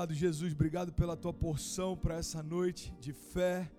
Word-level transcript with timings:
Obrigado, 0.00 0.18
Jesus. 0.18 0.52
Obrigado 0.54 0.92
pela 0.94 1.14
tua 1.14 1.30
porção 1.30 1.94
para 1.94 2.14
essa 2.14 2.42
noite 2.42 2.90
de 2.98 3.12
fé, 3.12 3.70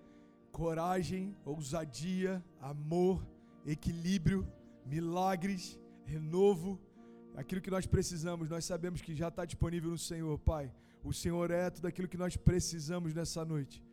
coragem, 0.52 1.36
ousadia, 1.44 2.46
amor, 2.60 3.28
equilíbrio, 3.66 4.48
milagres, 4.86 5.80
renovo. 6.06 6.80
Aquilo 7.36 7.60
que 7.60 7.72
nós 7.72 7.88
precisamos, 7.88 8.48
nós 8.50 8.66
sabemos 8.66 9.02
que 9.02 9.16
já 9.16 9.30
está 9.30 9.46
disponível 9.46 9.90
no 9.90 9.98
Senhor, 9.98 10.38
Pai. 10.38 10.72
O 11.04 11.12
Senhor 11.12 11.50
é 11.50 11.72
tudo 11.72 11.88
aquilo 11.88 12.08
que 12.08 12.18
nós 12.18 12.38
precisamos 12.38 13.16
nessa 13.16 13.44
noite. 13.44 13.84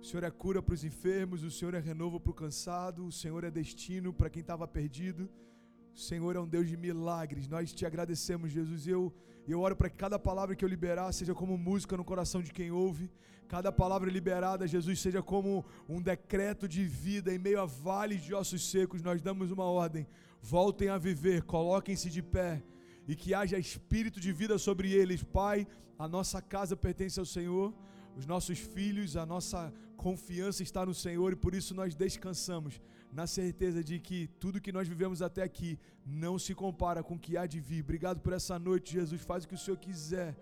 O 0.00 0.04
Senhor 0.04 0.24
é 0.24 0.30
cura 0.30 0.60
para 0.60 0.74
os 0.74 0.82
enfermos, 0.82 1.44
o 1.44 1.52
Senhor 1.52 1.72
é 1.72 1.78
renovo 1.78 2.18
para 2.18 2.32
o 2.32 2.34
cansado, 2.34 3.06
o 3.06 3.12
Senhor 3.12 3.44
é 3.44 3.50
destino 3.50 4.12
para 4.12 4.28
quem 4.28 4.40
estava 4.40 4.66
perdido. 4.66 5.30
Senhor 5.96 6.36
é 6.36 6.40
um 6.40 6.46
Deus 6.46 6.68
de 6.68 6.76
milagres. 6.76 7.48
Nós 7.48 7.72
te 7.72 7.86
agradecemos, 7.86 8.52
Jesus. 8.52 8.86
Eu, 8.86 9.10
eu 9.48 9.60
oro 9.60 9.74
para 9.74 9.88
que 9.88 9.96
cada 9.96 10.18
palavra 10.18 10.54
que 10.54 10.62
eu 10.62 10.68
liberar 10.68 11.10
seja 11.10 11.34
como 11.34 11.56
música 11.56 11.96
no 11.96 12.04
coração 12.04 12.42
de 12.42 12.52
quem 12.52 12.70
ouve. 12.70 13.10
Cada 13.48 13.72
palavra 13.72 14.10
liberada, 14.10 14.68
Jesus, 14.68 15.00
seja 15.00 15.22
como 15.22 15.64
um 15.88 16.02
decreto 16.02 16.68
de 16.68 16.84
vida 16.84 17.34
em 17.34 17.38
meio 17.38 17.62
a 17.62 17.64
vales 17.64 18.22
de 18.22 18.34
ossos 18.34 18.70
secos. 18.70 19.00
Nós 19.00 19.22
damos 19.22 19.50
uma 19.50 19.64
ordem. 19.64 20.06
Voltem 20.42 20.90
a 20.90 20.98
viver, 20.98 21.44
coloquem-se 21.44 22.10
de 22.10 22.22
pé 22.22 22.62
e 23.08 23.16
que 23.16 23.32
haja 23.32 23.58
espírito 23.58 24.20
de 24.20 24.32
vida 24.32 24.58
sobre 24.58 24.92
eles. 24.92 25.22
Pai, 25.22 25.66
a 25.98 26.06
nossa 26.06 26.42
casa 26.42 26.76
pertence 26.76 27.18
ao 27.18 27.24
Senhor 27.24 27.72
os 28.16 28.26
nossos 28.26 28.58
filhos, 28.58 29.16
a 29.16 29.26
nossa 29.26 29.72
confiança 29.96 30.62
está 30.62 30.84
no 30.86 30.94
Senhor 30.94 31.32
e 31.32 31.36
por 31.36 31.54
isso 31.54 31.74
nós 31.74 31.94
descansamos 31.94 32.80
na 33.12 33.26
certeza 33.26 33.82
de 33.82 33.98
que 33.98 34.28
tudo 34.38 34.60
que 34.60 34.72
nós 34.72 34.86
vivemos 34.88 35.22
até 35.22 35.42
aqui 35.42 35.78
não 36.04 36.38
se 36.38 36.54
compara 36.54 37.02
com 37.02 37.14
o 37.14 37.18
que 37.18 37.36
há 37.36 37.46
de 37.46 37.60
vir. 37.60 37.82
Obrigado 37.82 38.20
por 38.20 38.32
essa 38.32 38.58
noite, 38.58 38.92
Jesus. 38.92 39.22
Faz 39.22 39.44
o 39.44 39.48
que 39.48 39.54
o 39.54 39.58
Senhor 39.58 39.76
quiser. 39.76 40.36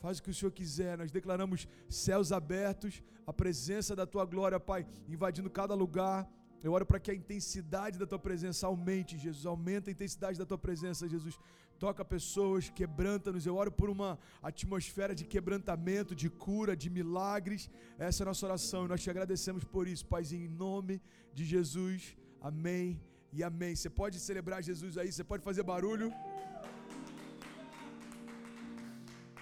Faz 0.00 0.18
o 0.18 0.22
que 0.22 0.30
o 0.30 0.34
Senhor 0.34 0.52
quiser. 0.52 0.96
Nós 0.98 1.10
declaramos 1.10 1.66
céus 1.88 2.30
abertos, 2.30 3.02
a 3.26 3.32
presença 3.32 3.96
da 3.96 4.06
tua 4.06 4.24
glória, 4.24 4.60
Pai, 4.60 4.86
invadindo 5.08 5.50
cada 5.50 5.74
lugar. 5.74 6.28
Eu 6.62 6.72
oro 6.72 6.84
para 6.84 7.00
que 7.00 7.10
a 7.10 7.14
intensidade 7.14 7.98
da 7.98 8.06
tua 8.06 8.18
presença 8.18 8.66
aumente, 8.66 9.16
Jesus. 9.16 9.46
Aumenta 9.46 9.90
a 9.90 9.92
intensidade 9.92 10.38
da 10.38 10.46
tua 10.46 10.58
presença, 10.58 11.08
Jesus 11.08 11.38
toca 11.78 12.04
pessoas, 12.04 12.68
quebranta-nos. 12.68 13.46
Eu 13.46 13.56
oro 13.56 13.70
por 13.70 13.88
uma 13.88 14.18
atmosfera 14.42 15.14
de 15.14 15.24
quebrantamento, 15.24 16.14
de 16.14 16.28
cura, 16.28 16.76
de 16.76 16.90
milagres. 16.90 17.70
Essa 17.98 18.22
é 18.22 18.24
a 18.24 18.26
nossa 18.26 18.46
oração 18.46 18.84
e 18.84 18.88
nós 18.88 19.02
te 19.02 19.10
agradecemos 19.10 19.64
por 19.64 19.86
isso, 19.86 20.04
Paizinho, 20.06 20.46
em 20.46 20.48
nome 20.48 21.00
de 21.32 21.44
Jesus. 21.44 22.16
Amém 22.40 23.00
e 23.32 23.42
amém. 23.42 23.74
Você 23.76 23.90
pode 23.90 24.18
celebrar 24.18 24.62
Jesus 24.62 24.98
aí, 24.98 25.10
você 25.12 25.24
pode 25.24 25.42
fazer 25.42 25.62
barulho. 25.62 26.12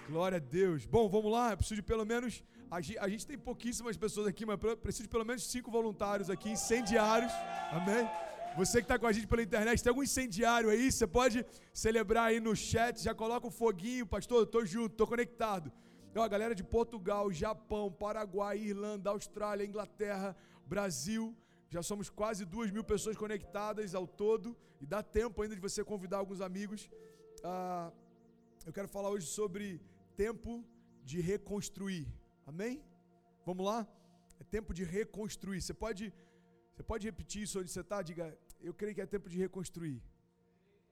Glória 0.09 0.37
a 0.37 0.39
Deus. 0.39 0.85
Bom, 0.85 1.09
vamos 1.09 1.31
lá. 1.31 1.51
Eu 1.51 1.57
preciso 1.57 1.81
de 1.81 1.87
pelo 1.93 2.05
menos. 2.05 2.43
A 2.69 2.81
gente 2.81 3.25
tem 3.25 3.37
pouquíssimas 3.37 3.95
pessoas 3.95 4.27
aqui, 4.27 4.45
mas 4.45 4.59
preciso 4.81 5.03
de 5.03 5.09
pelo 5.09 5.25
menos 5.25 5.43
cinco 5.47 5.71
voluntários 5.71 6.29
aqui, 6.29 6.49
incendiários. 6.49 7.31
Amém? 7.71 8.05
Você 8.57 8.79
que 8.79 8.85
está 8.85 8.97
com 8.97 9.05
a 9.05 9.11
gente 9.11 9.27
pela 9.31 9.43
internet, 9.43 9.83
tem 9.83 9.91
algum 9.91 10.01
incendiário 10.01 10.71
aí? 10.71 10.91
Você 10.91 11.05
pode 11.05 11.45
celebrar 11.71 12.23
aí 12.29 12.39
no 12.39 12.55
chat, 12.55 12.99
já 13.07 13.13
coloca 13.13 13.45
o 13.45 13.49
um 13.49 13.51
foguinho, 13.51 14.05
pastor, 14.13 14.39
eu 14.39 14.47
tô 14.47 14.65
junto, 14.65 14.95
tô 14.95 15.05
conectado. 15.05 15.71
Então, 16.09 16.23
a 16.23 16.27
galera 16.27 16.55
de 16.55 16.63
Portugal, 16.63 17.31
Japão, 17.31 17.91
Paraguai, 17.91 18.57
Irlanda, 18.57 19.11
Austrália, 19.11 19.63
Inglaterra, 19.63 20.35
Brasil, 20.65 21.37
já 21.69 21.83
somos 21.83 22.09
quase 22.09 22.45
duas 22.45 22.71
mil 22.71 22.83
pessoas 22.83 23.15
conectadas 23.15 23.93
ao 23.93 24.07
todo 24.07 24.57
e 24.81 24.87
dá 24.87 25.03
tempo 25.03 25.39
ainda 25.39 25.53
de 25.53 25.61
você 25.61 25.83
convidar 25.83 26.17
alguns 26.17 26.41
amigos. 26.41 26.89
Ah, 27.43 27.91
eu 28.65 28.73
quero 28.73 28.87
falar 28.87 29.11
hoje 29.11 29.27
sobre 29.27 29.79
tempo 30.15 30.65
de 31.03 31.21
reconstruir. 31.21 32.07
Amém? 32.47 32.81
Vamos 33.45 33.63
lá? 33.63 33.87
É 34.39 34.43
tempo 34.43 34.73
de 34.73 34.83
reconstruir. 34.83 35.61
Você 35.61 35.75
pode, 35.75 36.11
você 36.73 36.81
pode 36.81 37.05
repetir 37.05 37.43
isso 37.43 37.59
onde 37.59 37.69
você 37.69 37.81
está? 37.81 38.01
Diga, 38.01 38.35
eu 38.61 38.73
creio 38.73 38.95
que 38.95 39.01
é 39.01 39.05
tempo 39.05 39.29
de 39.29 39.37
reconstruir. 39.37 40.01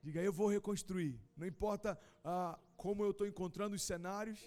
Diga, 0.02 0.22
eu 0.22 0.32
vou 0.32 0.48
reconstruir. 0.48 1.20
Não 1.36 1.46
importa 1.46 1.98
ah, 2.24 2.58
como 2.76 3.04
eu 3.04 3.10
estou 3.10 3.26
encontrando 3.26 3.74
os 3.74 3.82
cenários, 3.82 4.38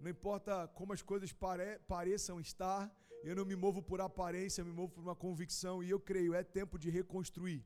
não 0.00 0.10
importa 0.10 0.68
como 0.68 0.92
as 0.92 1.02
coisas 1.02 1.32
pare, 1.32 1.78
pareçam 1.88 2.38
estar, 2.40 2.94
eu 3.24 3.34
não 3.34 3.44
me 3.44 3.56
movo 3.56 3.82
por 3.82 4.00
aparência, 4.00 4.60
eu 4.60 4.66
me 4.66 4.72
movo 4.72 4.92
por 4.92 5.02
uma 5.02 5.16
convicção 5.16 5.82
e 5.82 5.90
eu 5.90 5.98
creio, 5.98 6.34
é 6.34 6.44
tempo 6.44 6.78
de 6.78 6.88
reconstruir. 6.88 7.64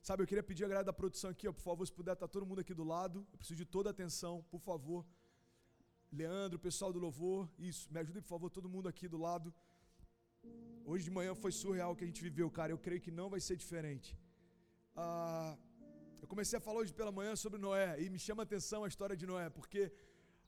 Sabe, 0.00 0.22
eu 0.22 0.26
queria 0.26 0.42
pedir 0.42 0.64
a 0.64 0.68
galera 0.68 0.84
da 0.84 0.92
produção 0.92 1.30
aqui, 1.30 1.48
ó, 1.48 1.52
por 1.52 1.62
favor, 1.62 1.84
se 1.84 1.92
puder, 1.92 2.14
tá 2.14 2.28
todo 2.28 2.46
mundo 2.46 2.60
aqui 2.60 2.72
do 2.72 2.84
lado. 2.84 3.26
Eu 3.32 3.38
preciso 3.38 3.58
de 3.58 3.64
toda 3.64 3.90
a 3.90 3.92
atenção, 3.92 4.44
por 4.50 4.60
favor. 4.60 5.04
Leandro, 6.12 6.58
pessoal 6.58 6.92
do 6.92 6.98
louvor, 6.98 7.50
isso, 7.58 7.92
me 7.92 7.98
ajudem, 8.00 8.22
por 8.22 8.28
favor, 8.28 8.48
todo 8.50 8.68
mundo 8.68 8.88
aqui 8.88 9.08
do 9.08 9.18
lado. 9.18 9.52
Hoje 10.84 11.04
de 11.04 11.10
manhã 11.10 11.34
foi 11.34 11.52
surreal 11.52 11.92
o 11.92 11.96
que 11.96 12.04
a 12.04 12.06
gente 12.06 12.22
viveu, 12.22 12.48
cara. 12.50 12.72
Eu 12.72 12.78
creio 12.78 13.00
que 13.00 13.10
não 13.10 13.28
vai 13.28 13.40
ser 13.40 13.56
diferente. 13.56 14.16
Ah, 15.00 15.56
eu 16.22 16.26
comecei 16.32 16.56
a 16.58 16.60
falar 16.64 16.78
hoje 16.80 16.92
pela 17.00 17.12
manhã 17.18 17.32
sobre 17.42 17.58
Noé 17.64 17.88
e 18.02 18.06
me 18.14 18.18
chama 18.24 18.42
a 18.42 18.46
atenção 18.48 18.78
a 18.82 18.88
história 18.92 19.16
de 19.20 19.26
Noé, 19.30 19.48
porque 19.58 19.82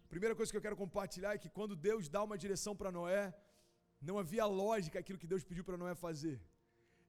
a 0.06 0.08
primeira 0.14 0.34
coisa 0.38 0.50
que 0.50 0.58
eu 0.58 0.64
quero 0.64 0.78
compartilhar 0.84 1.32
é 1.34 1.38
que 1.42 1.50
quando 1.58 1.74
Deus 1.88 2.08
dá 2.14 2.20
uma 2.28 2.36
direção 2.44 2.72
para 2.80 2.90
Noé, 2.96 3.24
não 4.08 4.16
havia 4.22 4.46
lógica 4.62 4.98
aquilo 4.98 5.20
que 5.22 5.30
Deus 5.32 5.44
pediu 5.50 5.64
para 5.68 5.76
Noé 5.82 5.94
fazer. 5.94 6.36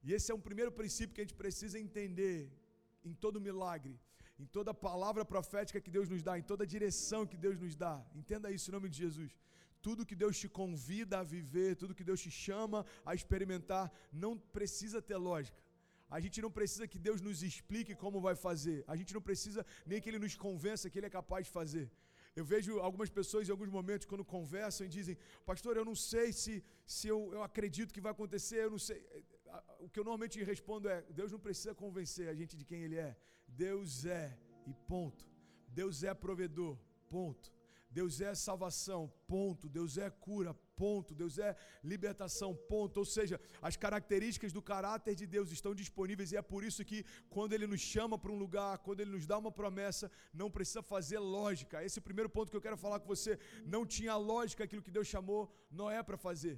E 0.03 0.13
esse 0.13 0.31
é 0.31 0.35
um 0.35 0.43
primeiro 0.49 0.71
princípio 0.81 1.15
que 1.15 1.21
a 1.21 1.25
gente 1.25 1.39
precisa 1.43 1.79
entender 1.85 2.37
em 3.03 3.15
todo 3.23 3.45
milagre, 3.49 3.95
em 4.43 4.45
toda 4.57 4.71
palavra 4.71 5.25
profética 5.33 5.81
que 5.81 5.95
Deus 5.97 6.07
nos 6.13 6.21
dá, 6.21 6.37
em 6.37 6.45
toda 6.51 6.71
direção 6.75 7.25
que 7.31 7.39
Deus 7.47 7.57
nos 7.63 7.75
dá. 7.75 7.95
Entenda 8.21 8.51
isso 8.57 8.69
em 8.69 8.75
nome 8.77 8.87
de 8.93 8.99
Jesus. 9.05 9.31
Tudo 9.81 10.05
que 10.05 10.19
Deus 10.23 10.37
te 10.37 10.47
convida 10.61 11.17
a 11.21 11.23
viver, 11.35 11.75
tudo 11.75 11.95
que 11.99 12.07
Deus 12.11 12.21
te 12.21 12.29
chama 12.45 12.85
a 13.03 13.15
experimentar, 13.15 13.91
não 14.13 14.33
precisa 14.37 15.01
ter 15.01 15.17
lógica. 15.17 15.59
A 16.15 16.19
gente 16.23 16.37
não 16.45 16.51
precisa 16.59 16.85
que 16.91 16.99
Deus 17.07 17.19
nos 17.27 17.41
explique 17.49 17.93
como 18.03 18.19
vai 18.27 18.35
fazer. 18.47 18.77
A 18.93 18.95
gente 18.99 19.13
não 19.17 19.23
precisa 19.29 19.65
nem 19.89 20.01
que 20.01 20.09
Ele 20.09 20.19
nos 20.25 20.35
convença 20.45 20.89
que 20.89 20.99
Ele 20.99 21.09
é 21.09 21.17
capaz 21.19 21.45
de 21.47 21.51
fazer. 21.59 21.85
Eu 22.39 22.45
vejo 22.51 22.79
algumas 22.87 23.09
pessoas 23.09 23.47
em 23.47 23.53
alguns 23.55 23.71
momentos, 23.77 24.07
quando 24.11 24.23
conversam, 24.23 24.85
e 24.85 24.89
dizem: 24.97 25.17
Pastor, 25.45 25.73
eu 25.77 25.85
não 25.89 25.95
sei 25.95 26.27
se, 26.41 26.53
se 26.85 27.07
eu, 27.13 27.19
eu 27.35 27.43
acredito 27.49 27.93
que 27.95 28.03
vai 28.05 28.11
acontecer, 28.11 28.59
eu 28.65 28.71
não 28.71 28.81
sei. 28.87 28.99
O 29.79 29.89
que 29.89 29.99
eu 29.99 30.03
normalmente 30.03 30.43
respondo 30.43 30.87
é: 30.95 31.01
Deus 31.19 31.31
não 31.31 31.39
precisa 31.39 31.73
convencer 31.73 32.27
a 32.29 32.35
gente 32.41 32.55
de 32.57 32.65
quem 32.65 32.83
Ele 32.83 32.97
é. 32.97 33.15
Deus 33.47 34.05
é, 34.05 34.37
e 34.65 34.73
ponto. 34.93 35.25
Deus 35.67 36.03
é 36.03 36.13
provedor, 36.13 36.77
ponto. 37.09 37.51
Deus 37.89 38.21
é 38.21 38.33
salvação, 38.33 39.01
ponto. 39.27 39.67
Deus 39.67 39.97
é 39.97 40.09
cura, 40.09 40.53
ponto. 40.81 41.15
Deus 41.21 41.35
é 41.47 41.51
libertação, 41.93 42.49
ponto. 42.73 42.97
Ou 43.03 43.07
seja, 43.15 43.35
as 43.69 43.75
características 43.83 44.51
do 44.57 44.63
caráter 44.71 45.13
de 45.21 45.27
Deus 45.35 45.51
estão 45.57 45.73
disponíveis 45.83 46.31
e 46.31 46.37
é 46.41 46.43
por 46.53 46.63
isso 46.69 46.87
que 46.91 46.99
quando 47.35 47.53
Ele 47.55 47.67
nos 47.73 47.83
chama 47.93 48.17
para 48.21 48.33
um 48.35 48.39
lugar, 48.45 48.73
quando 48.85 49.01
Ele 49.01 49.13
nos 49.17 49.27
dá 49.31 49.37
uma 49.43 49.53
promessa, 49.61 50.09
não 50.41 50.49
precisa 50.57 50.83
fazer 50.93 51.19
lógica. 51.19 51.83
Esse 51.85 51.99
é 51.99 52.01
o 52.01 52.09
primeiro 52.09 52.31
ponto 52.35 52.51
que 52.51 52.59
eu 52.59 52.67
quero 52.67 52.81
falar 52.85 52.99
com 52.99 53.09
você. 53.15 53.33
Não 53.75 53.83
tinha 53.95 54.15
lógica 54.33 54.63
aquilo 54.63 54.85
que 54.87 54.97
Deus 54.97 55.07
chamou 55.15 55.41
Noé 55.81 56.01
para 56.09 56.17
fazer. 56.27 56.57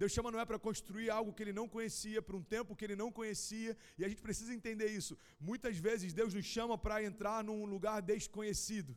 Deus 0.00 0.12
chama 0.12 0.30
Noé 0.34 0.44
para 0.50 0.58
construir 0.68 1.08
algo 1.10 1.34
que 1.36 1.42
ele 1.44 1.52
não 1.58 1.66
conhecia, 1.76 2.20
para 2.26 2.36
um 2.40 2.44
tempo 2.54 2.74
que 2.76 2.84
ele 2.86 2.96
não 3.02 3.10
conhecia, 3.18 3.72
e 3.98 4.04
a 4.04 4.08
gente 4.10 4.22
precisa 4.26 4.54
entender 4.58 4.88
isso. 5.00 5.14
Muitas 5.48 5.76
vezes 5.86 6.14
Deus 6.20 6.32
nos 6.38 6.46
chama 6.54 6.76
para 6.84 7.02
entrar 7.10 7.38
num 7.48 7.64
lugar 7.74 8.00
desconhecido. 8.12 8.92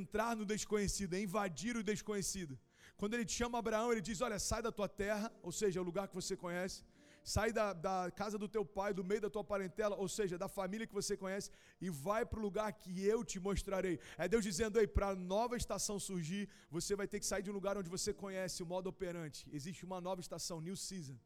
Entrar 0.00 0.32
no 0.40 0.44
desconhecido, 0.54 1.14
é 1.14 1.20
invadir 1.28 1.74
o 1.78 1.86
desconhecido. 1.92 2.54
Quando 3.00 3.14
ele 3.16 3.26
chama 3.38 3.58
Abraão, 3.58 3.90
ele 3.92 4.02
diz: 4.08 4.18
Olha, 4.26 4.38
sai 4.38 4.60
da 4.66 4.72
tua 4.78 4.88
terra, 5.02 5.26
ou 5.48 5.52
seja, 5.58 5.80
o 5.82 5.86
lugar 5.88 6.06
que 6.08 6.18
você 6.20 6.34
conhece, 6.44 6.78
sai 7.34 7.50
da, 7.58 7.66
da 7.86 7.94
casa 8.20 8.36
do 8.42 8.48
teu 8.56 8.64
pai, 8.78 8.90
do 8.98 9.04
meio 9.10 9.22
da 9.24 9.30
tua 9.34 9.44
parentela, 9.52 9.94
ou 10.04 10.08
seja, 10.16 10.36
da 10.42 10.48
família 10.58 10.86
que 10.90 10.98
você 11.00 11.14
conhece, 11.22 11.48
e 11.80 11.88
vai 12.06 12.22
para 12.30 12.40
o 12.40 12.42
lugar 12.48 12.68
que 12.80 12.92
eu 13.12 13.18
te 13.30 13.38
mostrarei. 13.46 13.94
É 14.24 14.28
Deus 14.34 14.44
dizendo 14.50 14.78
aí: 14.78 14.86
para 14.96 15.08
a 15.12 15.16
nova 15.34 15.56
estação 15.62 15.96
surgir, 16.08 16.44
você 16.76 16.94
vai 17.00 17.08
ter 17.12 17.18
que 17.20 17.28
sair 17.30 17.42
de 17.46 17.50
um 17.52 17.56
lugar 17.58 17.74
onde 17.80 17.88
você 17.96 18.12
conhece 18.24 18.62
o 18.62 18.68
modo 18.74 18.90
operante. 18.94 19.48
Existe 19.58 19.82
uma 19.88 20.00
nova 20.08 20.20
estação, 20.26 20.60
new 20.68 20.76
season, 20.76 21.18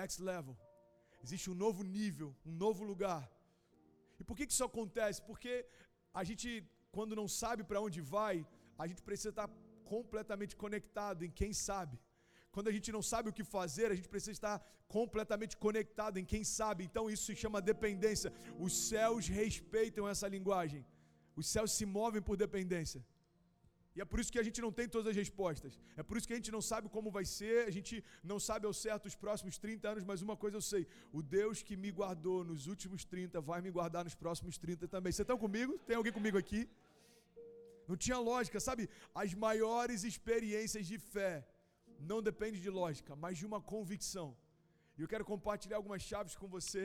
next 0.00 0.20
level. 0.30 0.56
Existe 1.22 1.48
um 1.48 1.58
novo 1.64 1.84
nível, 1.98 2.30
um 2.44 2.56
novo 2.64 2.82
lugar. 2.92 3.22
E 4.18 4.24
por 4.24 4.36
que, 4.36 4.46
que 4.48 4.54
isso 4.56 4.66
acontece? 4.70 5.22
Porque 5.30 5.54
a 6.12 6.24
gente, 6.24 6.48
quando 6.96 7.14
não 7.20 7.28
sabe 7.42 7.62
para 7.62 7.80
onde 7.86 8.00
vai, 8.16 8.36
a 8.76 8.86
gente 8.88 9.02
precisa 9.10 9.28
estar 9.34 9.48
completamente 9.92 10.54
conectado 10.62 11.24
em 11.26 11.32
quem 11.40 11.52
sabe. 11.68 11.96
Quando 12.54 12.68
a 12.70 12.74
gente 12.76 12.90
não 12.96 13.02
sabe 13.12 13.28
o 13.28 13.36
que 13.38 13.44
fazer, 13.56 13.86
a 13.90 13.96
gente 13.98 14.10
precisa 14.14 14.34
estar 14.38 14.56
completamente 14.96 15.54
conectado 15.64 16.18
em 16.20 16.26
quem 16.32 16.44
sabe. 16.58 16.84
Então 16.88 17.04
isso 17.14 17.24
se 17.28 17.36
chama 17.42 17.66
dependência. 17.72 18.32
Os 18.66 18.72
céus 18.88 19.26
respeitam 19.40 20.08
essa 20.12 20.28
linguagem. 20.36 20.84
Os 21.40 21.46
céus 21.54 21.72
se 21.78 21.84
movem 21.98 22.22
por 22.28 22.36
dependência. 22.44 23.00
E 23.96 24.00
é 24.00 24.04
por 24.10 24.18
isso 24.20 24.32
que 24.34 24.40
a 24.42 24.46
gente 24.46 24.60
não 24.64 24.72
tem 24.78 24.88
todas 24.94 25.08
as 25.12 25.16
respostas. 25.22 25.72
É 25.96 26.02
por 26.02 26.16
isso 26.16 26.26
que 26.28 26.32
a 26.36 26.36
gente 26.40 26.50
não 26.56 26.60
sabe 26.70 26.88
como 26.88 27.12
vai 27.16 27.24
ser, 27.24 27.58
a 27.70 27.70
gente 27.76 28.02
não 28.30 28.38
sabe 28.48 28.66
ao 28.66 28.74
certo 28.84 29.06
os 29.06 29.14
próximos 29.24 29.56
30 29.56 29.88
anos, 29.92 30.04
mas 30.04 30.20
uma 30.20 30.36
coisa 30.36 30.56
eu 30.56 30.64
sei: 30.72 30.86
o 31.12 31.22
Deus 31.22 31.62
que 31.62 31.76
me 31.76 31.90
guardou 31.92 32.38
nos 32.50 32.66
últimos 32.66 33.04
30 33.04 33.40
vai 33.40 33.60
me 33.66 33.70
guardar 33.70 34.02
nos 34.08 34.16
próximos 34.16 34.58
30 34.58 34.88
também. 34.88 35.12
Vocês 35.12 35.24
estão 35.24 35.38
comigo? 35.38 35.78
Tem 35.86 35.96
alguém 35.96 36.12
comigo 36.12 36.36
aqui? 36.36 36.68
Não 37.88 37.96
tinha 38.04 38.18
lógica, 38.30 38.58
sabe? 38.68 38.82
As 39.22 39.32
maiores 39.46 40.02
experiências 40.10 40.86
de 40.90 40.98
fé 40.98 41.32
não 42.10 42.20
dependem 42.28 42.60
de 42.66 42.70
lógica, 42.80 43.14
mas 43.24 43.38
de 43.40 43.46
uma 43.50 43.60
convicção. 43.72 44.28
E 44.96 45.02
eu 45.02 45.08
quero 45.12 45.24
compartilhar 45.32 45.78
algumas 45.78 46.02
chaves 46.10 46.34
com 46.40 46.48
você, 46.56 46.84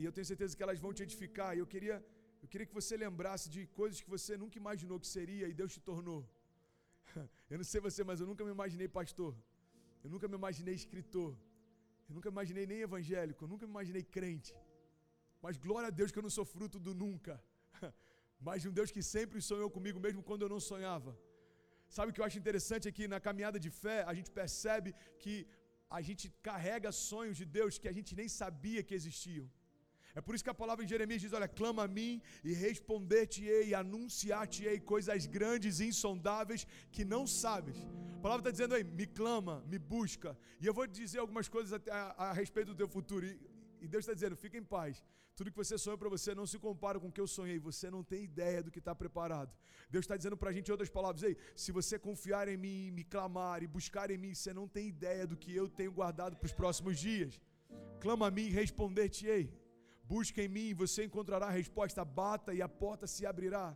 e 0.00 0.04
eu 0.08 0.12
tenho 0.16 0.28
certeza 0.32 0.56
que 0.56 0.64
elas 0.66 0.78
vão 0.84 0.92
te 0.98 1.02
edificar. 1.06 1.50
E 1.56 1.60
eu 1.62 1.66
queria, 1.72 1.96
eu 2.42 2.48
queria 2.52 2.66
que 2.68 2.76
você 2.80 2.96
lembrasse 3.06 3.46
de 3.54 3.62
coisas 3.80 4.00
que 4.04 4.10
você 4.16 4.36
nunca 4.42 4.56
imaginou 4.62 4.98
que 5.02 5.10
seria 5.16 5.46
e 5.48 5.54
Deus 5.60 5.72
te 5.76 5.80
tornou. 5.90 6.20
Eu 7.52 7.58
não 7.60 7.66
sei 7.70 7.80
você, 7.86 8.02
mas 8.08 8.20
eu 8.20 8.26
nunca 8.30 8.44
me 8.48 8.52
imaginei 8.56 8.86
pastor. 8.86 9.32
Eu 10.04 10.10
nunca 10.12 10.26
me 10.28 10.36
imaginei 10.40 10.74
escritor. 10.80 11.30
Eu 12.08 12.14
nunca 12.16 12.30
me 12.30 12.34
imaginei 12.34 12.64
nem 12.72 12.80
evangélico. 12.88 13.44
Eu 13.44 13.48
nunca 13.52 13.66
me 13.66 13.72
imaginei 13.72 14.04
crente. 14.16 14.54
Mas 15.42 15.56
glória 15.56 15.88
a 15.88 15.90
Deus 15.90 16.12
que 16.12 16.18
eu 16.20 16.26
não 16.26 16.30
sou 16.30 16.44
fruto 16.44 16.78
do 16.78 16.94
nunca. 16.94 17.34
Mas 18.48 18.62
de 18.62 18.68
um 18.70 18.76
Deus 18.78 18.90
que 18.96 19.02
sempre 19.14 19.40
sonhou 19.50 19.70
comigo, 19.76 19.98
mesmo 20.06 20.22
quando 20.28 20.42
eu 20.44 20.52
não 20.54 20.60
sonhava. 20.72 21.12
Sabe 21.96 22.10
o 22.10 22.14
que 22.14 22.20
eu 22.22 22.28
acho 22.28 22.38
interessante 22.42 22.86
aqui 22.90 23.06
na 23.14 23.20
caminhada 23.28 23.58
de 23.64 23.70
fé? 23.82 23.98
A 24.10 24.14
gente 24.18 24.30
percebe 24.40 24.90
que 25.22 25.34
a 25.98 26.00
gente 26.08 26.26
carrega 26.48 26.98
sonhos 27.08 27.36
de 27.40 27.46
Deus 27.58 27.78
que 27.82 27.88
a 27.92 27.96
gente 27.96 28.12
nem 28.20 28.28
sabia 28.40 28.82
que 28.88 28.94
existiam. 29.00 29.48
É 30.18 30.20
por 30.20 30.34
isso 30.34 30.44
que 30.46 30.54
a 30.54 30.60
palavra 30.62 30.84
em 30.84 30.88
Jeremias 30.92 31.20
diz: 31.24 31.32
Olha, 31.32 31.48
clama 31.60 31.82
a 31.84 31.88
mim 31.98 32.20
e 32.48 32.52
responder-te-ei, 32.66 33.74
anunciar-te-ei 33.74 34.78
coisas 34.92 35.26
grandes 35.26 35.78
e 35.80 35.86
insondáveis 35.92 36.66
que 36.94 37.04
não 37.04 37.26
sabes. 37.26 37.76
A 38.16 38.20
palavra 38.20 38.42
está 38.42 38.50
dizendo 38.56 38.74
aí: 38.74 38.84
me 38.84 39.06
clama, 39.06 39.56
me 39.72 39.78
busca. 39.78 40.36
E 40.60 40.66
eu 40.66 40.74
vou 40.74 40.86
dizer 40.86 41.18
algumas 41.20 41.48
coisas 41.48 41.72
a, 41.72 41.80
a, 41.92 42.30
a 42.30 42.32
respeito 42.32 42.68
do 42.72 42.78
teu 42.82 42.88
futuro. 42.88 43.24
E, 43.26 43.38
e 43.80 43.88
Deus 43.88 44.02
está 44.04 44.14
dizendo: 44.14 44.36
fica 44.36 44.56
em 44.58 44.64
paz. 44.76 45.02
Tudo 45.36 45.50
que 45.52 45.56
você 45.56 45.76
sonha 45.78 45.96
para 45.96 46.10
você 46.14 46.34
não 46.38 46.46
se 46.52 46.58
compara 46.58 46.98
com 47.00 47.08
o 47.08 47.12
que 47.16 47.20
eu 47.24 47.26
sonhei. 47.26 47.58
Você 47.58 47.86
não 47.94 48.02
tem 48.10 48.24
ideia 48.30 48.62
do 48.62 48.70
que 48.70 48.80
está 48.82 48.94
preparado. 48.94 49.52
Deus 49.94 50.04
está 50.04 50.16
dizendo 50.16 50.36
para 50.36 50.50
a 50.50 50.52
gente 50.56 50.68
em 50.68 50.74
outras 50.76 50.92
palavras: 50.98 51.22
Ei, 51.22 51.36
se 51.62 51.72
você 51.78 51.98
confiar 51.98 52.46
em 52.48 52.58
mim, 52.64 52.90
me 52.98 53.04
clamar 53.04 53.62
e 53.62 53.66
buscar 53.66 54.10
em 54.10 54.18
mim, 54.24 54.34
você 54.34 54.52
não 54.52 54.66
tem 54.76 54.86
ideia 54.88 55.26
do 55.26 55.36
que 55.42 55.54
eu 55.60 55.66
tenho 55.68 55.92
guardado 56.00 56.36
para 56.36 56.50
os 56.50 56.56
próximos 56.60 56.98
dias. 57.06 57.40
Clama 58.04 58.26
a 58.28 58.30
mim 58.30 58.46
e 58.48 58.56
responder-te-ei. 58.62 59.44
Busca 60.12 60.42
em 60.42 60.48
mim, 60.56 60.68
você 60.74 61.04
encontrará 61.04 61.46
a 61.48 61.56
resposta. 61.62 62.04
Bata 62.04 62.52
e 62.58 62.60
a 62.60 62.68
porta 62.68 63.06
se 63.06 63.24
abrirá. 63.32 63.66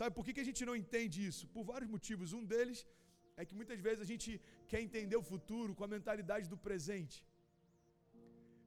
Sabe 0.00 0.14
por 0.16 0.24
que, 0.24 0.32
que 0.34 0.44
a 0.44 0.48
gente 0.50 0.64
não 0.68 0.76
entende 0.82 1.18
isso? 1.30 1.46
Por 1.54 1.64
vários 1.72 1.90
motivos. 1.94 2.32
Um 2.32 2.44
deles 2.52 2.86
é 3.36 3.44
que 3.48 3.54
muitas 3.60 3.80
vezes 3.86 4.00
a 4.04 4.08
gente 4.12 4.40
quer 4.70 4.80
entender 4.86 5.16
o 5.16 5.28
futuro 5.32 5.74
com 5.74 5.84
a 5.84 5.92
mentalidade 5.96 6.48
do 6.52 6.58
presente. 6.68 7.16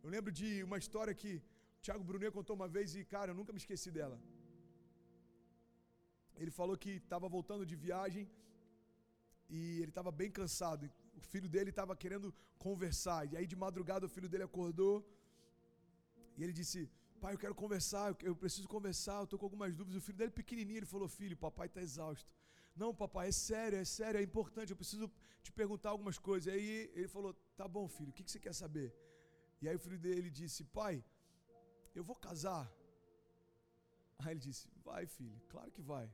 Eu 0.05 0.11
lembro 0.13 0.31
de 0.39 0.47
uma 0.65 0.77
história 0.81 1.13
que 1.21 1.31
o 1.37 1.81
Thiago 1.85 2.03
Brunet 2.07 2.31
contou 2.35 2.55
uma 2.59 2.67
vez 2.73 2.89
e, 2.97 2.99
cara, 3.13 3.29
eu 3.31 3.37
nunca 3.37 3.51
me 3.53 3.59
esqueci 3.61 3.89
dela. 3.95 4.17
Ele 6.41 6.51
falou 6.57 6.75
que 6.83 6.91
estava 7.05 7.27
voltando 7.35 7.63
de 7.69 7.75
viagem 7.85 8.23
e 9.57 9.61
ele 9.81 9.91
estava 9.93 10.11
bem 10.19 10.29
cansado. 10.39 10.83
O 11.19 11.21
filho 11.31 11.49
dele 11.55 11.71
estava 11.71 11.95
querendo 12.03 12.29
conversar. 12.65 13.21
E 13.31 13.35
aí, 13.35 13.47
de 13.53 13.57
madrugada, 13.65 14.05
o 14.05 14.13
filho 14.15 14.29
dele 14.33 14.45
acordou 14.49 14.95
e 16.37 16.43
ele 16.43 16.53
disse: 16.59 16.79
Pai, 17.23 17.33
eu 17.33 17.41
quero 17.45 17.55
conversar, 17.63 18.05
eu 18.29 18.35
preciso 18.43 18.67
conversar, 18.75 19.17
eu 19.21 19.27
estou 19.27 19.39
com 19.39 19.47
algumas 19.47 19.73
dúvidas. 19.79 19.97
O 20.01 20.05
filho 20.07 20.19
dele, 20.19 20.39
pequenininho, 20.41 20.81
ele 20.81 20.91
falou: 20.95 21.07
Filho, 21.19 21.35
papai 21.47 21.65
está 21.71 21.81
exausto. 21.81 22.29
Não, 22.83 22.91
papai, 23.03 23.29
é 23.29 23.31
sério, 23.31 23.79
é 23.79 23.87
sério, 23.99 24.19
é 24.19 24.23
importante, 24.31 24.69
eu 24.69 24.79
preciso 24.83 25.09
te 25.41 25.51
perguntar 25.61 25.89
algumas 25.95 26.19
coisas. 26.29 26.45
E 26.45 26.55
aí 26.55 26.69
ele 26.93 27.07
falou: 27.17 27.33
Tá 27.61 27.67
bom, 27.67 27.87
filho, 27.97 28.11
o 28.11 28.13
que, 28.13 28.23
que 28.23 28.31
você 28.33 28.43
quer 28.47 28.53
saber? 28.63 28.93
E 29.61 29.67
aí 29.67 29.75
o 29.75 29.79
filho 29.79 29.97
dele 29.97 30.29
disse: 30.29 30.63
Pai, 30.63 31.03
eu 31.93 32.03
vou 32.03 32.15
casar. 32.15 32.71
Aí 34.19 34.31
ele 34.33 34.39
disse: 34.39 34.67
Vai, 34.83 35.05
filho, 35.05 35.39
claro 35.49 35.71
que 35.71 35.81
vai. 35.81 36.05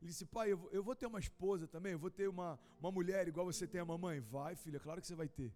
Ele 0.00 0.10
disse: 0.10 0.26
Pai, 0.26 0.50
eu 0.52 0.82
vou, 0.82 0.94
ter 0.94 1.06
uma 1.06 1.18
esposa 1.18 1.66
também, 1.66 1.92
eu 1.92 1.98
vou 1.98 2.10
ter 2.10 2.28
uma, 2.28 2.58
uma 2.80 2.90
mulher 2.90 3.26
igual 3.26 3.46
você 3.46 3.66
tem 3.66 3.80
a 3.80 3.84
mamãe. 3.84 4.20
Vai, 4.20 4.54
filho, 4.54 4.76
é 4.76 4.80
claro 4.80 5.00
que 5.00 5.06
você 5.06 5.14
vai 5.14 5.28
ter. 5.28 5.52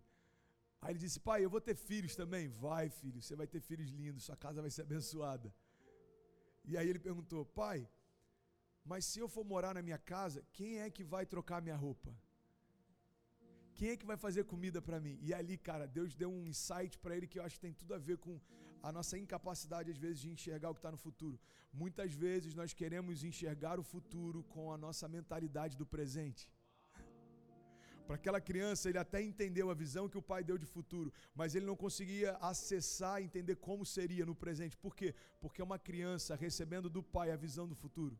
Aí 0.80 0.92
ele 0.92 0.98
disse: 0.98 1.20
Pai, 1.20 1.44
eu 1.44 1.50
vou 1.50 1.60
ter 1.60 1.74
filhos 1.74 2.16
também. 2.16 2.48
Vai, 2.48 2.88
filho, 2.90 3.22
você 3.22 3.36
vai 3.36 3.46
ter 3.46 3.60
filhos 3.60 3.90
lindos, 3.90 4.24
sua 4.24 4.36
casa 4.36 4.60
vai 4.60 4.70
ser 4.70 4.82
abençoada. 4.82 5.54
E 6.64 6.76
aí 6.76 6.88
ele 6.88 6.98
perguntou: 6.98 7.44
Pai, 7.44 7.88
mas 8.84 9.04
se 9.04 9.20
eu 9.20 9.28
for 9.28 9.44
morar 9.44 9.74
na 9.74 9.82
minha 9.82 9.98
casa, 9.98 10.44
quem 10.52 10.80
é 10.80 10.90
que 10.90 11.04
vai 11.04 11.24
trocar 11.24 11.62
minha 11.62 11.76
roupa? 11.76 12.12
Quem 13.74 13.90
é 13.90 13.96
que 13.96 14.06
vai 14.06 14.16
fazer 14.16 14.44
comida 14.44 14.80
para 14.80 15.00
mim? 15.00 15.18
E 15.22 15.32
ali, 15.32 15.56
cara, 15.56 15.86
Deus 15.86 16.14
deu 16.14 16.30
um 16.30 16.46
insight 16.46 16.98
para 16.98 17.16
ele 17.16 17.26
que 17.26 17.38
eu 17.38 17.44
acho 17.44 17.56
que 17.56 17.66
tem 17.66 17.72
tudo 17.72 17.94
a 17.94 17.98
ver 17.98 18.18
com 18.18 18.40
a 18.82 18.90
nossa 18.96 19.16
incapacidade, 19.16 19.90
às 19.90 19.98
vezes, 20.04 20.20
de 20.20 20.30
enxergar 20.30 20.70
o 20.70 20.74
que 20.74 20.80
está 20.80 20.90
no 20.90 20.96
futuro. 21.06 21.38
Muitas 21.72 22.12
vezes 22.12 22.54
nós 22.54 22.72
queremos 22.72 23.22
enxergar 23.24 23.78
o 23.78 23.82
futuro 23.82 24.42
com 24.54 24.72
a 24.72 24.76
nossa 24.76 25.08
mentalidade 25.08 25.76
do 25.76 25.86
presente. 25.86 26.50
Para 28.06 28.16
aquela 28.16 28.40
criança, 28.40 28.88
ele 28.88 28.98
até 28.98 29.22
entendeu 29.22 29.70
a 29.70 29.74
visão 29.74 30.08
que 30.08 30.18
o 30.18 30.26
pai 30.30 30.42
deu 30.42 30.58
de 30.58 30.66
futuro, 30.66 31.12
mas 31.34 31.54
ele 31.54 31.64
não 31.64 31.76
conseguia 31.76 32.32
acessar, 32.50 33.22
entender 33.22 33.56
como 33.56 33.86
seria 33.86 34.26
no 34.26 34.34
presente. 34.34 34.76
Por 34.76 34.94
quê? 34.94 35.14
Porque 35.40 35.62
é 35.62 35.64
uma 35.64 35.78
criança 35.78 36.34
recebendo 36.34 36.90
do 36.90 37.02
pai 37.02 37.30
a 37.30 37.36
visão 37.36 37.66
do 37.66 37.76
futuro. 37.76 38.18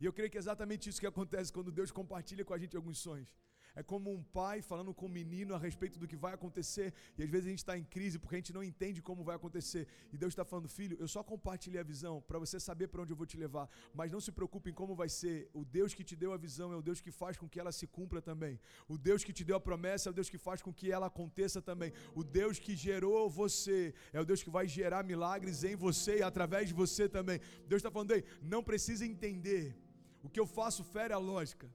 E 0.00 0.04
eu 0.04 0.12
creio 0.12 0.30
que 0.30 0.36
é 0.36 0.40
exatamente 0.40 0.88
isso 0.90 1.00
que 1.00 1.06
acontece 1.06 1.52
quando 1.52 1.70
Deus 1.70 1.90
compartilha 1.90 2.44
com 2.44 2.52
a 2.52 2.58
gente 2.58 2.76
alguns 2.76 2.98
sonhos. 2.98 3.32
É 3.74 3.82
como 3.82 4.10
um 4.12 4.22
pai 4.22 4.60
falando 4.60 4.92
com 4.92 5.06
um 5.06 5.08
menino 5.08 5.54
a 5.54 5.58
respeito 5.58 5.98
do 5.98 6.06
que 6.06 6.16
vai 6.16 6.34
acontecer. 6.34 6.92
E 7.16 7.22
às 7.22 7.30
vezes 7.30 7.46
a 7.46 7.50
gente 7.50 7.58
está 7.58 7.76
em 7.76 7.84
crise 7.84 8.18
porque 8.18 8.36
a 8.36 8.38
gente 8.38 8.52
não 8.52 8.62
entende 8.62 9.00
como 9.00 9.24
vai 9.24 9.36
acontecer. 9.36 9.86
E 10.12 10.18
Deus 10.18 10.32
está 10.32 10.44
falando, 10.44 10.68
filho, 10.68 10.96
eu 11.00 11.08
só 11.08 11.22
compartilhei 11.22 11.80
a 11.80 11.82
visão 11.82 12.20
para 12.20 12.38
você 12.38 12.60
saber 12.60 12.88
para 12.88 13.02
onde 13.02 13.12
eu 13.12 13.16
vou 13.16 13.26
te 13.26 13.36
levar. 13.36 13.68
Mas 13.94 14.12
não 14.12 14.20
se 14.20 14.30
preocupe 14.30 14.70
em 14.70 14.74
como 14.74 14.94
vai 14.94 15.08
ser. 15.08 15.48
O 15.54 15.64
Deus 15.64 15.94
que 15.94 16.04
te 16.04 16.14
deu 16.14 16.32
a 16.32 16.36
visão 16.36 16.72
é 16.72 16.76
o 16.76 16.82
Deus 16.82 17.00
que 17.00 17.10
faz 17.10 17.36
com 17.36 17.48
que 17.48 17.58
ela 17.58 17.72
se 17.72 17.86
cumpra 17.86 18.20
também. 18.20 18.60
O 18.88 18.98
Deus 18.98 19.24
que 19.24 19.32
te 19.32 19.44
deu 19.44 19.56
a 19.56 19.60
promessa 19.60 20.08
é 20.08 20.10
o 20.10 20.14
Deus 20.14 20.28
que 20.28 20.38
faz 20.38 20.60
com 20.60 20.72
que 20.72 20.92
ela 20.92 21.06
aconteça 21.06 21.62
também. 21.62 21.92
O 22.14 22.22
Deus 22.22 22.58
que 22.58 22.76
gerou 22.76 23.30
você 23.30 23.94
é 24.12 24.20
o 24.20 24.24
Deus 24.24 24.42
que 24.42 24.50
vai 24.50 24.68
gerar 24.68 25.02
milagres 25.02 25.64
em 25.64 25.76
você 25.76 26.18
e 26.18 26.22
através 26.22 26.68
de 26.68 26.74
você 26.74 27.08
também. 27.08 27.40
Deus 27.66 27.80
está 27.80 27.90
falando 27.90 28.12
aí, 28.12 28.24
não 28.42 28.62
precisa 28.62 29.06
entender. 29.06 29.74
O 30.22 30.28
que 30.28 30.38
eu 30.38 30.46
faço 30.46 30.84
fere 30.84 31.12
a 31.12 31.18
lógica. 31.18 31.68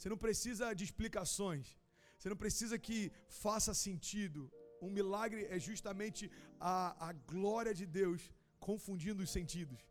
Você 0.00 0.08
não 0.12 0.20
precisa 0.26 0.66
de 0.78 0.82
explicações. 0.88 1.66
Você 2.16 2.28
não 2.32 2.38
precisa 2.44 2.76
que 2.86 2.98
faça 3.42 3.72
sentido. 3.86 4.40
Um 4.80 4.90
milagre 4.98 5.42
é 5.56 5.58
justamente 5.58 6.22
a, 6.58 7.08
a 7.08 7.12
glória 7.32 7.74
de 7.80 7.84
Deus 7.84 8.20
confundindo 8.58 9.22
os 9.22 9.32
sentidos. 9.38 9.82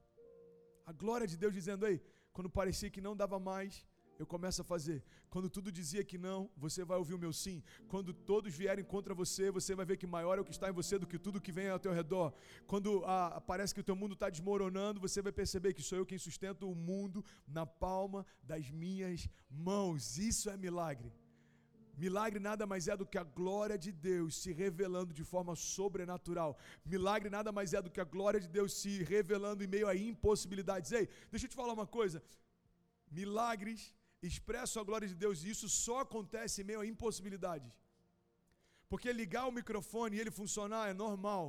A 0.92 0.94
glória 1.04 1.28
de 1.32 1.38
Deus 1.38 1.54
dizendo, 1.60 1.86
ei, 1.86 2.02
quando 2.34 2.50
parecia 2.50 2.90
que 2.96 3.06
não 3.08 3.16
dava 3.16 3.40
mais, 3.52 3.86
eu 4.20 4.28
começo 4.28 4.62
a 4.62 4.66
fazer. 4.66 5.02
Quando 5.30 5.50
tudo 5.50 5.72
dizia 5.72 6.04
que 6.04 6.18
não, 6.18 6.50
você 6.58 6.84
vai 6.84 6.98
ouvir 6.98 7.14
o 7.14 7.18
meu 7.18 7.32
sim. 7.32 7.64
Quando 7.88 8.14
todos 8.14 8.54
vierem 8.54 8.84
contra 8.84 9.14
você, 9.14 9.50
você 9.50 9.74
vai 9.74 9.86
ver 9.86 9.98
que 9.98 10.06
maior 10.06 10.38
é 10.38 10.42
o 10.42 10.46
que 10.46 10.52
está 10.52 10.70
em 10.70 10.74
você 10.74 11.00
do 11.00 11.08
que 11.08 11.18
tudo 11.18 11.40
que 11.40 11.54
vem 11.54 11.70
ao 11.70 11.80
teu 11.80 11.94
redor. 11.94 12.34
Quando 12.68 13.04
ah, 13.06 13.42
parece 13.52 13.74
que 13.74 13.80
o 13.80 13.84
teu 13.84 13.96
mundo 13.96 14.14
está 14.14 14.30
desmoronando, 14.30 15.00
você 15.00 15.22
vai 15.22 15.32
perceber 15.32 15.74
que 15.74 15.82
sou 15.82 15.98
eu 15.98 16.06
quem 16.06 16.18
sustenta 16.18 16.66
o 16.66 16.76
mundo 16.76 17.24
na 17.48 17.66
palma 17.66 18.26
das 18.44 18.70
minhas 18.70 19.30
mãos. 19.50 20.18
Isso 20.18 20.50
é 20.50 20.58
milagre. 20.58 21.14
Milagre 21.98 22.40
nada 22.40 22.66
mais 22.66 22.88
é 22.88 22.96
do 22.96 23.06
que 23.06 23.18
a 23.18 23.24
glória 23.24 23.78
de 23.78 23.92
Deus 23.92 24.38
se 24.42 24.52
revelando 24.54 25.14
de 25.14 25.24
forma 25.24 25.54
sobrenatural. 25.56 26.58
Milagre 26.86 27.30
nada 27.30 27.52
mais 27.52 27.74
é 27.74 27.82
do 27.82 27.92
que 27.92 28.00
a 28.00 28.06
glória 28.06 28.40
de 28.40 28.48
Deus 28.48 28.74
se 28.74 29.04
revelando 29.04 29.64
em 29.64 29.68
meio 29.68 29.88
a 29.88 29.96
impossibilidades. 29.96 30.92
Ei, 30.94 31.10
deixa 31.30 31.46
eu 31.46 31.50
te 31.50 31.56
falar 31.56 31.74
uma 31.74 31.88
coisa. 31.88 32.24
Milagres 33.12 33.94
expressam 34.22 34.82
a 34.82 34.86
glória 34.86 35.08
de 35.08 35.16
Deus 35.16 35.44
e 35.44 35.50
isso 35.50 35.68
só 35.70 36.00
acontece 36.02 36.62
em 36.62 36.66
meio 36.66 36.82
a 36.82 36.86
impossibilidades. 36.86 37.72
Porque 38.90 39.12
ligar 39.14 39.48
o 39.48 39.52
microfone 39.52 40.18
e 40.18 40.20
ele 40.20 40.32
funcionar 40.32 40.90
é 40.90 40.94
normal. 40.94 41.46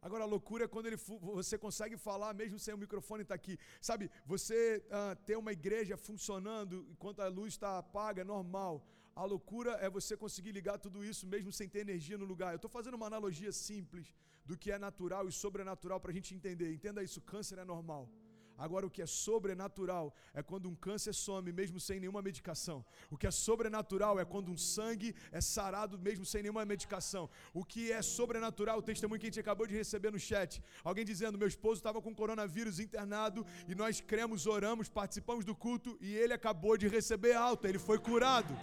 Agora 0.00 0.24
a 0.24 0.26
loucura 0.26 0.64
é 0.64 0.68
quando 0.68 0.86
ele, 0.86 0.96
você 0.96 1.56
consegue 1.56 1.96
falar 1.96 2.34
mesmo 2.34 2.58
sem 2.58 2.74
o 2.74 2.78
microfone 2.78 3.22
estar 3.22 3.34
tá 3.34 3.40
aqui. 3.42 3.58
Sabe, 3.80 4.10
você 4.24 4.84
uh, 4.88 5.16
ter 5.24 5.36
uma 5.36 5.52
igreja 5.52 5.96
funcionando 5.96 6.86
enquanto 6.90 7.20
a 7.20 7.28
luz 7.28 7.54
está 7.54 7.78
apaga 7.78 8.20
é 8.20 8.24
normal. 8.24 8.86
A 9.16 9.24
loucura 9.24 9.72
é 9.80 9.88
você 9.88 10.16
conseguir 10.16 10.52
ligar 10.52 10.78
tudo 10.78 11.04
isso 11.04 11.26
mesmo 11.26 11.50
sem 11.52 11.68
ter 11.68 11.80
energia 11.80 12.18
no 12.18 12.24
lugar. 12.24 12.52
Eu 12.52 12.56
estou 12.56 12.70
fazendo 12.70 12.94
uma 12.94 13.06
analogia 13.06 13.50
simples 13.50 14.14
do 14.44 14.56
que 14.58 14.70
é 14.70 14.78
natural 14.78 15.26
e 15.28 15.32
sobrenatural 15.32 15.98
para 16.00 16.10
a 16.10 16.14
gente 16.14 16.34
entender. 16.34 16.72
Entenda 16.72 17.02
isso: 17.02 17.20
câncer 17.20 17.58
é 17.58 17.64
normal. 17.64 18.10
Agora, 18.56 18.86
o 18.86 18.90
que 18.90 19.02
é 19.02 19.06
sobrenatural 19.06 20.14
é 20.32 20.42
quando 20.42 20.68
um 20.68 20.74
câncer 20.74 21.12
some 21.12 21.52
mesmo 21.52 21.80
sem 21.80 21.98
nenhuma 21.98 22.22
medicação. 22.22 22.84
O 23.10 23.16
que 23.16 23.26
é 23.26 23.30
sobrenatural 23.30 24.20
é 24.20 24.24
quando 24.24 24.50
um 24.50 24.56
sangue 24.56 25.14
é 25.32 25.40
sarado 25.40 25.98
mesmo 25.98 26.24
sem 26.24 26.42
nenhuma 26.42 26.64
medicação. 26.64 27.28
O 27.52 27.64
que 27.64 27.90
é 27.90 28.00
sobrenatural, 28.00 28.78
o 28.78 28.82
testemunho 28.82 29.20
que 29.20 29.26
a 29.26 29.30
gente 29.30 29.40
acabou 29.40 29.66
de 29.66 29.74
receber 29.74 30.12
no 30.12 30.18
chat. 30.18 30.62
Alguém 30.84 31.04
dizendo: 31.04 31.38
meu 31.38 31.48
esposo 31.48 31.78
estava 31.80 32.00
com 32.00 32.14
coronavírus 32.14 32.78
internado 32.78 33.44
e 33.68 33.74
nós 33.74 34.00
cremos, 34.00 34.46
oramos, 34.46 34.88
participamos 34.88 35.44
do 35.44 35.54
culto 35.54 35.98
e 36.00 36.14
ele 36.14 36.32
acabou 36.32 36.76
de 36.76 36.88
receber 36.88 37.34
alta, 37.34 37.68
ele 37.68 37.78
foi 37.78 37.98
curado. 37.98 38.56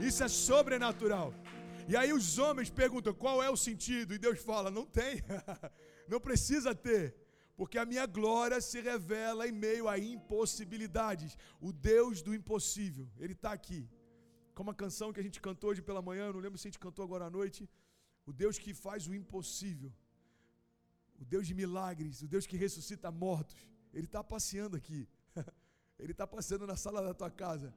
Isso 0.00 0.24
é 0.24 0.28
sobrenatural. 0.28 1.34
E 1.86 1.96
aí 1.96 2.12
os 2.12 2.38
homens 2.38 2.70
perguntam 2.70 3.12
qual 3.12 3.42
é 3.42 3.50
o 3.50 3.56
sentido, 3.56 4.14
e 4.14 4.18
Deus 4.18 4.40
fala: 4.40 4.70
não 4.70 4.86
tem, 4.86 5.22
não 6.08 6.18
precisa 6.18 6.74
ter. 6.74 7.23
Porque 7.56 7.78
a 7.78 7.86
minha 7.86 8.06
glória 8.18 8.60
se 8.60 8.80
revela 8.80 9.46
em 9.48 9.52
meio 9.52 9.88
a 9.88 9.98
impossibilidades. 9.98 11.36
O 11.60 11.72
Deus 11.72 12.22
do 12.26 12.34
impossível, 12.34 13.08
Ele 13.18 13.32
está 13.32 13.52
aqui. 13.52 13.88
Como 14.54 14.70
a 14.70 14.74
canção 14.82 15.12
que 15.12 15.20
a 15.20 15.26
gente 15.26 15.40
cantou 15.40 15.70
hoje 15.70 15.82
pela 15.82 16.02
manhã, 16.02 16.32
não 16.32 16.40
lembro 16.40 16.58
se 16.58 16.66
a 16.66 16.70
gente 16.70 16.84
cantou 16.86 17.04
agora 17.04 17.26
à 17.26 17.30
noite. 17.30 17.68
O 18.26 18.32
Deus 18.32 18.58
que 18.58 18.72
faz 18.72 19.06
o 19.06 19.14
impossível. 19.14 19.92
O 21.20 21.24
Deus 21.24 21.46
de 21.46 21.54
milagres, 21.54 22.22
o 22.22 22.28
Deus 22.34 22.46
que 22.46 22.56
ressuscita 22.56 23.10
mortos. 23.10 23.56
Ele 23.92 24.06
está 24.06 24.22
passeando 24.22 24.76
aqui. 24.76 25.08
Ele 25.98 26.12
está 26.12 26.26
passeando 26.26 26.66
na 26.66 26.76
sala 26.76 27.00
da 27.02 27.14
tua 27.14 27.30
casa. 27.30 27.72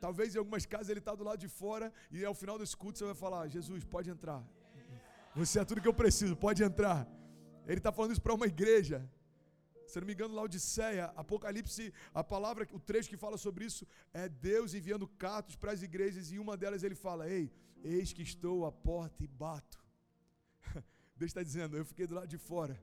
Talvez 0.00 0.34
em 0.34 0.38
algumas 0.38 0.66
casas 0.66 0.88
ele 0.90 0.98
está 0.98 1.14
do 1.14 1.24
lado 1.24 1.38
de 1.38 1.48
fora 1.48 1.86
e 2.10 2.24
ao 2.24 2.34
final 2.34 2.58
desse 2.58 2.76
culto 2.76 2.98
você 2.98 3.04
vai 3.04 3.14
falar: 3.14 3.46
Jesus, 3.48 3.84
pode 3.84 4.10
entrar. 4.10 4.44
Você 5.34 5.60
é 5.60 5.64
tudo 5.64 5.80
que 5.80 5.88
eu 5.88 5.94
preciso, 5.94 6.36
pode 6.36 6.62
entrar. 6.62 7.08
Ele 7.66 7.78
está 7.78 7.92
falando 7.92 8.12
isso 8.12 8.22
para 8.22 8.34
uma 8.34 8.46
igreja. 8.46 9.08
Se 9.86 10.00
não 10.00 10.06
me 10.06 10.14
engano, 10.14 10.34
Laodiceia, 10.34 11.06
Apocalipse, 11.16 11.92
a 12.12 12.24
palavra, 12.24 12.66
o 12.72 12.80
trecho 12.80 13.08
que 13.08 13.16
fala 13.16 13.36
sobre 13.36 13.64
isso 13.64 13.86
é 14.12 14.28
Deus 14.28 14.74
enviando 14.74 15.06
cartas 15.06 15.56
para 15.56 15.72
as 15.72 15.82
igrejas 15.82 16.32
e 16.32 16.38
uma 16.38 16.56
delas 16.56 16.82
ele 16.82 16.94
fala: 16.94 17.28
Ei, 17.28 17.52
eis 17.82 18.12
que 18.12 18.22
estou 18.22 18.66
à 18.66 18.72
porta 18.72 19.22
e 19.22 19.26
bato. 19.26 19.78
Deus 21.16 21.30
está 21.30 21.42
dizendo: 21.42 21.76
Eu 21.76 21.84
fiquei 21.84 22.06
do 22.06 22.14
lado 22.14 22.28
de 22.28 22.38
fora. 22.38 22.80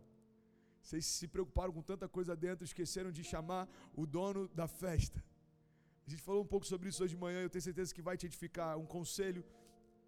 Vocês 0.81 1.05
se 1.05 1.27
preocuparam 1.27 1.71
com 1.71 1.81
tanta 1.81 2.07
coisa 2.07 2.35
dentro, 2.35 2.63
esqueceram 2.65 3.11
de 3.11 3.23
chamar 3.23 3.67
o 3.93 4.05
dono 4.05 4.47
da 4.49 4.67
festa. 4.67 5.23
A 6.07 6.09
gente 6.09 6.23
falou 6.23 6.41
um 6.43 6.47
pouco 6.47 6.65
sobre 6.65 6.89
isso 6.89 7.03
hoje 7.03 7.15
de 7.15 7.21
manhã, 7.21 7.41
eu 7.41 7.49
tenho 7.49 7.61
certeza 7.61 7.93
que 7.93 8.01
vai 8.01 8.17
te 8.17 8.25
edificar. 8.25 8.77
Um 8.77 8.85
conselho 8.85 9.45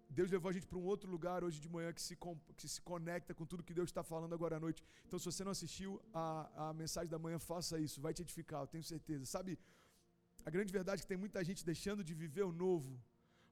Deus 0.08 0.30
levou 0.30 0.48
a 0.48 0.52
gente 0.52 0.66
para 0.66 0.78
um 0.78 0.84
outro 0.84 1.10
lugar 1.10 1.42
hoje 1.42 1.60
de 1.60 1.68
manhã 1.68 1.92
que 1.92 2.00
se, 2.00 2.16
que 2.56 2.68
se 2.68 2.80
conecta 2.80 3.34
com 3.34 3.44
tudo 3.44 3.62
que 3.62 3.74
Deus 3.74 3.88
está 3.90 4.02
falando 4.02 4.32
agora 4.32 4.56
à 4.56 4.60
noite. 4.60 4.84
Então, 5.06 5.18
se 5.18 5.24
você 5.24 5.42
não 5.42 5.50
assistiu 5.50 6.00
a, 6.12 6.68
a 6.68 6.74
mensagem 6.74 7.10
da 7.10 7.18
manhã, 7.18 7.38
faça 7.38 7.78
isso, 7.78 8.00
vai 8.00 8.14
te 8.14 8.22
edificar, 8.22 8.62
eu 8.62 8.66
tenho 8.66 8.84
certeza. 8.84 9.24
Sabe, 9.26 9.58
a 10.44 10.50
grande 10.50 10.72
verdade 10.72 11.00
é 11.00 11.02
que 11.02 11.08
tem 11.08 11.16
muita 11.16 11.42
gente 11.42 11.64
deixando 11.64 12.04
de 12.04 12.14
viver 12.14 12.44
o 12.44 12.52
novo, 12.52 13.00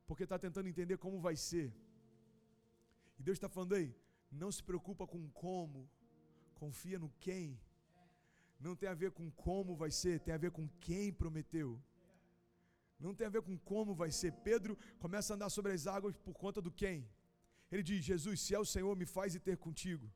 porque 0.07 0.25
está 0.25 0.39
tentando 0.39 0.69
entender 0.69 0.99
como 0.99 1.21
vai 1.21 1.37
ser. 1.37 1.75
E 3.19 3.23
Deus 3.23 3.37
está 3.37 3.49
falando 3.49 3.75
aí, 3.75 3.95
não 4.31 4.51
se 4.53 4.63
preocupa 4.63 5.07
com 5.07 5.29
como, 5.31 5.89
confia 6.55 6.99
no 6.99 7.11
quem. 7.19 7.59
Não 8.61 8.77
tem 8.77 8.89
a 8.89 8.95
ver 8.95 9.11
com 9.11 9.31
como 9.31 9.75
vai 9.75 9.91
ser, 9.91 10.21
tem 10.21 10.33
a 10.35 10.39
ver 10.39 10.53
com 10.53 10.69
quem 10.81 11.13
prometeu. 11.13 11.81
Não 13.03 13.15
tem 13.15 13.27
a 13.27 13.35
ver 13.37 13.43
com 13.43 13.57
como 13.59 13.95
vai 13.95 14.11
ser. 14.11 14.33
Pedro 14.49 14.77
começa 14.99 15.33
a 15.33 15.37
andar 15.37 15.51
sobre 15.51 15.73
as 15.73 15.87
águas 15.87 16.17
por 16.17 16.35
conta 16.35 16.61
do 16.67 16.71
quem? 16.71 17.09
Ele 17.71 17.83
diz: 17.83 18.05
Jesus, 18.05 18.41
se 18.41 18.55
é 18.55 18.59
o 18.59 18.65
Senhor, 18.65 18.95
me 18.97 19.07
faz 19.07 19.35
ir 19.35 19.41
ter 19.41 19.57
contigo. 19.57 20.07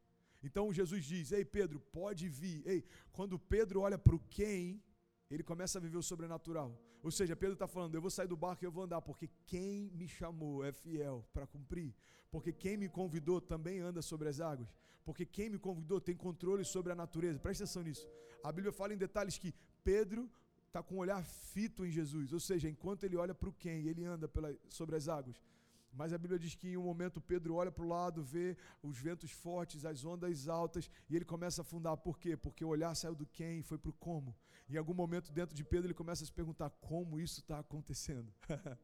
Então 0.43 0.73
Jesus 0.73 1.05
diz: 1.05 1.33
Ei, 1.33 1.45
Pedro, 1.45 1.81
pode 2.00 2.28
vir. 2.28 2.62
Ei, 2.66 2.85
quando 3.12 3.38
Pedro 3.38 3.81
olha 3.81 3.99
para 3.99 4.14
o 4.14 4.21
quem, 4.38 4.83
ele 5.31 5.43
começa 5.43 5.78
a 5.78 5.81
viver 5.81 5.97
o 5.97 6.02
sobrenatural. 6.02 6.71
Ou 7.02 7.11
seja, 7.11 7.35
Pedro 7.35 7.55
está 7.55 7.66
falando: 7.66 7.95
Eu 7.95 8.00
vou 8.00 8.11
sair 8.11 8.28
do 8.28 8.37
barco 8.37 8.64
e 8.64 8.66
eu 8.66 8.71
vou 8.71 8.85
andar, 8.85 9.00
porque 9.00 9.28
quem 9.47 9.90
me 9.93 10.07
chamou 10.07 10.64
é 10.64 10.73
fiel 10.73 11.25
para 11.33 11.47
cumprir. 11.47 11.95
Porque 12.31 12.52
quem 12.52 12.76
me 12.76 12.88
convidou 12.88 13.40
também 13.40 13.81
anda 13.81 14.02
sobre 14.02 14.28
as 14.28 14.40
águas. 14.40 14.69
Porque 15.05 15.25
quem 15.25 15.49
me 15.49 15.59
convidou 15.59 16.00
tem 16.00 16.16
controle 16.16 16.64
sobre 16.64 16.93
a 16.93 16.95
natureza. 16.95 17.38
Presta 17.38 17.64
atenção 17.64 17.83
nisso. 17.83 18.07
A 18.43 18.50
Bíblia 18.52 18.73
fala 18.73 18.93
em 18.93 18.97
detalhes 18.97 19.38
que 19.38 19.55
Pedro 19.83 20.28
está 20.76 20.83
com 20.83 20.95
o 20.95 20.99
um 20.99 21.00
olhar 21.00 21.25
fito 21.25 21.87
em 21.87 21.90
Jesus, 21.90 22.33
ou 22.33 22.40
seja, 22.40 22.68
enquanto 22.68 23.04
ele 23.04 23.16
olha 23.16 23.35
para 23.35 23.49
o 23.49 23.52
quem, 23.52 23.87
ele 23.87 24.04
anda 24.04 24.28
pela, 24.28 24.54
sobre 24.68 24.95
as 24.95 25.09
águas. 25.09 25.42
Mas 25.90 26.12
a 26.12 26.18
Bíblia 26.18 26.38
diz 26.38 26.54
que 26.54 26.68
em 26.68 26.76
um 26.76 26.83
momento 26.83 27.18
Pedro 27.18 27.54
olha 27.54 27.73
para 27.73 27.85
o 27.85 27.88
lado, 27.88 28.23
vê 28.23 28.54
os 28.83 28.99
ventos 28.99 29.30
fortes, 29.30 29.87
as 29.87 30.04
ondas 30.04 30.47
altas, 30.47 30.90
e 31.09 31.16
ele 31.16 31.25
começa 31.25 31.62
a 31.62 31.64
afundar. 31.64 31.97
Por 31.97 32.18
quê? 32.18 32.37
Porque 32.37 32.62
o 32.62 32.68
olhar 32.68 32.95
saiu 32.95 33.14
do 33.14 33.25
quem 33.25 33.61
e 33.61 33.62
foi 33.62 33.78
para 33.78 33.88
o 33.88 33.95
como. 33.95 34.37
Em 34.68 34.76
algum 34.76 34.92
momento 34.92 35.33
dentro 35.33 35.56
de 35.56 35.64
Pedro 35.64 35.87
ele 35.87 35.95
começa 35.95 36.23
a 36.23 36.26
se 36.26 36.33
perguntar 36.33 36.68
como 36.80 37.18
isso 37.18 37.40
está 37.40 37.59
acontecendo. 37.61 38.30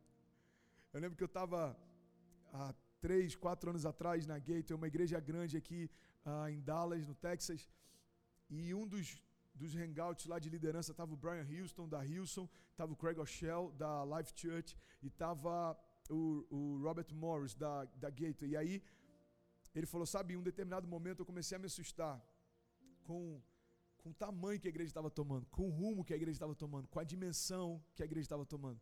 eu 0.94 1.00
lembro 1.00 1.16
que 1.18 1.22
eu 1.22 1.26
estava 1.26 1.76
há 2.54 2.74
três, 3.02 3.34
quatro 3.34 3.68
anos 3.68 3.84
atrás 3.84 4.26
na 4.26 4.38
Gate, 4.38 4.70
uma 4.70 4.86
igreja 4.86 5.20
grande 5.20 5.58
aqui 5.58 5.90
uh, 6.24 6.48
em 6.48 6.60
Dallas, 6.62 7.06
no 7.06 7.14
Texas, 7.14 7.68
e 8.48 8.72
um 8.72 8.86
dos 8.86 9.20
dos 9.54 9.74
hangouts 9.74 10.26
lá 10.26 10.38
de 10.38 10.48
liderança, 10.48 10.92
estava 10.92 11.12
o 11.12 11.16
Brian 11.16 11.46
Houston, 11.46 11.88
da 11.88 12.00
Houston, 12.00 12.48
estava 12.70 12.92
o 12.92 12.96
Craig 12.96 13.18
O'Shell, 13.18 13.72
da 13.72 14.04
Life 14.04 14.32
Church, 14.34 14.76
e 15.02 15.08
estava 15.08 15.78
o, 16.08 16.46
o, 16.50 16.82
Robert 16.82 17.12
Morris, 17.12 17.54
da, 17.54 17.84
da 17.84 18.10
Gateway. 18.10 18.50
E 18.50 18.56
aí, 18.56 18.82
ele 19.74 19.86
falou, 19.86 20.06
sabe, 20.06 20.34
em 20.34 20.36
um 20.36 20.42
determinado 20.42 20.86
momento 20.88 21.20
eu 21.20 21.26
comecei 21.26 21.56
a 21.56 21.58
me 21.58 21.66
assustar 21.66 22.20
com, 23.04 23.40
com 23.98 24.10
o 24.10 24.14
tamanho 24.14 24.60
que 24.60 24.68
a 24.68 24.70
igreja 24.70 24.88
estava 24.88 25.10
tomando, 25.10 25.46
com 25.46 25.68
o 25.68 25.70
rumo 25.70 26.04
que 26.04 26.12
a 26.12 26.16
igreja 26.16 26.36
estava 26.36 26.54
tomando, 26.54 26.88
com 26.88 26.98
a 26.98 27.04
dimensão 27.04 27.82
que 27.94 28.02
a 28.02 28.06
igreja 28.06 28.24
estava 28.24 28.44
tomando. 28.44 28.80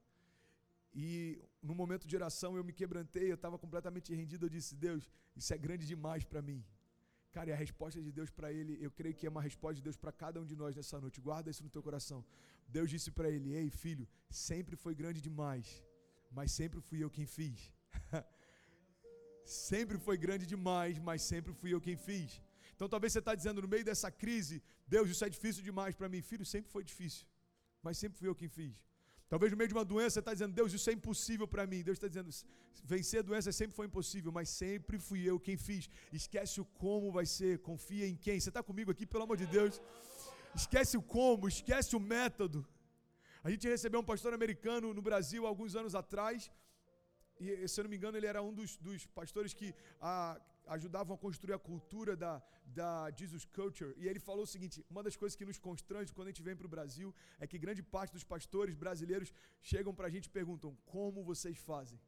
E 0.92 1.40
no 1.62 1.74
momento 1.74 2.06
de 2.06 2.16
oração 2.16 2.56
eu 2.56 2.64
me 2.64 2.72
quebrantei, 2.72 3.30
eu 3.30 3.36
estava 3.36 3.58
completamente 3.58 4.12
rendido, 4.14 4.46
eu 4.46 4.50
disse, 4.50 4.74
Deus, 4.74 5.08
isso 5.36 5.52
é 5.54 5.58
grande 5.58 5.86
demais 5.86 6.24
para 6.24 6.42
mim. 6.42 6.64
Cara, 7.36 7.50
e 7.50 7.52
a 7.52 7.56
resposta 7.64 7.98
de 8.06 8.10
Deus 8.18 8.30
para 8.38 8.52
ele, 8.52 8.72
eu 8.86 8.90
creio 8.90 9.14
que 9.18 9.26
é 9.26 9.30
uma 9.30 9.42
resposta 9.48 9.76
de 9.76 9.84
Deus 9.88 9.96
para 9.96 10.12
cada 10.22 10.40
um 10.40 10.46
de 10.50 10.56
nós 10.62 10.74
nessa 10.78 11.00
noite. 11.04 11.20
Guarda 11.28 11.50
isso 11.52 11.62
no 11.66 11.70
teu 11.70 11.82
coração. 11.88 12.24
Deus 12.76 12.90
disse 12.94 13.10
para 13.18 13.30
ele: 13.30 13.54
Ei, 13.60 13.68
filho, 13.84 14.06
sempre 14.28 14.76
foi 14.84 14.94
grande 15.00 15.20
demais, 15.28 15.66
mas 16.38 16.50
sempre 16.60 16.80
fui 16.80 16.98
eu 17.04 17.10
quem 17.16 17.26
fiz. 17.26 17.72
sempre 19.44 19.96
foi 20.06 20.16
grande 20.26 20.46
demais, 20.54 20.98
mas 20.98 21.22
sempre 21.22 21.52
fui 21.60 21.72
eu 21.74 21.80
quem 21.80 21.96
fiz. 21.96 22.42
Então 22.74 22.88
talvez 22.88 23.12
você 23.12 23.20
está 23.20 23.34
dizendo 23.34 23.62
no 23.62 23.68
meio 23.68 23.84
dessa 23.84 24.10
crise: 24.10 24.62
Deus, 24.88 25.08
isso 25.08 25.24
é 25.24 25.30
difícil 25.36 25.62
demais 25.62 25.94
para 25.94 26.08
mim. 26.08 26.22
Filho, 26.22 26.44
sempre 26.44 26.70
foi 26.76 26.82
difícil, 26.82 27.26
mas 27.82 27.96
sempre 27.96 28.18
fui 28.18 28.28
eu 28.28 28.34
quem 28.34 28.48
fiz. 28.48 28.74
Talvez 29.32 29.48
no 29.52 29.58
meio 29.60 29.70
de 29.72 29.76
uma 29.78 29.84
doença 29.92 30.14
você 30.14 30.22
está 30.22 30.32
dizendo, 30.36 30.54
Deus, 30.60 30.72
isso 30.76 30.90
é 30.92 30.94
impossível 30.98 31.46
para 31.52 31.64
mim. 31.70 31.80
Deus 31.88 31.96
está 31.98 32.08
dizendo, 32.12 32.30
vencer 32.92 33.20
a 33.20 33.26
doença 33.30 33.52
sempre 33.60 33.76
foi 33.78 33.86
impossível, 33.90 34.30
mas 34.38 34.48
sempre 34.62 34.98
fui 35.08 35.20
eu 35.30 35.36
quem 35.46 35.56
fiz. 35.66 35.84
Esquece 36.20 36.56
o 36.62 36.64
como 36.82 37.12
vai 37.18 37.26
ser, 37.36 37.52
confia 37.70 38.06
em 38.12 38.16
quem. 38.24 38.38
Você 38.40 38.50
está 38.50 38.62
comigo 38.70 38.90
aqui, 38.94 39.06
pelo 39.06 39.24
amor 39.26 39.36
de 39.42 39.46
Deus? 39.56 39.80
Esquece 40.62 40.96
o 41.00 41.02
como, 41.16 41.46
esquece 41.46 41.94
o 41.98 42.00
método. 42.14 42.60
A 43.44 43.50
gente 43.52 43.68
recebeu 43.74 44.00
um 44.00 44.08
pastor 44.12 44.34
americano 44.38 44.92
no 44.92 45.02
Brasil 45.08 45.46
alguns 45.46 45.74
anos 45.80 45.94
atrás, 45.94 46.50
e 47.38 47.68
se 47.68 47.76
eu 47.80 47.84
não 47.84 47.90
me 47.92 47.96
engano, 47.96 48.16
ele 48.18 48.26
era 48.32 48.42
um 48.42 48.52
dos, 48.52 48.76
dos 48.76 49.06
pastores 49.20 49.54
que 49.58 49.68
a, 50.00 50.38
ajudavam 50.66 51.14
a 51.14 51.18
construir 51.18 51.54
a 51.54 51.58
cultura 51.58 52.16
da, 52.16 52.42
da 52.64 53.10
Jesus 53.10 53.44
Culture. 53.44 53.94
E 53.96 54.06
ele 54.08 54.20
falou 54.20 54.44
o 54.44 54.46
seguinte: 54.46 54.84
uma 54.90 55.02
das 55.02 55.16
coisas 55.16 55.36
que 55.36 55.44
nos 55.44 55.58
constrange 55.58 56.12
quando 56.12 56.28
a 56.28 56.30
gente 56.30 56.42
vem 56.42 56.56
para 56.56 56.66
o 56.66 56.70
Brasil 56.76 57.14
é 57.38 57.46
que 57.46 57.58
grande 57.58 57.82
parte 57.82 58.12
dos 58.12 58.24
pastores 58.24 58.74
brasileiros 58.74 59.32
chegam 59.60 59.94
para 59.94 60.06
a 60.06 60.10
gente 60.10 60.26
e 60.26 60.30
perguntam: 60.30 60.76
como 60.86 61.22
vocês 61.22 61.58
fazem? 61.58 61.98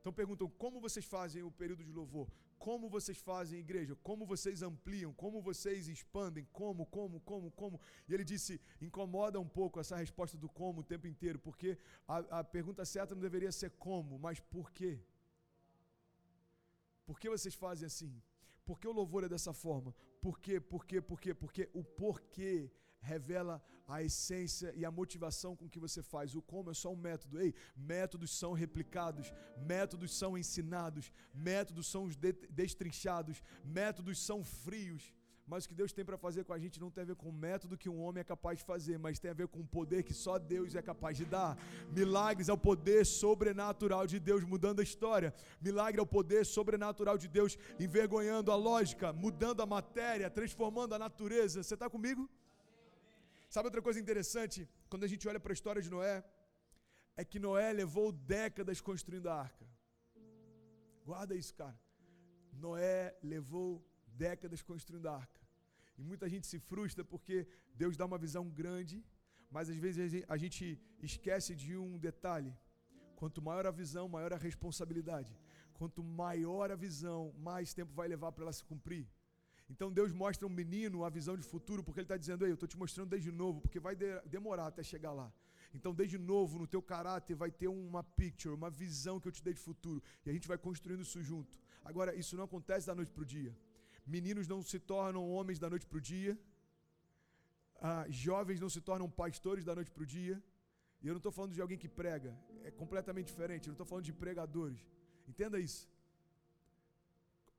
Então 0.00 0.12
perguntam 0.12 0.48
como 0.48 0.80
vocês 0.80 1.04
fazem 1.04 1.42
o 1.42 1.50
período 1.50 1.84
de 1.84 1.92
louvor, 1.92 2.26
como 2.58 2.88
vocês 2.88 3.18
fazem 3.18 3.60
igreja, 3.60 3.94
como 4.02 4.24
vocês 4.24 4.62
ampliam, 4.62 5.12
como 5.12 5.42
vocês 5.42 5.88
expandem, 5.88 6.46
como, 6.52 6.86
como, 6.86 7.20
como, 7.20 7.50
como. 7.50 7.80
E 8.08 8.14
ele 8.14 8.24
disse: 8.24 8.60
incomoda 8.80 9.38
um 9.38 9.48
pouco 9.48 9.78
essa 9.78 9.96
resposta 9.96 10.38
do 10.38 10.48
como 10.48 10.80
o 10.80 10.84
tempo 10.84 11.06
inteiro, 11.06 11.38
porque 11.38 11.76
a, 12.08 12.40
a 12.40 12.44
pergunta 12.44 12.84
certa 12.84 13.14
não 13.14 13.20
deveria 13.20 13.52
ser 13.52 13.70
como, 13.72 14.18
mas 14.18 14.40
por 14.40 14.70
quê? 14.70 15.00
Por 17.10 17.18
que 17.18 17.28
vocês 17.28 17.56
fazem 17.56 17.86
assim? 17.86 18.12
Por 18.64 18.78
que 18.78 18.86
o 18.86 18.92
louvor 18.92 19.24
é 19.24 19.28
dessa 19.28 19.52
forma? 19.52 19.92
Por 20.22 20.38
quê? 20.38 20.60
Por 20.60 20.86
quê? 20.86 21.00
Por 21.00 21.20
quê? 21.20 21.34
Porque 21.34 21.68
o 21.74 21.82
porquê 21.82 22.70
revela 23.00 23.60
a 23.88 24.00
essência 24.00 24.72
e 24.76 24.84
a 24.84 24.92
motivação 24.92 25.56
com 25.56 25.68
que 25.68 25.80
você 25.80 26.04
faz. 26.04 26.36
O 26.36 26.42
como 26.52 26.70
é 26.70 26.74
só 26.74 26.92
um 26.92 27.00
método. 27.08 27.40
Ei, 27.40 27.52
métodos 27.76 28.30
são 28.30 28.52
replicados, 28.52 29.32
métodos 29.58 30.16
são 30.16 30.38
ensinados, 30.38 31.10
métodos 31.34 31.88
são 31.88 32.08
destrinchados, 32.48 33.42
métodos 33.64 34.24
são 34.24 34.44
frios. 34.44 35.12
Mas 35.50 35.64
o 35.64 35.68
que 35.68 35.74
Deus 35.80 35.92
tem 35.96 36.04
para 36.08 36.16
fazer 36.24 36.42
com 36.44 36.52
a 36.56 36.60
gente 36.62 36.76
não 36.82 36.90
tem 36.94 37.02
a 37.02 37.08
ver 37.10 37.16
com 37.20 37.28
o 37.28 37.32
método 37.44 37.76
que 37.82 37.88
um 37.92 38.00
homem 38.04 38.20
é 38.20 38.24
capaz 38.32 38.58
de 38.58 38.64
fazer, 38.64 38.96
mas 39.04 39.18
tem 39.22 39.30
a 39.32 39.38
ver 39.40 39.48
com 39.54 39.60
o 39.62 39.66
poder 39.76 40.00
que 40.08 40.14
só 40.14 40.34
Deus 40.38 40.76
é 40.80 40.82
capaz 40.90 41.16
de 41.20 41.24
dar. 41.24 41.50
Milagres 41.98 42.48
é 42.48 42.52
o 42.52 42.60
poder 42.68 43.00
sobrenatural 43.04 44.06
de 44.12 44.20
Deus 44.28 44.44
mudando 44.52 44.78
a 44.78 44.84
história. 44.84 45.34
Milagre 45.60 45.98
é 45.98 46.04
o 46.04 46.12
poder 46.18 46.46
sobrenatural 46.46 47.18
de 47.18 47.26
Deus 47.38 47.58
envergonhando 47.86 48.52
a 48.52 48.54
lógica, 48.68 49.12
mudando 49.12 49.60
a 49.60 49.66
matéria, 49.66 50.30
transformando 50.30 50.94
a 50.94 51.00
natureza. 51.00 51.64
Você 51.64 51.74
está 51.74 51.90
comigo? 51.90 52.30
Sabe 53.48 53.66
outra 53.66 53.82
coisa 53.82 53.98
interessante? 53.98 54.68
Quando 54.88 55.02
a 55.02 55.08
gente 55.08 55.26
olha 55.26 55.40
para 55.40 55.52
a 55.52 55.58
história 55.60 55.82
de 55.82 55.90
Noé, 55.90 56.22
é 57.16 57.24
que 57.24 57.40
Noé 57.40 57.72
levou 57.72 58.12
décadas 58.12 58.80
construindo 58.80 59.28
a 59.28 59.34
arca. 59.34 59.66
Guarda 61.04 61.34
isso, 61.34 61.52
cara. 61.56 61.76
Noé 62.52 63.16
levou 63.20 63.84
décadas 64.26 64.62
construindo 64.62 65.08
a 65.08 65.16
arca. 65.16 65.39
E 66.00 66.04
muita 66.10 66.26
gente 66.32 66.46
se 66.46 66.58
frustra 66.58 67.04
porque 67.04 67.46
Deus 67.74 67.94
dá 68.00 68.06
uma 68.10 68.16
visão 68.26 68.44
grande, 68.60 68.96
mas 69.50 69.68
às 69.72 69.76
vezes 69.76 70.24
a 70.34 70.36
gente 70.42 70.80
esquece 71.08 71.54
de 71.54 71.76
um 71.76 71.98
detalhe. 71.98 72.52
Quanto 73.16 73.42
maior 73.42 73.66
a 73.66 73.70
visão, 73.70 74.08
maior 74.08 74.32
a 74.32 74.38
responsabilidade. 74.48 75.32
Quanto 75.74 76.02
maior 76.02 76.70
a 76.70 76.76
visão, 76.86 77.34
mais 77.48 77.74
tempo 77.74 77.92
vai 77.92 78.08
levar 78.08 78.32
para 78.32 78.44
ela 78.44 78.52
se 78.52 78.64
cumprir. 78.64 79.06
Então 79.68 79.92
Deus 79.92 80.12
mostra 80.12 80.46
um 80.46 80.54
menino 80.62 81.04
a 81.04 81.10
visão 81.10 81.36
de 81.36 81.46
futuro, 81.52 81.84
porque 81.84 82.00
Ele 82.00 82.06
está 82.06 82.16
dizendo, 82.16 82.46
Ei, 82.46 82.50
eu 82.50 82.54
estou 82.54 82.68
te 82.72 82.78
mostrando 82.78 83.10
desde 83.10 83.30
novo, 83.30 83.60
porque 83.60 83.78
vai 83.78 83.94
de 83.94 84.08
demorar 84.36 84.68
até 84.68 84.82
chegar 84.82 85.12
lá. 85.12 85.30
Então, 85.72 85.94
desde 85.94 86.18
novo, 86.18 86.58
no 86.58 86.66
teu 86.66 86.82
caráter, 86.82 87.36
vai 87.36 87.50
ter 87.50 87.68
uma 87.68 88.02
picture, 88.02 88.54
uma 88.54 88.70
visão 88.70 89.20
que 89.20 89.28
eu 89.28 89.32
te 89.32 89.42
dei 89.42 89.54
de 89.54 89.60
futuro. 89.60 90.02
E 90.24 90.30
a 90.30 90.32
gente 90.32 90.48
vai 90.48 90.58
construindo 90.58 91.02
isso 91.02 91.22
junto. 91.22 91.56
Agora, 91.84 92.14
isso 92.14 92.36
não 92.36 92.44
acontece 92.44 92.88
da 92.88 92.94
noite 92.94 93.12
para 93.12 93.22
o 93.22 93.26
dia. 93.26 93.56
Meninos 94.06 94.46
não 94.46 94.62
se 94.62 94.78
tornam 94.78 95.30
homens 95.30 95.58
da 95.58 95.68
noite 95.70 95.86
para 95.86 95.98
o 95.98 96.00
dia. 96.00 96.38
Ah, 97.80 98.04
jovens 98.08 98.60
não 98.60 98.68
se 98.68 98.80
tornam 98.80 99.08
pastores 99.08 99.64
da 99.64 99.74
noite 99.74 99.90
para 99.90 100.02
o 100.02 100.06
dia. 100.06 100.42
E 101.02 101.06
eu 101.06 101.14
não 101.14 101.18
estou 101.18 101.32
falando 101.32 101.54
de 101.54 101.62
alguém 101.62 101.78
que 101.78 101.88
prega, 101.88 102.36
é 102.62 102.70
completamente 102.70 103.28
diferente. 103.28 103.66
Eu 103.66 103.72
não 103.72 103.78
estou 103.78 103.86
falando 103.86 104.04
de 104.04 104.12
pregadores. 104.12 104.80
Entenda 105.26 105.58
isso. 105.58 105.88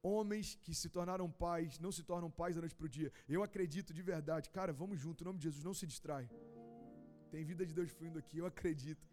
Homens 0.03 0.55
que 0.63 0.73
se 0.73 0.89
tornaram 0.89 1.29
pais 1.29 1.79
não 1.79 1.91
se 1.91 2.03
tornam 2.03 2.29
pais 2.29 2.55
da 2.55 2.61
noite 2.61 2.75
para 2.75 2.85
o 2.85 2.89
dia. 2.89 3.11
Eu 3.27 3.43
acredito 3.43 3.93
de 3.93 4.01
verdade. 4.01 4.49
Cara, 4.49 4.73
vamos 4.73 4.99
junto, 4.99 5.23
em 5.23 5.25
nome 5.25 5.39
de 5.39 5.45
Jesus, 5.45 5.63
não 5.63 5.73
se 5.73 5.87
distrai. 5.87 6.29
Tem 7.31 7.43
vida 7.43 7.65
de 7.65 7.73
Deus 7.73 7.91
fluindo 7.91 8.19
aqui. 8.19 8.37
Eu 8.37 8.45
acredito 8.45 9.07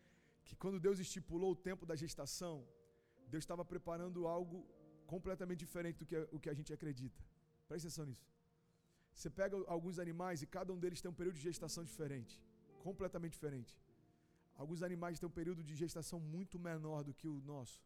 que 0.45 0.57
quando 0.57 0.81
Deus 0.81 0.99
estipulou 0.99 1.53
o 1.53 1.57
tempo 1.57 1.85
da 1.85 1.95
gestação, 1.95 2.67
Deus 3.29 3.45
estava 3.45 3.65
preparando 3.65 4.27
algo 4.27 4.67
completamente 5.13 5.61
diferente 5.67 5.99
do 6.01 6.07
que 6.11 6.17
o 6.37 6.39
que 6.43 6.51
a 6.53 6.57
gente 6.59 6.73
acredita. 6.77 7.21
Presta 7.69 7.87
atenção 7.89 8.07
nisso. 8.11 8.27
Você 9.19 9.31
pega 9.41 9.57
alguns 9.77 9.99
animais 10.05 10.43
e 10.45 10.47
cada 10.57 10.73
um 10.75 10.81
deles 10.83 11.01
tem 11.03 11.11
um 11.11 11.21
período 11.21 11.37
de 11.41 11.45
gestação 11.51 11.83
diferente, 11.91 12.35
completamente 12.87 13.33
diferente. 13.39 13.73
Alguns 14.63 14.83
animais 14.89 15.19
têm 15.19 15.29
um 15.29 15.39
período 15.41 15.63
de 15.69 15.75
gestação 15.83 16.19
muito 16.35 16.59
menor 16.69 17.01
do 17.09 17.15
que 17.21 17.29
o 17.35 17.41
nosso. 17.53 17.79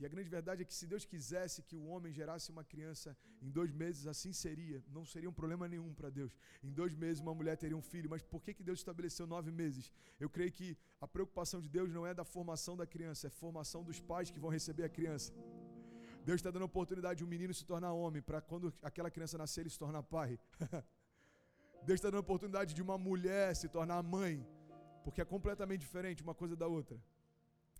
E 0.00 0.06
a 0.06 0.10
grande 0.12 0.30
verdade 0.36 0.62
é 0.62 0.64
que 0.68 0.76
se 0.78 0.86
Deus 0.92 1.04
quisesse 1.04 1.62
que 1.68 1.76
o 1.80 1.84
homem 1.92 2.12
gerasse 2.18 2.50
uma 2.54 2.64
criança 2.64 3.10
em 3.46 3.50
dois 3.58 3.70
meses, 3.82 4.06
assim 4.12 4.32
seria. 4.32 4.82
Não 4.96 5.04
seria 5.04 5.28
um 5.32 5.38
problema 5.40 5.68
nenhum 5.68 5.92
para 5.98 6.10
Deus. 6.18 6.32
Em 6.62 6.72
dois 6.80 6.94
meses 7.02 7.20
uma 7.20 7.34
mulher 7.40 7.56
teria 7.64 7.76
um 7.76 7.86
filho. 7.92 8.08
Mas 8.14 8.22
por 8.22 8.40
que, 8.44 8.54
que 8.54 8.62
Deus 8.68 8.78
estabeleceu 8.80 9.26
nove 9.26 9.50
meses? 9.62 9.92
Eu 10.18 10.30
creio 10.30 10.52
que 10.58 10.68
a 11.00 11.06
preocupação 11.06 11.60
de 11.60 11.68
Deus 11.68 11.90
não 11.96 12.06
é 12.06 12.14
da 12.14 12.24
formação 12.24 12.76
da 12.82 12.86
criança, 12.86 13.26
é 13.26 13.30
formação 13.30 13.84
dos 13.84 14.00
pais 14.00 14.30
que 14.30 14.40
vão 14.44 14.50
receber 14.58 14.84
a 14.84 14.88
criança. 14.88 15.34
Deus 16.24 16.38
está 16.38 16.50
dando 16.50 16.62
a 16.62 16.66
oportunidade 16.66 17.18
de 17.18 17.24
um 17.24 17.28
menino 17.28 17.52
se 17.54 17.64
tornar 17.64 17.92
homem, 17.92 18.22
para 18.22 18.40
quando 18.40 18.72
aquela 18.82 19.10
criança 19.10 19.38
nascer, 19.38 19.62
ele 19.62 19.70
se 19.70 19.78
tornar 19.78 20.02
pai. 20.02 20.38
Deus 21.86 21.96
está 21.98 22.08
dando 22.08 22.18
a 22.18 22.20
oportunidade 22.28 22.74
de 22.74 22.82
uma 22.82 22.98
mulher 22.98 23.56
se 23.56 23.68
tornar 23.68 24.02
mãe 24.02 24.46
porque 25.04 25.20
é 25.20 25.24
completamente 25.24 25.80
diferente 25.80 26.22
uma 26.22 26.34
coisa 26.34 26.56
da 26.56 26.66
outra. 26.66 26.98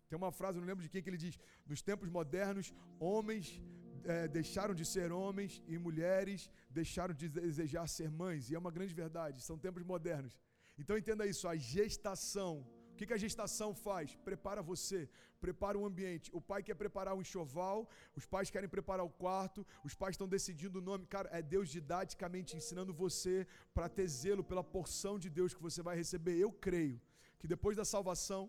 Tem 0.08 0.16
uma 0.16 0.32
frase, 0.32 0.58
não 0.58 0.66
lembro 0.66 0.82
de 0.84 0.90
quem 0.92 1.02
que 1.02 1.10
ele 1.10 1.22
diz: 1.26 1.38
nos 1.66 1.82
tempos 1.82 2.08
modernos, 2.08 2.72
homens 2.98 3.62
é, 4.04 4.26
deixaram 4.26 4.74
de 4.74 4.84
ser 4.84 5.12
homens 5.12 5.62
e 5.66 5.78
mulheres 5.78 6.50
deixaram 6.70 7.14
de 7.14 7.28
desejar 7.28 7.86
ser 7.88 8.10
mães. 8.10 8.50
E 8.50 8.54
é 8.54 8.58
uma 8.58 8.70
grande 8.70 8.94
verdade, 8.94 9.42
são 9.42 9.58
tempos 9.58 9.84
modernos. 9.92 10.32
Então 10.78 10.96
entenda 10.96 11.26
isso: 11.26 11.46
a 11.48 11.56
gestação. 11.56 12.52
Que, 13.00 13.06
que 13.06 13.14
a 13.14 13.24
gestação 13.24 13.68
faz? 13.84 14.14
Prepara 14.28 14.62
você, 14.70 14.98
prepara 15.44 15.78
o 15.78 15.86
ambiente. 15.90 16.26
O 16.38 16.40
pai 16.48 16.60
quer 16.66 16.74
preparar 16.82 17.12
o 17.16 17.22
enxoval, 17.22 17.78
os 18.18 18.26
pais 18.32 18.50
querem 18.54 18.68
preparar 18.74 19.04
o 19.06 19.12
quarto, 19.22 19.60
os 19.88 19.94
pais 20.00 20.12
estão 20.16 20.28
decidindo 20.34 20.80
o 20.80 20.82
nome. 20.88 21.06
Cara, 21.14 21.30
é 21.38 21.40
Deus 21.54 21.70
didaticamente 21.76 22.58
ensinando 22.58 22.92
você 22.92 23.34
para 23.72 23.88
ter 23.88 24.06
zelo 24.06 24.44
pela 24.50 24.62
porção 24.62 25.14
de 25.18 25.30
Deus 25.38 25.54
que 25.54 25.62
você 25.68 25.80
vai 25.88 25.96
receber. 26.02 26.36
Eu 26.36 26.52
creio 26.66 27.00
que 27.38 27.48
depois 27.54 27.74
da 27.74 27.86
salvação, 27.86 28.42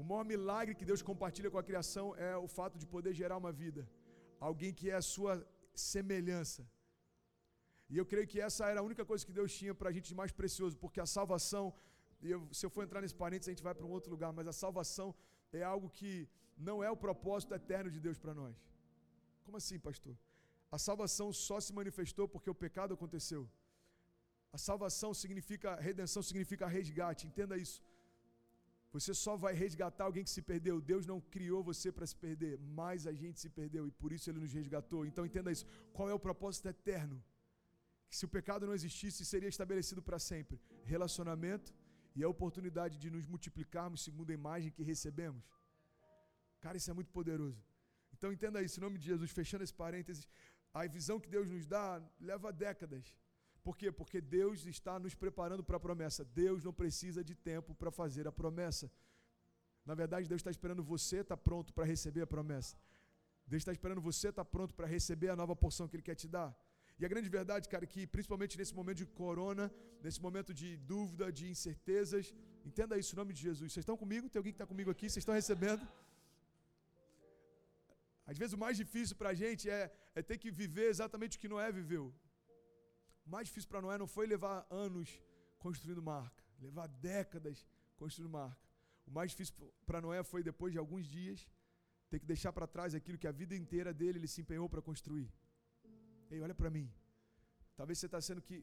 o 0.00 0.04
maior 0.04 0.24
milagre 0.32 0.76
que 0.76 0.88
Deus 0.90 1.02
compartilha 1.10 1.50
com 1.50 1.58
a 1.58 1.68
criação 1.70 2.06
é 2.28 2.36
o 2.36 2.46
fato 2.46 2.78
de 2.78 2.86
poder 2.86 3.12
gerar 3.22 3.36
uma 3.36 3.52
vida. 3.64 3.82
Alguém 4.38 4.72
que 4.72 4.90
é 4.90 4.96
a 5.02 5.06
sua 5.14 5.34
semelhança. 5.74 6.62
E 7.90 7.98
eu 7.98 8.06
creio 8.06 8.28
que 8.32 8.40
essa 8.48 8.62
era 8.70 8.78
a 8.78 8.88
única 8.90 9.04
coisa 9.04 9.26
que 9.26 9.38
Deus 9.40 9.52
tinha 9.60 9.74
para 9.74 9.88
a 9.90 9.92
gente 9.96 10.06
de 10.12 10.14
mais 10.20 10.30
precioso, 10.30 10.76
porque 10.84 11.00
a 11.00 11.12
salvação, 11.18 11.74
e 12.22 12.30
eu, 12.34 12.40
se 12.58 12.64
eu 12.64 12.70
for 12.70 12.82
entrar 12.84 13.00
nesse 13.00 13.14
parênteses, 13.22 13.48
a 13.48 13.52
gente 13.54 13.68
vai 13.68 13.74
para 13.74 13.86
um 13.86 13.94
outro 13.98 14.10
lugar, 14.14 14.32
mas 14.32 14.46
a 14.52 14.52
salvação 14.64 15.08
é 15.52 15.62
algo 15.62 15.88
que 15.98 16.12
não 16.68 16.76
é 16.86 16.90
o 16.90 16.96
propósito 17.06 17.54
eterno 17.60 17.90
de 17.90 18.00
Deus 18.06 18.18
para 18.18 18.34
nós. 18.42 18.56
Como 19.44 19.56
assim, 19.56 19.78
pastor? 19.78 20.16
A 20.76 20.78
salvação 20.78 21.32
só 21.32 21.58
se 21.60 21.72
manifestou 21.80 22.26
porque 22.28 22.48
o 22.48 22.54
pecado 22.54 22.94
aconteceu. 22.94 23.42
A 24.56 24.58
salvação 24.68 25.10
significa, 25.22 25.74
redenção 25.88 26.22
significa 26.22 26.66
resgate, 26.66 27.26
entenda 27.26 27.56
isso. 27.56 27.82
Você 28.94 29.12
só 29.14 29.34
vai 29.44 29.54
resgatar 29.54 30.04
alguém 30.04 30.24
que 30.26 30.30
se 30.30 30.42
perdeu. 30.42 30.80
Deus 30.92 31.04
não 31.10 31.18
criou 31.34 31.60
você 31.70 31.90
para 31.90 32.06
se 32.06 32.16
perder, 32.24 32.58
mas 32.80 33.06
a 33.06 33.14
gente 33.20 33.40
se 33.40 33.48
perdeu 33.48 33.86
e 33.88 33.90
por 33.90 34.12
isso 34.12 34.28
ele 34.30 34.38
nos 34.44 34.52
resgatou. 34.52 35.06
Então 35.06 35.24
entenda 35.24 35.50
isso. 35.50 35.66
Qual 35.92 36.08
é 36.10 36.14
o 36.14 36.24
propósito 36.28 36.68
eterno? 36.68 37.22
Que 38.08 38.16
se 38.18 38.26
o 38.26 38.28
pecado 38.28 38.66
não 38.66 38.74
existisse, 38.74 39.24
seria 39.24 39.48
estabelecido 39.48 40.02
para 40.02 40.18
sempre 40.18 40.60
relacionamento 40.84 41.72
e 42.14 42.22
a 42.22 42.28
oportunidade 42.28 42.98
de 42.98 43.10
nos 43.10 43.26
multiplicarmos 43.26 44.02
segundo 44.02 44.30
a 44.30 44.34
imagem 44.34 44.70
que 44.70 44.82
recebemos. 44.82 45.44
Cara, 46.60 46.76
isso 46.76 46.90
é 46.90 46.94
muito 46.94 47.10
poderoso. 47.10 47.60
Então 48.14 48.32
entenda 48.32 48.62
isso, 48.62 48.78
em 48.78 48.84
nome 48.86 48.98
de 48.98 49.06
Jesus, 49.06 49.30
fechando 49.30 49.64
esse 49.64 49.74
parênteses, 49.74 50.28
a 50.72 50.86
visão 50.86 51.18
que 51.20 51.28
Deus 51.28 51.48
nos 51.48 51.66
dá 51.66 52.00
leva 52.20 52.52
décadas. 52.52 53.14
Por 53.62 53.76
quê? 53.76 53.90
Porque 53.92 54.20
Deus 54.20 54.66
está 54.66 54.98
nos 54.98 55.14
preparando 55.14 55.62
para 55.62 55.76
a 55.76 55.80
promessa. 55.80 56.24
Deus 56.24 56.64
não 56.64 56.72
precisa 56.72 57.22
de 57.22 57.34
tempo 57.34 57.74
para 57.74 57.90
fazer 57.90 58.26
a 58.26 58.32
promessa. 58.32 58.90
Na 59.84 59.94
verdade, 59.94 60.28
Deus 60.28 60.40
está 60.40 60.50
esperando 60.50 60.82
você 60.82 61.18
estar 61.18 61.36
tá 61.36 61.42
pronto 61.42 61.72
para 61.72 61.84
receber 61.84 62.22
a 62.22 62.26
promessa. 62.26 62.76
Deus 63.46 63.60
está 63.60 63.72
esperando 63.72 64.00
você 64.00 64.28
estar 64.28 64.44
tá 64.44 64.50
pronto 64.50 64.74
para 64.74 64.86
receber 64.86 65.28
a 65.30 65.36
nova 65.36 65.54
porção 65.54 65.88
que 65.88 65.96
Ele 65.96 66.02
quer 66.02 66.14
te 66.14 66.28
dar. 66.28 66.50
E 66.98 67.04
a 67.04 67.08
grande 67.12 67.28
verdade, 67.38 67.68
cara, 67.68 67.84
é 67.84 67.90
que 67.94 68.02
principalmente 68.06 68.56
nesse 68.60 68.74
momento 68.74 68.98
de 69.02 69.06
corona, 69.06 69.64
nesse 70.04 70.20
momento 70.26 70.52
de 70.60 70.76
dúvida, 70.92 71.32
de 71.38 71.44
incertezas, 71.54 72.34
entenda 72.64 72.98
isso 73.02 73.14
em 73.14 73.20
nome 73.22 73.32
de 73.32 73.42
Jesus. 73.48 73.72
Vocês 73.72 73.82
estão 73.82 73.96
comigo? 73.96 74.28
Tem 74.30 74.38
alguém 74.40 74.52
que 74.52 74.60
está 74.60 74.66
comigo 74.72 74.90
aqui? 74.90 75.06
Vocês 75.08 75.22
estão 75.22 75.34
recebendo? 75.34 75.84
Às 78.30 78.38
vezes 78.38 78.52
o 78.52 78.58
mais 78.64 78.76
difícil 78.76 79.16
para 79.16 79.30
a 79.30 79.34
gente 79.34 79.68
é, 79.68 79.92
é 80.14 80.22
ter 80.22 80.38
que 80.38 80.50
viver 80.50 80.88
exatamente 80.94 81.36
o 81.36 81.40
que 81.40 81.48
Noé 81.48 81.70
viveu. 81.72 82.04
O 83.26 83.30
mais 83.30 83.46
difícil 83.48 83.68
para 83.68 83.82
Noé 83.82 83.98
não 83.98 84.06
foi 84.06 84.26
levar 84.26 84.66
anos 84.70 85.08
construindo 85.58 86.02
marca, 86.02 86.42
levar 86.60 86.86
décadas 87.10 87.66
construindo 87.96 88.30
marca. 88.30 88.62
O 89.06 89.10
mais 89.10 89.30
difícil 89.32 89.54
para 89.86 90.00
Noé 90.00 90.22
foi 90.22 90.42
depois 90.42 90.72
de 90.72 90.78
alguns 90.78 91.06
dias 91.06 91.48
ter 92.10 92.18
que 92.20 92.26
deixar 92.26 92.52
para 92.52 92.66
trás 92.66 92.94
aquilo 92.94 93.18
que 93.18 93.26
a 93.26 93.32
vida 93.32 93.54
inteira 93.56 93.92
dele 93.92 94.18
ele 94.18 94.28
se 94.28 94.40
empenhou 94.40 94.68
para 94.68 94.82
construir. 94.82 95.28
Ei, 96.32 96.40
olha 96.40 96.54
para 96.54 96.70
mim. 96.70 96.90
Talvez 97.76 97.98
você 97.98 98.06
está 98.06 98.18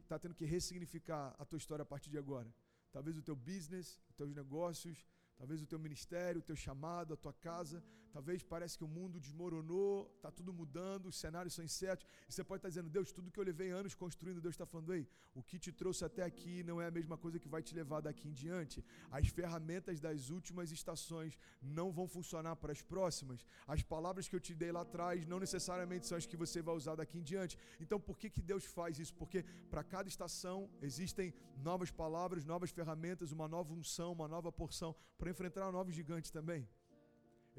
tá 0.08 0.18
tendo 0.18 0.34
que 0.34 0.44
ressignificar 0.44 1.36
a 1.38 1.46
tua 1.46 1.58
história 1.58 1.84
a 1.84 1.86
partir 1.86 2.10
de 2.10 2.18
agora. 2.18 2.52
Talvez 2.92 3.16
o 3.16 3.22
teu 3.22 3.36
business, 3.36 4.02
os 4.10 4.16
teus 4.16 4.34
negócios, 4.34 5.06
talvez 5.38 5.62
o 5.62 5.68
teu 5.68 5.78
ministério, 5.78 6.40
o 6.40 6.48
teu 6.50 6.56
chamado, 6.56 7.14
a 7.14 7.18
tua 7.18 7.32
casa, 7.32 7.84
talvez 8.12 8.44
parece 8.44 8.78
que 8.78 8.84
o 8.84 8.88
mundo 8.88 9.20
desmoronou, 9.20 10.12
está 10.16 10.32
tudo 10.32 10.52
mudando, 10.52 11.08
os 11.08 11.18
cenários 11.18 11.54
são 11.54 11.64
incertos, 11.64 12.08
e 12.28 12.34
você 12.34 12.44
pode 12.44 12.60
estar 12.60 12.68
tá 12.68 12.70
dizendo, 12.70 12.90
Deus, 12.90 13.12
tudo 13.12 13.32
que 13.32 13.40
eu 13.40 13.44
levei 13.44 13.70
anos 13.72 13.96
construindo, 13.96 14.42
Deus 14.42 14.54
está 14.54 14.66
falando, 14.66 14.94
ei, 14.94 15.08
o 15.34 15.44
que 15.44 15.58
te 15.60 15.72
trouxe 15.72 16.04
até 16.04 16.24
aqui 16.24 16.64
não 16.64 16.82
é 16.82 16.88
a 16.88 16.92
mesma 16.92 17.18
coisa 17.18 17.40
que 17.40 17.48
vai 17.48 17.62
te 17.62 17.74
levar 17.76 18.02
daqui 18.02 18.28
em 18.28 18.34
diante. 18.34 18.84
As 19.12 19.28
ferramentas 19.28 20.00
das 20.00 20.30
últimas 20.30 20.72
estações 20.72 21.38
não 21.62 21.92
vão 21.92 22.08
funcionar 22.08 22.56
para 22.56 22.72
as 22.72 22.82
próximas. 22.82 23.46
As 23.68 23.82
palavras 23.84 24.28
que 24.28 24.36
eu 24.36 24.40
te 24.40 24.54
dei 24.54 24.72
lá 24.72 24.82
atrás 24.82 25.26
não 25.26 25.40
necessariamente 25.40 26.08
são 26.08 26.18
as 26.18 26.26
que 26.26 26.36
você 26.36 26.62
vai 26.62 26.76
usar 26.76 26.96
daqui 26.96 27.20
em 27.20 27.24
diante. 27.24 27.58
Então, 27.80 28.00
por 28.00 28.18
que, 28.18 28.30
que 28.30 28.42
Deus 28.42 28.66
faz 28.66 29.00
isso? 29.00 29.14
Porque 29.14 29.44
para 29.70 29.84
cada 29.84 30.10
estação 30.10 30.70
existem 30.82 31.34
novas 31.58 31.92
palavras, 31.92 32.46
novas 32.46 32.72
ferramentas, 32.72 33.32
uma 33.32 33.48
nova 33.48 33.74
unção, 33.74 34.12
uma 34.12 34.28
nova 34.28 34.52
porção 34.52 34.96
para 35.18 35.30
enfrentar 35.30 35.70
um 35.70 35.72
novo 35.72 35.92
gigante 35.92 36.32
também. 36.32 36.68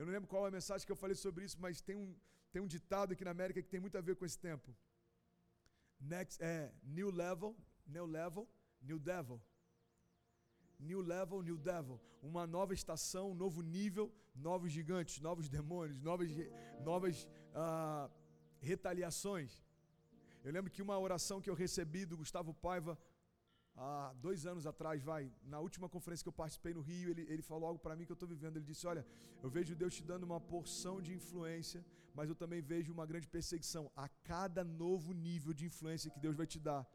Eu 0.01 0.07
não 0.07 0.15
lembro 0.15 0.29
qual 0.33 0.47
é 0.47 0.49
a 0.49 0.51
mensagem 0.59 0.87
que 0.87 0.93
eu 0.93 0.97
falei 0.97 1.15
sobre 1.15 1.45
isso, 1.45 1.59
mas 1.61 1.83
tem 1.83 1.95
um, 1.95 2.17
tem 2.51 2.63
um 2.63 2.67
ditado 2.67 3.13
aqui 3.13 3.23
na 3.23 3.33
América 3.33 3.61
que 3.61 3.69
tem 3.69 3.79
muito 3.79 3.99
a 3.99 4.01
ver 4.01 4.17
com 4.17 4.25
esse 4.25 4.39
tempo. 4.39 4.75
Next 6.01 6.43
é 6.43 6.73
new 6.83 7.11
level, 7.11 7.55
new 7.87 8.07
level, 8.07 8.49
new 8.81 8.99
devil. 8.99 9.39
New 10.79 11.03
level, 11.03 11.43
new 11.43 11.59
devil. 11.59 12.01
Uma 12.23 12.47
nova 12.47 12.73
estação, 12.73 13.33
um 13.33 13.35
novo 13.35 13.61
nível, 13.61 14.11
novos 14.35 14.73
gigantes, 14.73 15.21
novos 15.21 15.51
demônios, 15.51 16.01
novas, 16.01 16.31
novas 16.83 17.29
uh, 17.65 18.11
retaliações. 18.59 19.63
Eu 20.43 20.51
lembro 20.51 20.71
que 20.71 20.81
uma 20.81 20.99
oração 20.99 21.43
que 21.43 21.51
eu 21.51 21.55
recebi 21.55 22.07
do 22.07 22.17
Gustavo 22.17 22.55
Paiva 22.55 22.99
há 23.77 24.13
dois 24.21 24.47
anos 24.47 24.67
atrás, 24.67 25.03
vai, 25.03 25.33
na 25.43 25.59
última 25.61 25.89
conferência 25.89 26.25
que 26.25 26.29
eu 26.29 26.33
participei 26.33 26.73
no 26.75 26.81
Rio, 26.81 27.11
ele, 27.11 27.23
ele 27.23 27.43
falou 27.43 27.67
algo 27.69 27.79
para 27.79 27.97
mim 27.97 28.05
que 28.05 28.13
eu 28.13 28.15
estou 28.15 28.29
vivendo. 28.29 28.57
Ele 28.57 28.65
disse: 28.65 28.87
Olha, 28.87 29.07
eu 29.43 29.51
vejo 29.51 29.75
Deus 29.75 29.95
te 29.95 30.03
dando 30.03 30.25
uma 30.25 30.41
porção 30.41 31.01
de 31.01 31.13
influência, 31.15 31.85
mas 32.15 32.29
eu 32.29 32.35
também 32.35 32.61
vejo 32.61 32.93
uma 32.93 33.07
grande 33.07 33.29
perseguição 33.29 33.91
a 33.97 34.09
cada 34.33 34.63
novo 34.65 35.13
nível 35.13 35.53
de 35.53 35.67
influência 35.67 36.11
que 36.11 36.21
Deus 36.21 36.37
vai 36.37 36.47
te 36.47 36.59
dar. 36.59 36.87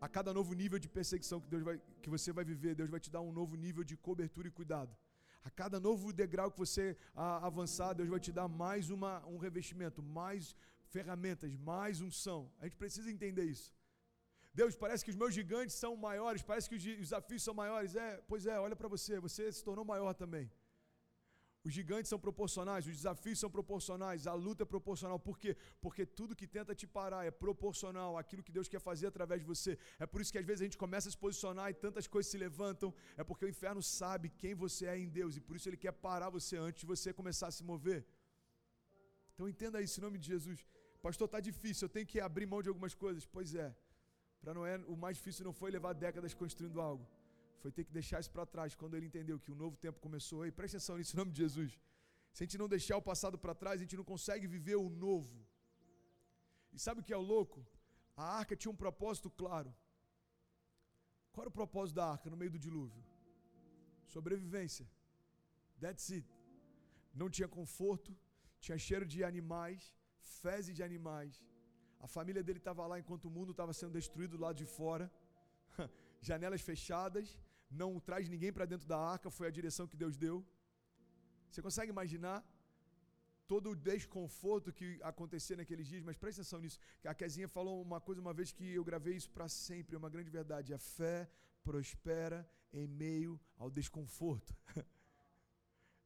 A 0.00 0.08
cada 0.08 0.32
novo 0.32 0.54
nível 0.54 0.78
de 0.78 0.88
perseguição 0.88 1.40
que, 1.40 1.48
Deus 1.48 1.62
vai, 1.62 1.80
que 2.02 2.08
você 2.08 2.32
vai 2.32 2.44
viver, 2.44 2.74
Deus 2.74 2.88
vai 2.88 3.00
te 3.00 3.10
dar 3.10 3.20
um 3.20 3.32
novo 3.32 3.56
nível 3.56 3.82
de 3.82 3.96
cobertura 3.96 4.46
e 4.46 4.50
cuidado. 4.50 4.96
A 5.42 5.50
cada 5.50 5.80
novo 5.80 6.12
degrau 6.12 6.50
que 6.52 6.58
você 6.58 6.96
avançar, 7.14 7.94
Deus 7.94 8.08
vai 8.08 8.20
te 8.20 8.30
dar 8.30 8.48
mais 8.48 8.90
uma, 8.90 9.24
um 9.26 9.38
revestimento, 9.38 10.02
mais 10.02 10.54
ferramentas, 10.88 11.54
mais 11.56 12.00
unção. 12.00 12.50
A 12.60 12.64
gente 12.64 12.76
precisa 12.76 13.10
entender 13.10 13.44
isso. 13.44 13.74
Deus, 14.60 14.74
parece 14.84 15.04
que 15.04 15.12
os 15.14 15.18
meus 15.22 15.32
gigantes 15.38 15.74
são 15.82 15.92
maiores, 16.08 16.42
parece 16.50 16.68
que 16.70 16.76
os 16.78 16.84
desafios 17.04 17.42
são 17.46 17.54
maiores. 17.62 17.92
É, 18.04 18.08
pois 18.30 18.44
é, 18.52 18.56
olha 18.66 18.76
para 18.80 18.88
você, 18.94 19.20
você 19.26 19.44
se 19.56 19.62
tornou 19.68 19.84
maior 19.92 20.12
também. 20.22 20.46
Os 21.66 21.72
gigantes 21.78 22.08
são 22.12 22.18
proporcionais, 22.26 22.86
os 22.90 22.96
desafios 23.00 23.38
são 23.42 23.50
proporcionais, 23.56 24.26
a 24.32 24.34
luta 24.46 24.62
é 24.64 24.68
proporcional. 24.74 25.18
Por 25.28 25.36
quê? 25.42 25.52
Porque 25.84 26.04
tudo 26.18 26.36
que 26.40 26.46
tenta 26.56 26.74
te 26.80 26.86
parar 26.98 27.22
é 27.30 27.32
proporcional 27.44 28.10
àquilo 28.20 28.44
que 28.46 28.54
Deus 28.58 28.68
quer 28.72 28.80
fazer 28.80 29.06
através 29.08 29.40
de 29.42 29.46
você. 29.52 29.72
É 30.04 30.06
por 30.12 30.20
isso 30.22 30.32
que 30.34 30.40
às 30.42 30.46
vezes 30.50 30.62
a 30.62 30.66
gente 30.68 30.80
começa 30.84 31.08
a 31.08 31.12
se 31.14 31.20
posicionar 31.24 31.66
e 31.70 31.74
tantas 31.74 32.06
coisas 32.14 32.30
se 32.32 32.38
levantam. 32.46 32.90
É 33.20 33.24
porque 33.28 33.44
o 33.48 33.52
inferno 33.54 33.82
sabe 33.82 34.28
quem 34.42 34.54
você 34.64 34.86
é 34.86 34.96
em 35.04 35.08
Deus 35.18 35.36
e 35.36 35.40
por 35.40 35.56
isso 35.56 35.68
ele 35.68 35.80
quer 35.84 35.92
parar 35.92 36.30
você 36.38 36.56
antes 36.56 36.80
de 36.80 36.86
você 36.94 37.12
começar 37.20 37.48
a 37.48 37.56
se 37.58 37.64
mover. 37.72 38.00
Então 39.34 39.48
entenda 39.48 39.82
isso 39.86 40.00
em 40.00 40.04
nome 40.08 40.18
de 40.22 40.26
Jesus. 40.34 40.66
Pastor, 41.06 41.26
está 41.26 41.40
difícil, 41.50 41.84
eu 41.86 41.94
tenho 41.96 42.08
que 42.12 42.18
abrir 42.28 42.46
mão 42.54 42.62
de 42.64 42.70
algumas 42.72 42.94
coisas. 43.04 43.24
Pois 43.36 43.54
é. 43.66 43.68
Para 44.40 44.54
Noé, 44.54 44.76
o 44.86 44.96
mais 44.96 45.16
difícil 45.16 45.44
não 45.44 45.52
foi 45.52 45.70
levar 45.70 45.92
décadas 45.92 46.34
construindo 46.34 46.80
algo 46.80 47.06
foi 47.62 47.70
ter 47.76 47.84
que 47.84 47.92
deixar 47.98 48.18
isso 48.22 48.30
para 48.30 48.46
trás 48.54 48.74
quando 48.80 48.94
ele 48.96 49.06
entendeu 49.10 49.38
que 49.38 49.50
um 49.54 49.58
novo 49.64 49.76
tempo 49.84 49.98
começou. 50.06 50.46
E 50.46 50.50
presta 50.58 50.76
atenção 50.76 50.96
nisso 50.98 51.14
em 51.14 51.20
nome 51.20 51.32
de 51.32 51.38
Jesus. 51.44 51.72
Se 52.32 52.42
a 52.42 52.44
gente 52.46 52.58
não 52.62 52.68
deixar 52.76 52.96
o 52.96 53.02
passado 53.10 53.36
para 53.44 53.54
trás, 53.62 53.76
a 53.78 53.84
gente 53.84 53.96
não 54.00 54.04
consegue 54.12 54.46
viver 54.46 54.76
o 54.76 54.88
novo. 54.88 55.36
E 56.72 56.78
sabe 56.78 57.00
o 57.00 57.04
que 57.06 57.12
é 57.12 57.16
o 57.16 57.28
louco? 57.34 57.66
A 58.16 58.24
arca 58.40 58.54
tinha 58.60 58.72
um 58.74 58.80
propósito 58.84 59.30
claro. 59.42 59.70
Qual 61.32 61.42
era 61.44 61.50
o 61.50 61.58
propósito 61.60 61.96
da 61.96 62.06
arca 62.14 62.30
no 62.30 62.36
meio 62.36 62.52
do 62.54 62.58
dilúvio? 62.66 63.02
Sobrevivência. 64.06 64.86
That's 65.80 66.10
it. 66.18 66.28
Não 67.20 67.28
tinha 67.36 67.48
conforto, 67.48 68.16
tinha 68.60 68.78
cheiro 68.78 69.06
de 69.12 69.24
animais, 69.24 69.92
fezes 70.42 70.74
de 70.78 70.82
animais. 70.82 71.44
A 72.00 72.06
família 72.06 72.42
dele 72.42 72.58
estava 72.58 72.86
lá 72.86 72.98
enquanto 72.98 73.26
o 73.26 73.30
mundo 73.30 73.50
estava 73.52 73.72
sendo 73.72 73.92
destruído 73.92 74.36
do 74.36 74.42
lado 74.44 74.56
de 74.56 74.64
fora. 74.64 75.10
Janelas 76.20 76.60
fechadas, 76.60 77.38
não 77.70 77.98
traz 78.00 78.28
ninguém 78.28 78.52
para 78.52 78.64
dentro 78.64 78.86
da 78.86 78.98
arca, 78.98 79.30
foi 79.30 79.46
a 79.48 79.50
direção 79.50 79.86
que 79.86 79.96
Deus 79.96 80.16
deu. 80.16 80.44
Você 81.50 81.60
consegue 81.62 81.90
imaginar 81.90 82.38
todo 83.46 83.70
o 83.70 83.76
desconforto 83.76 84.72
que 84.72 85.00
acontecia 85.02 85.56
naqueles 85.56 85.86
dias? 85.86 86.02
Mas 86.02 86.16
presta 86.16 86.42
atenção 86.42 86.60
nisso. 86.60 86.78
A 87.04 87.14
Kezinha 87.14 87.48
falou 87.48 87.80
uma 87.82 88.00
coisa 88.00 88.20
uma 88.20 88.34
vez 88.34 88.52
que 88.52 88.74
eu 88.74 88.84
gravei 88.84 89.14
isso 89.16 89.30
para 89.30 89.48
sempre, 89.48 89.96
é 89.96 89.98
uma 89.98 90.10
grande 90.10 90.30
verdade. 90.30 90.74
A 90.74 90.78
fé 90.78 91.28
prospera 91.64 92.48
em 92.72 92.86
meio 92.86 93.40
ao 93.56 93.70
desconforto. 93.70 94.54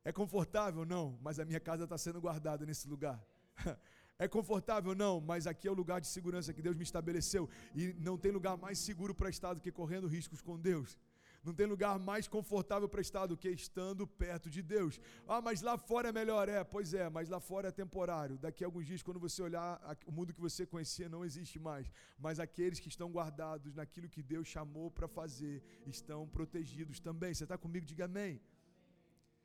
É 0.05 0.13
confortável? 0.13 0.85
Não, 0.85 1.17
mas 1.23 1.39
a 1.39 1.45
minha 1.45 1.61
casa 1.61 1.85
está 1.85 1.97
sendo 1.97 2.21
guardada 2.21 2.67
nesse 2.67 2.89
lugar. 2.89 3.25
É 4.19 4.29
confortável? 4.29 4.95
Não, 4.95 5.21
mas 5.21 5.47
aqui 5.47 5.67
é 5.67 5.71
o 5.71 5.75
lugar 5.75 6.01
de 6.01 6.07
segurança 6.07 6.53
que 6.53 6.63
Deus 6.63 6.77
me 6.77 6.85
estabeleceu. 6.85 7.49
E 7.75 7.93
não 7.95 8.17
tem 8.17 8.31
lugar 8.31 8.57
mais 8.57 8.79
seguro 8.79 9.15
para 9.15 9.29
estar 9.29 9.55
do 9.55 9.61
que 9.61 9.73
correndo 9.73 10.07
riscos 10.07 10.41
com 10.41 10.59
Deus. 10.59 10.99
Não 11.45 11.53
tem 11.53 11.67
lugar 11.67 11.99
mais 11.99 12.29
confortável 12.29 12.89
para 12.89 13.01
estar 13.01 13.27
do 13.27 13.37
que 13.37 13.49
estando 13.49 14.07
perto 14.07 14.49
de 14.49 14.63
Deus. 14.63 15.01
Ah, 15.27 15.41
mas 15.41 15.61
lá 15.61 15.77
fora 15.77 16.11
é 16.11 16.13
melhor. 16.13 16.49
É, 16.49 16.63
pois 16.63 16.95
é, 16.95 17.09
mas 17.11 17.29
lá 17.29 17.41
fora 17.41 17.69
é 17.69 17.73
temporário. 17.73 18.39
Daqui 18.39 18.63
a 18.63 18.69
alguns 18.69 18.87
dias, 18.87 19.03
quando 19.03 19.19
você 19.19 19.43
olhar, 19.43 19.81
o 20.07 20.13
mundo 20.13 20.33
que 20.33 20.41
você 20.41 20.65
conhecia 20.65 21.09
não 21.09 21.25
existe 21.25 21.59
mais. 21.59 21.91
Mas 22.17 22.39
aqueles 22.39 22.79
que 22.79 22.89
estão 22.89 23.11
guardados 23.11 23.75
naquilo 23.75 24.09
que 24.09 24.23
Deus 24.23 24.47
chamou 24.47 24.89
para 24.89 25.09
fazer 25.09 25.65
estão 25.85 26.29
protegidos 26.29 27.01
também. 27.01 27.35
Você 27.35 27.43
está 27.43 27.59
comigo? 27.59 27.85
Diga 27.85 28.05
amém. 28.05 28.41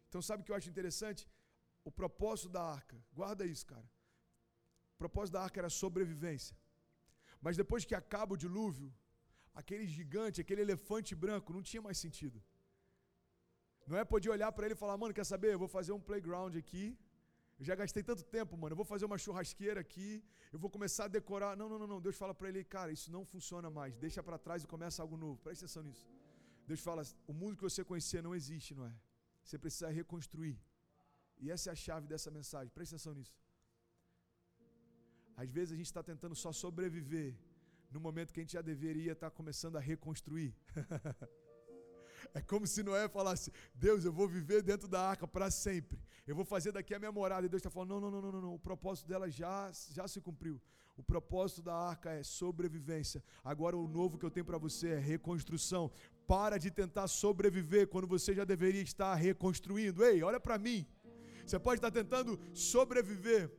Então, 0.08 0.22
sabe 0.22 0.44
o 0.44 0.46
que 0.46 0.52
eu 0.52 0.56
acho 0.56 0.70
interessante? 0.70 1.28
O 1.84 1.92
propósito 1.92 2.50
da 2.50 2.62
arca. 2.62 2.96
Guarda 3.12 3.44
isso, 3.44 3.66
cara. 3.66 3.90
O 4.98 5.02
propósito 5.04 5.34
da 5.36 5.44
arca 5.48 5.60
era 5.62 5.70
sobrevivência. 5.84 6.56
Mas 7.46 7.56
depois 7.62 7.86
que 7.90 7.96
acaba 8.02 8.34
o 8.34 8.42
dilúvio, 8.46 8.88
aquele 9.62 9.86
gigante, 9.98 10.42
aquele 10.44 10.62
elefante 10.68 11.12
branco, 11.24 11.54
não 11.58 11.62
tinha 11.70 11.82
mais 11.88 11.98
sentido. 12.06 12.38
Não 13.90 13.98
é 14.02 14.04
poder 14.14 14.30
olhar 14.36 14.52
para 14.56 14.66
ele 14.66 14.76
e 14.78 14.82
falar, 14.84 14.96
mano, 15.02 15.14
quer 15.18 15.28
saber? 15.34 15.52
Eu 15.54 15.60
vou 15.64 15.72
fazer 15.78 15.94
um 15.98 16.04
playground 16.08 16.56
aqui. 16.64 16.86
Eu 17.60 17.66
já 17.70 17.76
gastei 17.82 18.04
tanto 18.10 18.24
tempo, 18.38 18.58
mano. 18.62 18.74
Eu 18.74 18.80
vou 18.82 18.88
fazer 18.94 19.06
uma 19.10 19.20
churrasqueira 19.24 19.80
aqui. 19.86 20.10
Eu 20.52 20.60
vou 20.64 20.70
começar 20.76 21.06
a 21.06 21.12
decorar. 21.20 21.56
Não, 21.62 21.70
não, 21.70 21.80
não, 21.82 21.88
não. 21.94 22.02
Deus 22.08 22.18
fala 22.24 22.34
para 22.40 22.50
ele, 22.50 22.64
cara, 22.64 22.92
isso 22.98 23.12
não 23.16 23.24
funciona 23.34 23.70
mais. 23.80 23.96
Deixa 24.06 24.22
para 24.28 24.38
trás 24.38 24.64
e 24.64 24.68
começa 24.68 25.02
algo 25.06 25.16
novo. 25.26 25.38
Presta 25.46 25.66
atenção 25.66 25.84
nisso. 25.84 26.08
Deus 26.68 26.82
fala, 26.82 27.04
o 27.28 27.34
mundo 27.34 27.56
que 27.56 27.64
você 27.70 27.84
conhecia 27.92 28.22
não 28.22 28.34
existe, 28.36 28.74
não 28.76 28.86
é? 28.86 28.94
Você 29.44 29.58
precisa 29.58 29.90
reconstruir. 29.90 30.58
E 31.40 31.50
essa 31.50 31.70
é 31.70 31.74
a 31.74 31.76
chave 31.76 32.08
dessa 32.08 32.30
mensagem. 32.30 32.70
Presta 32.78 32.96
atenção 32.96 33.14
nisso. 33.14 33.36
Às 35.38 35.52
vezes 35.52 35.72
a 35.72 35.78
gente 35.78 35.86
está 35.86 36.02
tentando 36.02 36.36
só 36.36 36.52
sobreviver 36.52 37.36
no 37.92 38.00
momento 38.00 38.34
que 38.34 38.40
a 38.40 38.44
gente 38.44 38.54
já 38.54 38.62
deveria 38.62 39.12
estar 39.12 39.30
começando 39.30 39.76
a 39.76 39.80
reconstruir. 39.80 40.52
é 42.34 42.42
como 42.42 42.66
se 42.66 42.82
Noé 42.82 43.08
falasse: 43.08 43.54
Deus, 43.76 44.04
eu 44.04 44.12
vou 44.12 44.28
viver 44.28 44.64
dentro 44.64 44.88
da 44.88 45.00
arca 45.00 45.28
para 45.28 45.52
sempre. 45.52 46.00
Eu 46.26 46.36
vou 46.36 46.44
fazer 46.44 46.72
daqui 46.72 46.96
a 46.96 47.00
minha 47.00 47.12
morada. 47.12 47.46
E 47.46 47.50
Deus 47.50 47.60
está 47.60 47.70
falando: 47.70 47.92
não, 47.92 48.02
não, 48.02 48.22
não, 48.22 48.32
não, 48.32 48.42
não. 48.42 48.54
O 48.56 48.60
propósito 48.60 49.08
dela 49.08 49.30
já, 49.30 49.72
já 49.92 50.08
se 50.08 50.20
cumpriu. 50.20 50.60
O 50.98 51.04
propósito 51.04 51.62
da 51.62 51.76
arca 51.76 52.10
é 52.10 52.24
sobrevivência. 52.24 53.24
Agora 53.44 53.78
o 53.78 53.88
novo 53.88 54.18
que 54.18 54.26
eu 54.26 54.32
tenho 54.32 54.46
para 54.46 54.58
você 54.58 54.90
é 54.90 54.98
reconstrução. 54.98 55.92
Para 56.28 56.58
de 56.58 56.72
tentar 56.72 57.08
sobreviver 57.08 57.88
quando 57.88 58.08
você 58.08 58.34
já 58.34 58.44
deveria 58.44 58.82
estar 58.82 59.14
reconstruindo. 59.14 60.04
Ei, 60.04 60.24
olha 60.24 60.40
para 60.40 60.58
mim. 60.58 60.88
Você 61.46 61.60
pode 61.60 61.78
estar 61.78 61.92
tentando 61.92 62.40
sobreviver 62.54 63.52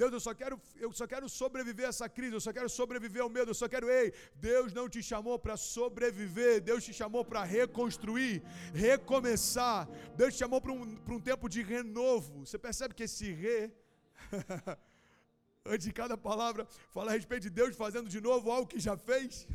Deus, 0.00 0.12
eu 0.12 0.20
só 0.20 0.32
quero, 0.40 0.60
eu 0.84 0.90
só 0.92 1.06
quero 1.12 1.28
sobreviver 1.28 1.86
a 1.86 1.88
essa 1.88 2.08
crise, 2.08 2.34
eu 2.34 2.40
só 2.46 2.52
quero 2.52 2.68
sobreviver 2.68 3.22
ao 3.22 3.30
medo, 3.36 3.50
eu 3.50 3.58
só 3.62 3.68
quero, 3.74 3.88
ei, 3.90 4.12
Deus 4.34 4.72
não 4.78 4.86
te 4.94 5.02
chamou 5.02 5.38
para 5.38 5.56
sobreviver, 5.56 6.60
Deus 6.60 6.84
te 6.84 6.92
chamou 6.92 7.24
para 7.24 7.42
reconstruir, 7.44 8.42
recomeçar. 8.74 9.88
Deus 10.16 10.34
te 10.34 10.38
chamou 10.38 10.60
para 10.60 10.72
um, 10.72 10.82
um 11.16 11.20
tempo 11.20 11.48
de 11.48 11.62
renovo. 11.62 12.44
Você 12.44 12.58
percebe 12.58 12.94
que 12.94 13.04
esse 13.04 13.32
re 13.32 13.72
antes 15.72 15.86
de 15.86 15.92
cada 15.92 16.16
palavra, 16.16 16.66
fala 16.96 17.10
a 17.10 17.14
respeito 17.14 17.44
de 17.44 17.50
Deus 17.50 17.74
fazendo 17.84 18.08
de 18.08 18.20
novo 18.20 18.50
algo 18.50 18.68
que 18.72 18.80
já 18.88 18.96
fez. 18.96 19.46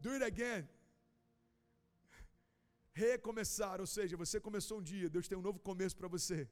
Do 0.00 0.10
it 0.10 0.24
again. 0.24 0.68
Recomeçar, 2.92 3.80
ou 3.80 3.86
seja, 3.86 4.16
você 4.16 4.38
começou 4.48 4.78
um 4.80 4.82
dia, 4.82 5.08
Deus 5.08 5.28
tem 5.28 5.38
um 5.38 5.46
novo 5.48 5.58
começo 5.58 5.96
para 5.96 6.08
você 6.08 6.48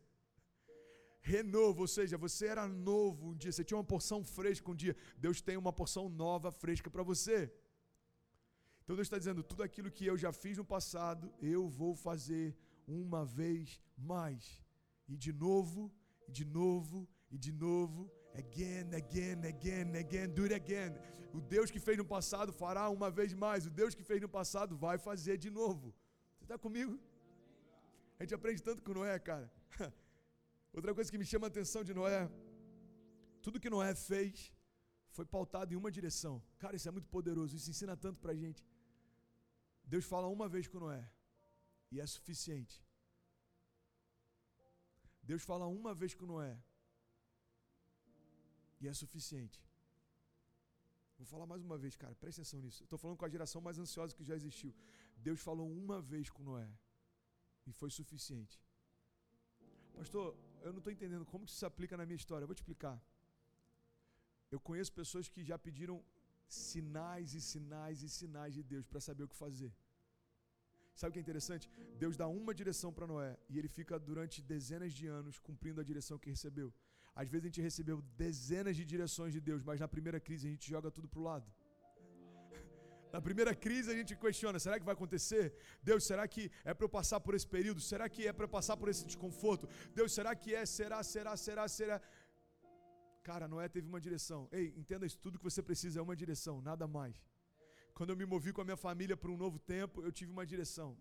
renovo, 1.20 1.82
ou 1.82 1.88
seja, 1.88 2.16
você 2.16 2.46
era 2.46 2.66
novo 2.66 3.30
um 3.30 3.36
dia, 3.36 3.52
você 3.52 3.64
tinha 3.64 3.76
uma 3.78 3.84
porção 3.84 4.24
fresca 4.24 4.70
um 4.70 4.74
dia, 4.74 4.96
Deus 5.18 5.40
tem 5.40 5.56
uma 5.56 5.72
porção 5.72 6.08
nova, 6.08 6.50
fresca 6.50 6.90
para 6.90 7.02
você. 7.02 7.52
Então 8.82 8.96
Deus 8.96 9.06
está 9.06 9.18
dizendo: 9.18 9.42
tudo 9.42 9.62
aquilo 9.62 9.90
que 9.90 10.06
eu 10.06 10.16
já 10.16 10.32
fiz 10.32 10.56
no 10.58 10.64
passado, 10.64 11.32
eu 11.40 11.68
vou 11.68 11.94
fazer 11.94 12.56
uma 12.86 13.24
vez 13.24 13.80
mais. 13.96 14.60
E 15.08 15.16
de 15.16 15.32
novo, 15.32 15.92
e 16.26 16.32
de 16.32 16.44
novo, 16.44 17.08
e 17.30 17.38
de 17.38 17.52
novo, 17.52 18.10
again, 18.34 18.94
again, 18.94 19.46
again, 19.46 19.96
again, 19.96 20.28
do 20.28 20.42
it 20.42 20.54
again. 20.54 20.92
O 21.32 21.40
Deus 21.40 21.70
que 21.70 21.78
fez 21.78 21.96
no 21.96 22.04
passado 22.04 22.52
fará 22.52 22.88
uma 22.88 23.10
vez 23.10 23.32
mais. 23.32 23.66
O 23.66 23.70
Deus 23.70 23.94
que 23.94 24.02
fez 24.02 24.20
no 24.20 24.28
passado 24.28 24.76
vai 24.76 24.98
fazer 24.98 25.36
de 25.38 25.50
novo. 25.50 25.94
Você 26.36 26.44
está 26.44 26.58
comigo? 26.58 26.98
A 28.18 28.24
gente 28.24 28.34
aprende 28.34 28.62
tanto 28.62 28.82
com 28.82 28.92
Noé, 28.92 29.18
cara. 29.18 29.50
Outra 30.72 30.94
coisa 30.94 31.10
que 31.10 31.18
me 31.18 31.24
chama 31.24 31.46
a 31.46 31.52
atenção 31.52 31.82
de 31.82 31.92
Noé, 31.92 32.30
tudo 33.42 33.60
que 33.60 33.70
Noé 33.70 33.94
fez 33.94 34.52
foi 35.16 35.26
pautado 35.26 35.72
em 35.74 35.76
uma 35.76 35.90
direção. 35.90 36.42
Cara, 36.58 36.76
isso 36.76 36.88
é 36.88 36.92
muito 36.92 37.08
poderoso, 37.08 37.56
isso 37.56 37.70
ensina 37.70 37.96
tanto 37.96 38.20
pra 38.20 38.34
gente. 38.34 38.64
Deus 39.84 40.04
fala 40.04 40.28
uma 40.28 40.48
vez 40.48 40.68
com 40.68 40.78
Noé, 40.78 41.02
e 41.90 42.00
é 42.00 42.06
suficiente. 42.06 42.76
Deus 45.22 45.42
fala 45.42 45.66
uma 45.66 45.92
vez 45.94 46.14
com 46.14 46.26
Noé, 46.26 46.56
e 48.80 48.86
é 48.86 48.94
suficiente. 48.94 49.60
Vou 51.18 51.26
falar 51.26 51.46
mais 51.46 51.62
uma 51.62 51.76
vez, 51.76 51.96
cara, 51.96 52.14
presta 52.14 52.40
atenção 52.40 52.60
nisso. 52.60 52.82
Estou 52.84 52.98
falando 52.98 53.18
com 53.18 53.26
a 53.26 53.28
geração 53.28 53.60
mais 53.60 53.78
ansiosa 53.78 54.14
que 54.14 54.24
já 54.24 54.34
existiu. 54.34 54.72
Deus 55.16 55.40
falou 55.40 55.68
uma 55.70 56.00
vez 56.00 56.30
com 56.30 56.42
Noé, 56.42 56.70
e 57.66 57.72
foi 57.72 57.90
suficiente. 57.90 58.58
Pastor, 59.92 60.34
eu 60.64 60.72
não 60.72 60.78
estou 60.78 60.92
entendendo 60.92 61.24
como 61.32 61.44
isso 61.44 61.56
se 61.60 61.66
aplica 61.70 61.96
na 61.96 62.06
minha 62.08 62.20
história. 62.22 62.44
Eu 62.44 62.48
vou 62.48 62.54
te 62.54 62.62
explicar. 62.62 62.96
Eu 64.54 64.60
conheço 64.68 64.92
pessoas 64.92 65.28
que 65.28 65.42
já 65.50 65.58
pediram 65.58 65.96
sinais 66.48 67.34
e 67.38 67.40
sinais 67.40 68.02
e 68.02 68.08
sinais 68.08 68.52
de 68.58 68.62
Deus 68.62 68.86
para 68.86 69.00
saber 69.00 69.24
o 69.24 69.28
que 69.28 69.36
fazer. 69.36 69.72
Sabe 70.94 71.10
o 71.10 71.12
que 71.14 71.20
é 71.20 71.22
interessante? 71.22 71.70
Deus 71.98 72.16
dá 72.16 72.26
uma 72.26 72.52
direção 72.60 72.92
para 72.92 73.06
Noé 73.06 73.38
e 73.48 73.58
ele 73.58 73.68
fica 73.68 73.98
durante 73.98 74.42
dezenas 74.42 74.92
de 74.92 75.06
anos 75.06 75.38
cumprindo 75.38 75.80
a 75.80 75.84
direção 75.84 76.18
que 76.18 76.28
recebeu. 76.28 76.72
Às 77.14 77.28
vezes 77.28 77.44
a 77.44 77.48
gente 77.48 77.60
recebeu 77.60 78.02
dezenas 78.16 78.76
de 78.76 78.84
direções 78.84 79.32
de 79.32 79.40
Deus, 79.40 79.62
mas 79.62 79.80
na 79.80 79.88
primeira 79.88 80.20
crise 80.20 80.46
a 80.46 80.50
gente 80.50 80.68
joga 80.68 80.90
tudo 80.90 81.08
para 81.08 81.20
o 81.20 81.22
lado. 81.22 81.46
Na 83.12 83.20
primeira 83.20 83.54
crise 83.54 83.90
a 83.90 83.94
gente 83.94 84.16
questiona: 84.16 84.58
será 84.58 84.78
que 84.78 84.84
vai 84.84 84.94
acontecer? 84.94 85.54
Deus, 85.82 86.04
será 86.04 86.26
que 86.28 86.50
é 86.64 86.72
para 86.74 86.84
eu 86.84 86.88
passar 86.88 87.20
por 87.20 87.34
esse 87.34 87.46
período? 87.56 87.80
Será 87.80 88.08
que 88.08 88.26
é 88.26 88.32
para 88.32 88.44
eu 88.44 88.48
passar 88.48 88.76
por 88.76 88.88
esse 88.88 89.04
desconforto? 89.04 89.68
Deus, 89.94 90.12
será 90.12 90.34
que 90.34 90.54
é? 90.54 90.64
Será, 90.64 91.02
será, 91.02 91.36
será, 91.36 91.68
será? 91.68 92.00
Cara, 93.22 93.46
Noé 93.48 93.68
teve 93.68 93.86
uma 93.92 94.00
direção. 94.00 94.48
Ei, 94.50 94.72
entenda 94.76 95.06
isso, 95.06 95.18
tudo 95.18 95.38
que 95.38 95.44
você 95.44 95.62
precisa 95.62 96.00
é 96.00 96.02
uma 96.02 96.16
direção, 96.16 96.62
nada 96.62 96.86
mais. 96.86 97.22
Quando 97.94 98.10
eu 98.10 98.16
me 98.16 98.24
movi 98.24 98.52
com 98.52 98.62
a 98.62 98.64
minha 98.64 98.76
família 98.76 99.16
para 99.16 99.30
um 99.30 99.36
novo 99.36 99.58
tempo, 99.58 100.02
eu 100.02 100.10
tive 100.10 100.32
uma 100.32 100.46
direção. 100.46 100.96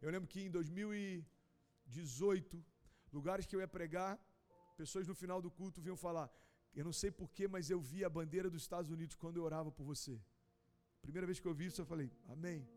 Eu 0.00 0.10
lembro 0.10 0.28
que 0.32 0.40
em 0.40 0.50
2018, 0.50 2.64
lugares 3.12 3.46
que 3.46 3.56
eu 3.56 3.60
ia 3.60 3.68
pregar, 3.68 4.18
pessoas 4.76 5.06
no 5.10 5.14
final 5.22 5.42
do 5.42 5.50
culto 5.50 5.80
vinham 5.80 5.96
falar: 5.96 6.30
Eu 6.74 6.84
não 6.84 6.92
sei 6.92 7.10
porquê, 7.10 7.48
mas 7.48 7.70
eu 7.74 7.80
vi 7.80 8.04
a 8.04 8.10
bandeira 8.18 8.48
dos 8.48 8.62
Estados 8.62 8.90
Unidos 8.90 9.16
quando 9.16 9.38
eu 9.38 9.44
orava 9.50 9.72
por 9.72 9.84
você. 9.84 10.20
Primeira 11.02 11.26
vez 11.26 11.40
que 11.40 11.46
eu 11.46 11.54
vi 11.54 11.66
isso, 11.66 11.80
eu 11.80 11.86
falei: 11.86 12.10
Amém. 12.28 12.68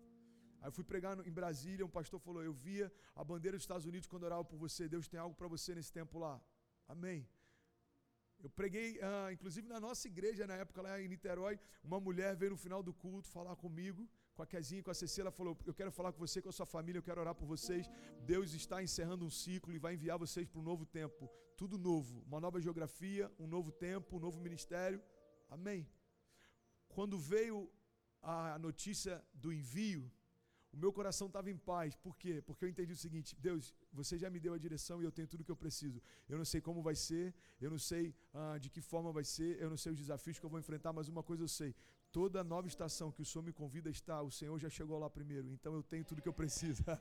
Aí 0.62 0.68
eu 0.68 0.72
fui 0.72 0.84
pregar 0.84 1.14
em 1.28 1.32
Brasília, 1.32 1.86
um 1.86 1.90
pastor 1.90 2.20
falou: 2.20 2.44
Eu 2.44 2.54
via 2.54 2.92
a 3.16 3.24
bandeira 3.24 3.58
dos 3.58 3.64
Estados 3.64 3.86
Unidos 3.86 4.08
quando 4.08 4.24
orava 4.24 4.46
por 4.46 4.58
você. 4.58 4.88
Deus 4.88 5.08
tem 5.08 5.20
algo 5.20 5.36
para 5.36 5.48
você 5.48 5.76
nesse 5.76 5.92
tempo 5.92 6.18
lá. 6.18 6.42
Amém. 6.88 7.28
Eu 8.44 8.50
preguei, 8.50 9.00
ah, 9.02 9.32
inclusive 9.32 9.68
na 9.70 9.80
nossa 9.80 10.06
igreja, 10.08 10.46
na 10.46 10.56
época 10.56 10.82
lá 10.82 11.02
em 11.02 11.08
Niterói, 11.08 11.58
uma 11.82 12.00
mulher 12.00 12.36
veio 12.36 12.52
no 12.52 12.58
final 12.58 12.84
do 12.84 12.94
culto 12.94 13.30
falar 13.30 13.56
comigo, 13.56 14.10
com 14.36 14.42
a 14.42 14.46
Kezinha 14.46 14.80
e 14.82 14.84
com 14.84 14.92
a 14.92 14.94
Cecília, 14.94 15.24
ela 15.24 15.32
falou: 15.32 15.58
Eu 15.66 15.74
quero 15.74 15.92
falar 15.92 16.12
com 16.12 16.20
você, 16.20 16.42
com 16.42 16.50
a 16.50 16.52
sua 16.52 16.66
família, 16.66 17.00
eu 17.00 17.04
quero 17.04 17.22
orar 17.22 17.36
por 17.36 17.46
vocês. 17.46 17.90
Deus 18.26 18.54
está 18.54 18.82
encerrando 18.84 19.26
um 19.26 19.30
ciclo 19.30 19.74
e 19.74 19.78
vai 19.78 19.94
enviar 19.94 20.18
vocês 20.18 20.48
para 20.48 20.60
um 20.60 20.64
novo 20.64 20.86
tempo. 20.86 21.30
Tudo 21.56 21.78
novo, 21.78 22.22
uma 22.28 22.40
nova 22.42 22.60
geografia, 22.60 23.32
um 23.40 23.48
novo 23.48 23.72
tempo, 23.72 24.18
um 24.18 24.20
novo 24.20 24.42
ministério. 24.42 25.02
Amém. 25.50 25.88
Quando 26.90 27.18
veio 27.18 27.70
a 28.24 28.58
notícia 28.58 29.24
do 29.34 29.52
envio, 29.52 30.12
o 30.72 30.78
meu 30.78 30.92
coração 30.92 31.28
estava 31.28 31.52
em 31.52 31.58
paz. 31.58 31.96
Por 31.96 32.18
quê? 32.18 32.42
Porque 32.42 32.66
eu 32.66 32.70
entendi 32.70 32.94
o 32.94 32.96
seguinte: 32.96 33.36
Deus, 33.40 33.74
você 33.92 34.18
já 34.18 34.30
me 34.30 34.40
deu 34.40 34.54
a 34.54 34.58
direção 34.58 35.02
e 35.02 35.06
eu 35.06 35.12
tenho 35.12 35.28
tudo 35.28 35.42
o 35.42 35.44
que 35.44 35.52
eu 35.52 35.56
preciso. 35.56 36.02
Eu 36.28 36.38
não 36.38 36.46
sei 36.46 36.62
como 36.62 36.82
vai 36.82 36.96
ser, 36.96 37.34
eu 37.62 37.70
não 37.70 37.78
sei 37.78 38.16
ah, 38.34 38.58
de 38.58 38.70
que 38.70 38.82
forma 38.82 39.12
vai 39.12 39.24
ser, 39.24 39.62
eu 39.62 39.70
não 39.70 39.78
sei 39.78 39.92
os 39.92 40.00
desafios 40.00 40.40
que 40.40 40.46
eu 40.46 40.50
vou 40.50 40.60
enfrentar, 40.60 40.92
mas 40.92 41.08
uma 41.08 41.22
coisa 41.22 41.44
eu 41.44 41.48
sei: 41.48 41.76
toda 42.12 42.44
nova 42.44 42.68
estação 42.68 43.12
que 43.12 43.22
o 43.22 43.26
Senhor 43.26 43.44
me 43.44 43.54
convida 43.54 43.90
a 43.90 43.92
estar, 43.92 44.22
o 44.24 44.32
Senhor 44.32 44.58
já 44.58 44.70
chegou 44.70 44.98
lá 44.98 45.10
primeiro, 45.10 45.52
então 45.52 45.76
eu 45.76 45.84
tenho 45.84 46.04
tudo 46.04 46.20
o 46.20 46.22
que 46.22 46.30
eu 46.30 46.34
preciso. 46.34 46.84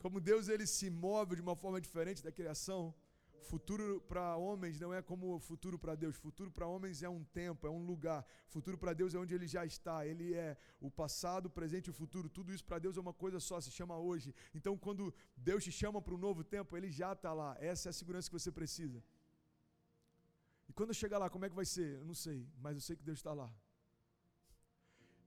como 0.00 0.18
Deus 0.18 0.48
ele 0.48 0.66
se 0.66 0.88
move 0.90 1.36
de 1.36 1.42
uma 1.42 1.54
forma 1.54 1.80
diferente 1.80 2.22
da 2.22 2.32
criação. 2.32 2.94
Futuro 3.42 4.00
para 4.02 4.36
homens 4.36 4.78
não 4.78 4.92
é 4.92 5.00
como 5.02 5.38
futuro 5.40 5.78
para 5.78 5.94
Deus. 5.94 6.16
Futuro 6.16 6.50
para 6.50 6.66
homens 6.66 7.02
é 7.02 7.08
um 7.08 7.24
tempo, 7.24 7.66
é 7.66 7.70
um 7.70 7.84
lugar. 7.84 8.24
Futuro 8.46 8.76
para 8.78 8.92
Deus 8.92 9.14
é 9.14 9.18
onde 9.18 9.34
ele 9.34 9.46
já 9.46 9.64
está. 9.64 10.06
Ele 10.06 10.34
é 10.34 10.56
o 10.80 10.90
passado, 10.90 11.46
o 11.46 11.50
presente 11.50 11.86
e 11.86 11.90
o 11.90 11.94
futuro. 11.94 12.28
Tudo 12.28 12.52
isso 12.52 12.64
para 12.64 12.78
Deus 12.78 12.96
é 12.96 13.00
uma 13.00 13.14
coisa 13.14 13.40
só, 13.40 13.60
se 13.60 13.70
chama 13.70 13.96
hoje. 13.98 14.34
Então, 14.54 14.76
quando 14.76 15.12
Deus 15.36 15.64
te 15.64 15.72
chama 15.72 16.00
para 16.00 16.14
um 16.14 16.18
novo 16.18 16.44
tempo, 16.44 16.76
ele 16.76 16.90
já 16.90 17.12
está 17.12 17.32
lá. 17.32 17.56
Essa 17.60 17.88
é 17.88 17.90
a 17.90 17.92
segurança 17.92 18.28
que 18.28 18.38
você 18.38 18.52
precisa. 18.52 19.02
E 20.68 20.72
quando 20.72 20.90
eu 20.90 20.94
chegar 20.94 21.18
lá, 21.18 21.28
como 21.28 21.44
é 21.44 21.50
que 21.50 21.56
vai 21.56 21.64
ser? 21.64 21.96
Eu 21.96 22.04
não 22.04 22.14
sei, 22.14 22.46
mas 22.58 22.76
eu 22.76 22.80
sei 22.80 22.94
que 22.96 23.02
Deus 23.02 23.18
está 23.18 23.32
lá. 23.32 23.52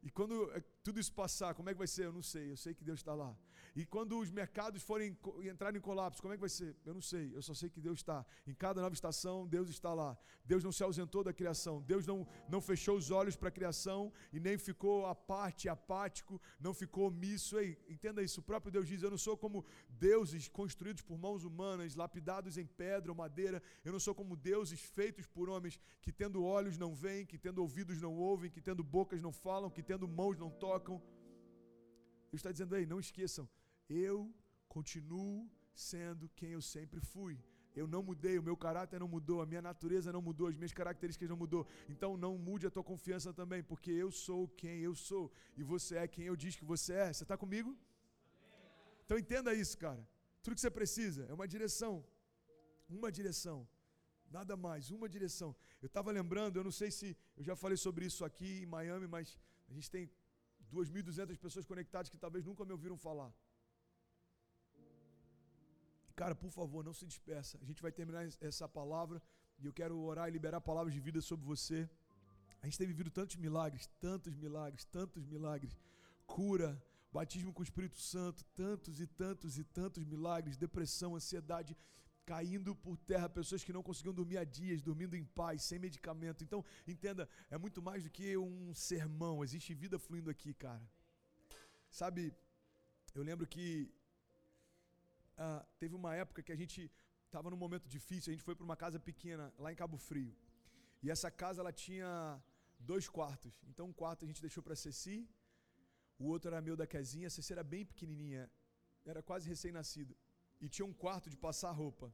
E 0.02 0.10
quando 0.10 0.52
eh, 0.52 0.64
tudo 0.84 1.00
isso 1.00 1.14
passar, 1.14 1.54
como 1.56 1.70
é 1.70 1.74
que 1.74 1.78
vai 1.78 1.88
ser? 1.88 2.06
Eu 2.06 2.12
não 2.12 2.22
sei, 2.22 2.52
eu 2.52 2.58
sei 2.58 2.74
que 2.74 2.84
Deus 2.84 3.00
está 3.00 3.14
lá. 3.16 3.34
E 3.76 3.86
quando 3.86 4.20
os 4.20 4.30
mercados 4.30 4.84
forem 4.84 5.18
entrar 5.44 5.76
em 5.76 5.80
colapso, 5.80 6.22
como 6.22 6.34
é 6.34 6.38
que 6.38 6.42
vai 6.42 6.50
ser? 6.50 6.76
Eu 6.86 6.94
não 6.94 7.02
sei, 7.02 7.32
eu 7.34 7.42
só 7.42 7.54
sei 7.54 7.70
que 7.70 7.82
Deus 7.82 8.00
está. 8.00 8.24
Em 8.46 8.54
cada 8.54 8.82
nova 8.82 8.94
estação, 8.94 9.48
Deus 9.48 9.70
está 9.70 9.94
lá. 9.94 10.16
Deus 10.46 10.64
não 10.64 10.72
se 10.72 10.84
ausentou 10.84 11.24
da 11.24 11.34
criação. 11.34 11.82
Deus 11.82 12.06
não, 12.06 12.28
não 12.50 12.62
fechou 12.62 12.98
os 12.98 13.10
olhos 13.10 13.36
para 13.36 13.48
a 13.48 13.52
criação 13.52 14.12
e 14.32 14.40
nem 14.40 14.58
ficou 14.58 15.08
à 15.08 15.16
parte, 15.16 15.70
apático, 15.70 16.40
não 16.60 16.74
ficou 16.74 17.08
omisso. 17.08 17.58
Ei, 17.58 17.78
entenda 17.90 18.22
isso, 18.22 18.42
o 18.42 18.44
próprio 18.44 18.72
Deus 18.72 18.88
diz: 18.88 19.02
Eu 19.02 19.10
não 19.10 19.18
sou 19.18 19.38
como 19.38 19.66
deuses 19.90 20.48
construídos 20.48 21.02
por 21.02 21.18
mãos 21.18 21.44
humanas, 21.44 21.96
lapidados 21.96 22.58
em 22.58 22.66
pedra 22.66 23.12
ou 23.12 23.18
madeira. 23.18 23.64
Eu 23.84 23.94
não 23.94 24.00
sou 24.00 24.14
como 24.14 24.36
deuses 24.36 24.82
feitos 24.82 25.26
por 25.26 25.50
homens 25.50 25.80
que, 26.02 26.12
tendo 26.12 26.44
olhos, 26.44 26.78
não 26.78 26.94
veem, 26.94 27.26
que, 27.26 27.38
tendo 27.38 27.60
ouvidos, 27.60 28.02
não 28.02 28.14
ouvem, 28.14 28.52
que, 28.52 28.62
tendo 28.62 28.84
bocas, 28.84 29.22
não 29.22 29.32
falam, 29.32 29.70
que, 29.72 29.82
tendo 29.82 30.08
mãos, 30.08 30.38
não 30.38 30.52
tocam. 30.52 30.73
Ele 30.76 32.40
está 32.40 32.52
dizendo 32.52 32.76
aí, 32.76 32.86
não 32.86 33.00
esqueçam, 33.00 33.48
eu 33.88 34.34
continuo 34.68 35.50
sendo 35.74 36.30
quem 36.36 36.52
eu 36.52 36.62
sempre 36.62 37.00
fui. 37.00 37.38
Eu 37.76 37.88
não 37.88 38.04
mudei, 38.04 38.38
o 38.38 38.44
meu 38.44 38.56
caráter 38.56 39.00
não 39.00 39.08
mudou, 39.08 39.42
a 39.42 39.46
minha 39.46 39.62
natureza 39.62 40.12
não 40.12 40.22
mudou, 40.22 40.48
as 40.48 40.56
minhas 40.56 40.72
características 40.72 41.28
não 41.28 41.36
mudou. 41.36 41.66
Então 41.90 42.16
não 42.16 42.38
mude 42.38 42.68
a 42.68 42.72
tua 42.72 42.84
confiança 42.84 43.34
também, 43.34 43.64
porque 43.64 43.92
eu 43.92 44.12
sou 44.12 44.48
quem 44.48 44.80
eu 44.82 44.94
sou 44.94 45.32
e 45.58 45.64
você 45.64 45.98
é 45.98 46.08
quem 46.08 46.26
eu 46.26 46.36
diz 46.36 46.56
que 46.56 46.66
você 46.66 46.94
é. 46.94 47.12
Você 47.12 47.24
está 47.24 47.36
comigo? 47.36 47.76
Então 49.06 49.18
entenda 49.18 49.54
isso, 49.54 49.78
cara. 49.78 50.08
Tudo 50.44 50.56
que 50.56 50.62
você 50.62 50.70
precisa 50.70 51.26
é 51.30 51.34
uma 51.34 51.48
direção. 51.48 52.06
Uma 52.88 53.12
direção. 53.12 53.68
Nada 54.30 54.56
mais, 54.56 54.92
uma 54.92 55.08
direção. 55.10 55.56
Eu 55.82 55.88
estava 55.88 56.12
lembrando, 56.12 56.58
eu 56.58 56.64
não 56.64 56.72
sei 56.72 56.92
se 56.92 57.18
eu 57.38 57.44
já 57.44 57.56
falei 57.56 57.78
sobre 57.78 58.06
isso 58.06 58.24
aqui 58.24 58.62
em 58.64 58.66
Miami, 58.66 59.08
mas 59.08 59.38
a 59.70 59.74
gente 59.74 59.90
tem 59.90 60.10
2.200 60.74 61.38
pessoas 61.46 61.66
conectadas 61.66 62.10
que 62.10 62.18
talvez 62.18 62.44
nunca 62.46 62.66
me 62.66 62.74
ouviram 62.78 62.98
falar. 62.98 63.32
Cara, 66.16 66.36
por 66.36 66.52
favor, 66.52 66.84
não 66.84 66.94
se 66.94 67.06
despeça. 67.06 67.58
A 67.62 67.66
gente 67.66 67.82
vai 67.82 67.92
terminar 67.92 68.24
essa 68.50 68.68
palavra 68.68 69.22
e 69.60 69.66
eu 69.66 69.74
quero 69.74 69.98
orar 70.00 70.28
e 70.28 70.32
liberar 70.32 70.62
palavras 70.62 70.94
de 70.94 71.00
vida 71.00 71.22
sobre 71.22 71.46
você. 71.46 71.90
A 72.62 72.66
gente 72.66 72.78
tem 72.78 72.88
vivido 72.88 73.10
tantos 73.10 73.36
milagres, 73.36 73.88
tantos 74.00 74.36
milagres, 74.36 74.86
tantos 74.86 75.26
milagres. 75.26 75.78
Cura, 76.26 76.82
batismo 77.12 77.52
com 77.52 77.62
o 77.62 77.64
Espírito 77.64 78.00
Santo, 78.00 78.44
tantos 78.56 79.00
e 79.00 79.08
tantos 79.08 79.58
e 79.58 79.64
tantos 79.64 80.04
milagres, 80.06 80.56
depressão, 80.58 81.16
ansiedade 81.16 81.76
caindo 82.26 82.76
por 82.76 82.98
terra, 82.98 83.28
pessoas 83.30 83.64
que 83.64 83.74
não 83.74 83.84
conseguiam 83.84 84.14
dormir 84.14 84.38
há 84.38 84.44
dias, 84.44 84.82
dormindo 84.82 85.16
em 85.16 85.26
paz, 85.26 85.64
sem 85.64 85.80
medicamento. 85.80 86.44
Então, 86.44 86.64
entenda, 86.88 87.28
é 87.50 87.58
muito 87.58 87.82
mais 87.82 88.04
do 88.04 88.10
que 88.10 88.38
um 88.38 88.74
sermão, 88.74 89.44
existe 89.44 89.74
vida 89.74 90.00
fluindo 90.00 90.30
aqui, 90.30 90.54
cara. 90.54 90.86
Sabe, 91.92 92.34
eu 93.14 93.24
lembro 93.24 93.46
que 93.46 93.94
ah, 95.38 95.66
teve 95.80 95.96
uma 95.96 96.16
época 96.16 96.42
que 96.42 96.52
a 96.52 96.56
gente 96.56 96.92
estava 97.26 97.50
num 97.50 97.58
momento 97.58 97.88
difícil, 97.90 98.32
a 98.32 98.34
gente 98.34 98.44
foi 98.44 98.56
para 98.56 98.64
uma 98.64 98.76
casa 98.76 99.00
pequena 99.00 99.54
lá 99.58 99.72
em 99.72 99.76
Cabo 99.76 99.98
Frio. 99.98 100.36
E 101.02 101.10
essa 101.12 101.30
casa 101.30 101.62
ela 101.62 101.74
tinha 101.74 102.42
dois 102.80 103.08
quartos. 103.10 103.54
Então 103.70 103.88
um 103.88 103.94
quarto 103.94 104.24
a 104.24 104.28
gente 104.28 104.42
deixou 104.42 104.64
para 104.64 104.76
Ceci, 104.76 105.28
o 106.18 106.26
outro 106.26 106.50
era 106.52 106.62
meu 106.62 106.76
da 106.76 106.88
Quezinha. 106.88 107.28
A 107.28 107.30
Ceci 107.30 107.52
era 107.52 107.64
bem 107.64 107.86
pequenininha, 107.86 108.50
era 109.04 109.22
quase 109.22 109.50
recém-nascido. 109.50 110.16
E 110.64 110.70
tinha 110.70 110.86
um 110.86 110.94
quarto 110.94 111.30
de 111.30 111.36
passar 111.36 111.72
roupa. 111.72 112.10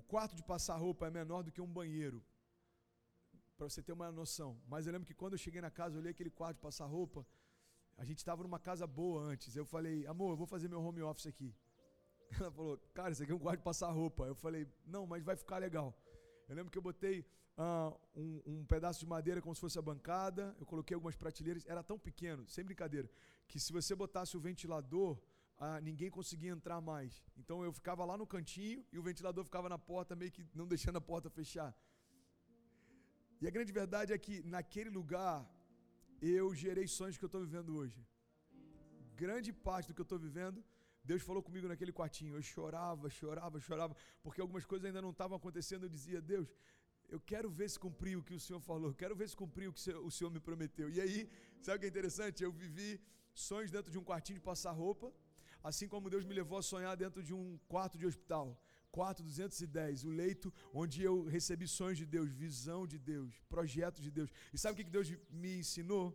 O 0.00 0.02
quarto 0.12 0.36
de 0.36 0.44
passar 0.44 0.76
roupa 0.76 1.08
é 1.08 1.10
menor 1.10 1.42
do 1.42 1.50
que 1.50 1.60
um 1.60 1.72
banheiro. 1.78 2.22
Para 3.56 3.68
você 3.68 3.82
ter 3.82 3.92
uma 3.92 4.12
noção. 4.12 4.50
Mas 4.68 4.86
eu 4.86 4.92
lembro 4.92 5.08
que 5.08 5.16
quando 5.20 5.32
eu 5.32 5.38
cheguei 5.38 5.60
na 5.60 5.72
casa, 5.78 5.96
eu 5.96 6.00
olhei 6.00 6.12
aquele 6.12 6.30
quarto 6.30 6.58
de 6.58 6.62
passar 6.62 6.86
roupa. 6.86 7.26
A 7.98 8.04
gente 8.04 8.18
estava 8.18 8.44
numa 8.44 8.60
casa 8.60 8.86
boa 8.86 9.22
antes. 9.22 9.56
Eu 9.56 9.66
falei, 9.66 10.06
amor, 10.06 10.30
eu 10.34 10.36
vou 10.36 10.46
fazer 10.46 10.68
meu 10.68 10.80
home 10.80 11.02
office 11.02 11.26
aqui. 11.26 11.52
Ela 12.38 12.52
falou, 12.52 12.78
cara, 12.94 13.10
isso 13.10 13.24
aqui 13.24 13.32
é 13.32 13.34
um 13.34 13.40
quarto 13.40 13.58
de 13.58 13.64
passar 13.64 13.90
roupa. 13.90 14.24
Eu 14.26 14.36
falei, 14.36 14.68
não, 14.86 15.04
mas 15.04 15.24
vai 15.24 15.34
ficar 15.34 15.58
legal. 15.58 15.92
Eu 16.48 16.54
lembro 16.54 16.70
que 16.70 16.78
eu 16.78 16.82
botei 16.90 17.26
uh, 17.58 17.98
um, 18.14 18.42
um, 18.46 18.64
pedaço 18.66 19.00
de 19.00 19.06
madeira 19.06 19.42
como 19.42 19.52
se 19.52 19.60
fosse 19.60 19.78
a 19.80 19.82
bancada, 19.82 20.54
eu 20.60 20.66
coloquei 20.66 20.94
algumas 20.94 21.16
prateleiras, 21.16 21.66
era 21.66 21.82
tão 21.82 21.98
pequeno, 21.98 22.46
sem 22.46 22.64
brincadeira, 22.64 23.10
que 23.48 23.58
se 23.58 23.72
você 23.72 23.96
botasse 23.96 24.36
o 24.36 24.40
ventilador, 24.40 25.18
uh, 25.64 25.80
ninguém 25.88 26.10
conseguia 26.18 26.52
entrar 26.58 26.80
mais. 26.80 27.12
Então 27.40 27.64
eu 27.64 27.72
ficava 27.72 28.04
lá 28.04 28.16
no 28.16 28.26
cantinho 28.26 28.84
e 28.92 28.98
o 28.98 29.02
ventilador 29.02 29.44
ficava 29.44 29.68
na 29.68 29.78
porta, 29.78 30.16
meio 30.22 30.32
que 30.36 30.44
não 30.54 30.66
deixando 30.66 30.96
a 30.96 31.00
porta 31.00 31.28
fechar. 31.30 31.70
E 33.40 33.46
a 33.46 33.50
grande 33.50 33.72
verdade 33.72 34.12
é 34.12 34.18
que 34.18 34.42
naquele 34.54 34.90
lugar 34.90 35.36
eu 36.20 36.54
gerei 36.54 36.86
sonhos 36.86 37.18
que 37.18 37.24
eu 37.24 37.32
estou 37.32 37.42
vivendo 37.46 37.76
hoje. 37.76 38.00
Grande 39.24 39.52
parte 39.52 39.88
do 39.88 39.94
que 39.94 40.00
eu 40.00 40.10
estou 40.10 40.18
vivendo 40.18 40.64
Deus 41.10 41.22
falou 41.28 41.42
comigo 41.48 41.66
naquele 41.72 41.92
quartinho. 41.98 42.34
Eu 42.38 42.42
chorava, 42.42 43.08
chorava, 43.08 43.60
chorava, 43.66 43.94
porque 44.24 44.40
algumas 44.44 44.64
coisas 44.70 44.84
ainda 44.88 45.00
não 45.06 45.12
estavam 45.16 45.36
acontecendo. 45.40 45.84
Eu 45.84 45.92
dizia, 45.96 46.20
Deus, 46.20 46.48
eu 47.14 47.20
quero 47.30 47.48
ver 47.58 47.68
se 47.74 47.78
cumpriu 47.84 48.18
o 48.20 48.24
que 48.28 48.34
o 48.38 48.40
Senhor 48.46 48.60
falou, 48.70 48.92
quero 49.02 49.14
ver 49.20 49.28
se 49.32 49.36
cumpriu 49.42 49.70
o 49.70 49.74
que 49.74 49.92
o 50.08 50.10
Senhor 50.16 50.30
me 50.36 50.40
prometeu. 50.48 50.88
E 50.96 51.00
aí, 51.04 51.18
sabe 51.60 51.76
o 51.76 51.80
que 51.80 51.86
é 51.86 51.92
interessante? 51.94 52.42
Eu 52.42 52.52
vivi 52.64 52.90
sonhos 53.48 53.70
dentro 53.76 53.90
de 53.92 53.98
um 54.00 54.04
quartinho 54.10 54.38
de 54.40 54.44
passar 54.50 54.72
roupa, 54.72 55.12
assim 55.70 55.88
como 55.92 56.10
Deus 56.14 56.24
me 56.24 56.38
levou 56.40 56.58
a 56.58 56.68
sonhar 56.72 56.94
dentro 57.04 57.22
de 57.28 57.34
um 57.38 57.58
quarto 57.72 57.96
de 58.00 58.06
hospital, 58.10 58.46
quarto 58.98 59.22
210, 59.22 60.04
o 60.04 60.10
leito 60.22 60.48
onde 60.82 61.02
eu 61.08 61.14
recebi 61.36 61.66
sonhos 61.78 61.98
de 62.02 62.06
Deus, 62.16 62.30
visão 62.30 62.80
de 62.92 62.98
Deus, 63.12 63.32
projetos 63.54 64.02
de 64.06 64.12
Deus. 64.18 64.30
E 64.54 64.58
sabe 64.62 64.74
o 64.74 64.84
que 64.84 64.96
Deus 64.98 65.08
me 65.42 65.58
ensinou? 65.62 66.06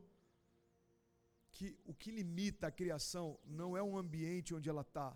que 1.51 1.77
o 1.85 1.93
que 1.93 2.11
limita 2.11 2.67
a 2.67 2.71
criação 2.71 3.39
não 3.45 3.75
é 3.75 3.83
um 3.83 3.97
ambiente 3.97 4.53
onde 4.55 4.69
ela 4.69 4.81
está, 4.81 5.15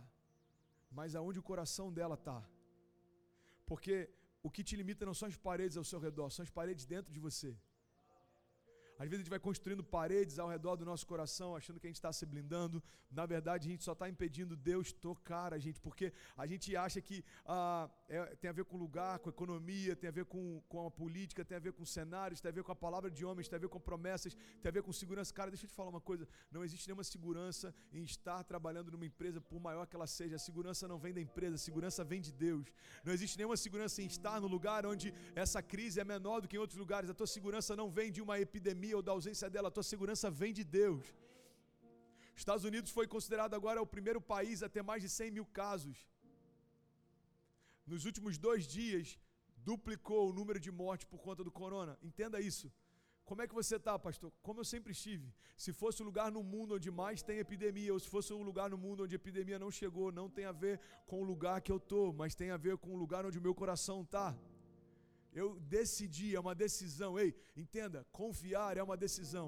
mas 0.92 1.16
aonde 1.16 1.40
o 1.40 1.44
coração 1.52 1.92
dela 1.92 2.16
está. 2.16 2.40
Porque 3.66 4.10
o 4.44 4.50
que 4.52 4.64
te 4.64 4.76
limita 4.76 5.06
não 5.06 5.14
são 5.14 5.28
as 5.28 5.36
paredes 5.36 5.78
ao 5.78 5.84
seu 5.84 6.00
redor, 6.00 6.30
são 6.30 6.44
as 6.44 6.50
paredes 6.50 6.86
dentro 6.86 7.12
de 7.12 7.20
você. 7.20 7.58
Às 8.98 9.10
vezes 9.10 9.20
a 9.20 9.24
gente 9.24 9.30
vai 9.30 9.40
construindo 9.40 9.84
paredes 9.84 10.40
ao 10.40 10.50
redor 10.50 10.76
do 10.78 10.86
nosso 10.86 11.06
coração, 11.06 11.56
achando 11.56 11.80
que 11.80 11.88
a 11.88 11.90
gente 11.90 11.98
está 11.98 12.14
se 12.14 12.26
blindando. 12.26 12.82
Na 13.12 13.26
verdade, 13.26 13.68
a 13.68 13.72
gente 13.72 13.84
só 13.84 13.92
está 13.92 14.08
impedindo 14.08 14.56
Deus 14.56 14.92
tocar 14.92 15.54
a 15.54 15.58
gente, 15.58 15.80
porque 15.82 16.14
a 16.38 16.46
gente 16.48 16.76
acha 16.76 17.02
que 17.02 17.24
ah, 17.46 17.90
é, 18.08 18.36
tem 18.36 18.50
a 18.50 18.54
ver 18.54 18.66
com 18.66 18.78
lugar, 18.78 19.20
com 19.20 19.30
economia, 19.30 19.96
tem 19.96 20.08
a 20.08 20.12
ver 20.12 20.26
com, 20.26 20.62
com 20.70 20.86
a 20.88 20.92
política, 20.92 21.44
tem 21.44 21.58
a 21.58 21.60
ver 21.60 21.74
com 21.74 21.86
cenários, 21.86 22.40
tem 22.40 22.50
a 22.50 22.54
ver 22.54 22.64
com 22.64 22.72
a 22.72 22.76
palavra 22.76 23.12
de 23.12 23.26
homens, 23.26 23.50
tem 23.50 23.58
a 23.58 23.60
ver 23.60 23.70
com 23.70 23.80
promessas, 23.80 24.34
tem 24.62 24.70
a 24.70 24.72
ver 24.72 24.84
com 24.84 24.94
segurança. 24.94 25.34
Cara, 25.34 25.52
deixa 25.52 25.66
eu 25.66 25.70
te 25.70 25.76
falar 25.76 25.90
uma 25.90 26.02
coisa: 26.02 26.28
não 26.50 26.64
existe 26.64 26.88
nenhuma 26.88 27.04
segurança 27.04 27.74
em 27.92 28.04
estar 28.04 28.44
trabalhando 28.44 28.92
numa 28.92 29.06
empresa, 29.06 29.42
por 29.42 29.60
maior 29.60 29.86
que 29.88 29.96
ela 29.96 30.08
seja. 30.08 30.38
A 30.38 30.40
segurança 30.40 30.88
não 30.88 30.98
vem 30.98 31.14
da 31.14 31.22
empresa, 31.22 31.56
a 31.56 31.58
segurança 31.58 32.04
vem 32.04 32.22
de 32.22 32.32
Deus. 32.32 32.68
Não 33.04 33.12
existe 33.12 33.38
nenhuma 33.38 33.58
segurança 33.58 34.02
em 34.02 34.06
estar 34.06 34.40
no 34.40 34.48
lugar 34.48 34.86
onde 34.86 35.14
essa 35.36 35.62
crise 35.62 36.00
é 36.00 36.06
menor 36.06 36.40
do 36.42 36.48
que 36.48 36.56
em 36.56 36.60
outros 36.60 36.80
lugares. 36.80 37.10
A 37.10 37.14
tua 37.14 37.28
segurança 37.28 37.76
não 37.76 37.90
vem 37.90 38.12
de 38.12 38.22
uma 38.22 38.40
epidemia 38.40 38.85
pandemia 38.86 38.96
ou 38.96 39.02
da 39.02 39.12
ausência 39.12 39.50
dela, 39.50 39.70
a 39.70 39.72
tua 39.72 39.84
segurança 39.84 40.30
vem 40.30 40.54
de 40.54 40.64
Deus. 40.64 41.04
Estados 42.36 42.66
Unidos 42.66 42.92
foi 42.92 43.08
considerado 43.08 43.54
agora 43.54 43.82
o 43.82 43.88
primeiro 43.96 44.22
país 44.22 44.62
a 44.62 44.70
ter 44.70 44.84
mais 44.84 45.02
de 45.02 45.10
100 45.10 45.32
mil 45.32 45.46
casos. 45.46 45.98
Nos 47.88 48.06
últimos 48.06 48.38
dois 48.38 48.68
dias, 48.68 49.18
duplicou 49.58 50.30
o 50.30 50.34
número 50.34 50.60
de 50.60 50.72
mortes 50.72 51.08
por 51.12 51.20
conta 51.20 51.44
do 51.44 51.52
corona. 51.52 51.98
Entenda 52.02 52.40
isso. 52.40 52.72
Como 53.24 53.42
é 53.42 53.48
que 53.48 53.56
você 53.56 53.78
está, 53.78 53.98
pastor? 53.98 54.32
Como 54.44 54.60
eu 54.60 54.66
sempre 54.66 54.92
estive. 54.92 55.34
Se 55.58 55.72
fosse 55.74 56.04
um 56.04 56.06
lugar 56.06 56.32
no 56.32 56.44
mundo 56.44 56.76
onde 56.76 56.92
mais 56.92 57.24
tem 57.24 57.40
epidemia, 57.40 57.92
ou 57.94 58.00
se 58.00 58.08
fosse 58.08 58.32
um 58.34 58.44
lugar 58.44 58.70
no 58.70 58.78
mundo 58.78 59.04
onde 59.04 59.16
a 59.16 59.22
epidemia 59.24 59.58
não 59.58 59.72
chegou, 59.72 60.12
não 60.12 60.30
tem 60.30 60.46
a 60.46 60.52
ver 60.52 60.80
com 61.08 61.22
o 61.22 61.24
lugar 61.24 61.62
que 61.62 61.72
eu 61.72 61.78
estou, 61.78 62.14
mas 62.14 62.36
tem 62.36 62.52
a 62.52 62.58
ver 62.58 62.78
com 62.78 62.92
o 62.94 62.98
lugar 62.98 63.26
onde 63.26 63.40
o 63.40 63.42
meu 63.42 63.56
coração 63.56 64.02
está. 64.02 64.36
Eu 65.42 65.48
decidi, 65.78 66.28
é 66.34 66.40
uma 66.46 66.56
decisão. 66.64 67.12
Ei, 67.24 67.30
entenda, 67.64 68.00
confiar 68.20 68.78
é 68.78 68.84
uma 68.90 68.98
decisão. 69.06 69.48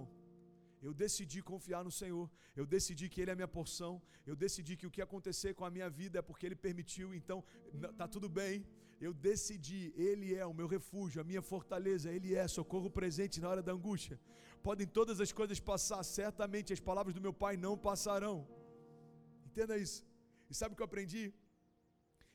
Eu 0.88 0.94
decidi 1.04 1.40
confiar 1.52 1.82
no 1.88 1.94
Senhor. 2.00 2.26
Eu 2.60 2.66
decidi 2.76 3.06
que 3.12 3.22
Ele 3.22 3.32
é 3.32 3.36
minha 3.36 3.54
porção. 3.58 3.94
Eu 4.30 4.36
decidi 4.36 4.74
que 4.80 4.88
o 4.88 4.92
que 4.96 5.02
acontecer 5.02 5.54
com 5.60 5.66
a 5.66 5.72
minha 5.76 5.90
vida 6.02 6.20
é 6.20 6.22
porque 6.30 6.46
Ele 6.46 6.60
permitiu. 6.68 7.08
Então, 7.20 7.40
tá 8.00 8.06
tudo 8.16 8.28
bem. 8.42 8.68
Eu 9.00 9.14
decidi. 9.14 9.82
Ele 9.96 10.36
é 10.36 10.46
o 10.46 10.54
meu 10.60 10.68
refúgio, 10.76 11.22
a 11.22 11.24
minha 11.32 11.42
fortaleza. 11.42 12.12
Ele 12.12 12.36
é 12.36 12.46
socorro 12.60 12.92
presente 13.00 13.40
na 13.40 13.50
hora 13.50 13.64
da 13.64 13.72
angústia. 13.72 14.20
Podem 14.62 14.88
todas 15.00 15.22
as 15.22 15.32
coisas 15.32 15.60
passar, 15.72 16.04
certamente 16.04 16.74
as 16.74 16.82
palavras 16.82 17.16
do 17.16 17.22
meu 17.22 17.34
Pai 17.34 17.56
não 17.56 17.76
passarão. 17.90 18.38
Entenda 19.50 19.78
isso. 19.78 20.06
E 20.50 20.54
sabe 20.54 20.74
o 20.74 20.76
que 20.76 20.84
eu 20.84 20.92
aprendi? 20.92 21.34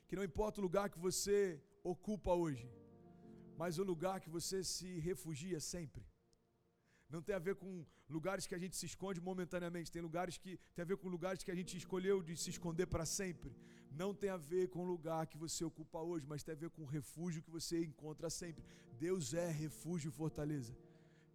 Que 0.07 0.15
não 0.15 0.23
importa 0.23 0.59
o 0.59 0.63
lugar 0.63 0.89
que 0.89 0.97
você 1.07 1.61
ocupa 1.83 2.33
hoje 2.33 2.67
mas 3.57 3.77
o 3.77 3.83
lugar 3.83 4.19
que 4.19 4.29
você 4.29 4.63
se 4.63 4.99
refugia 4.99 5.59
sempre. 5.59 6.03
Não 7.09 7.21
tem 7.21 7.35
a 7.35 7.39
ver 7.39 7.55
com 7.55 7.85
lugares 8.09 8.47
que 8.47 8.55
a 8.55 8.61
gente 8.63 8.75
se 8.75 8.85
esconde 8.85 9.21
momentaneamente, 9.21 9.91
tem 9.91 10.01
lugares 10.01 10.37
que 10.37 10.59
tem 10.75 10.83
a 10.83 10.85
ver 10.91 10.97
com 10.97 11.07
lugares 11.09 11.43
que 11.43 11.51
a 11.51 11.55
gente 11.55 11.77
escolheu 11.77 12.21
de 12.23 12.35
se 12.35 12.49
esconder 12.49 12.87
para 12.87 13.05
sempre. 13.05 13.55
Não 13.91 14.13
tem 14.13 14.31
a 14.31 14.37
ver 14.37 14.69
com 14.69 14.79
o 14.83 14.91
lugar 14.93 15.27
que 15.27 15.37
você 15.37 15.63
ocupa 15.63 15.99
hoje, 15.99 16.25
mas 16.25 16.43
tem 16.43 16.53
a 16.55 16.57
ver 16.57 16.71
com 16.71 16.81
o 16.83 16.91
refúgio 16.97 17.43
que 17.43 17.51
você 17.51 17.83
encontra 17.83 18.29
sempre. 18.29 18.63
Deus 18.97 19.33
é 19.33 19.49
refúgio 19.51 20.09
e 20.09 20.11
fortaleza. 20.11 20.75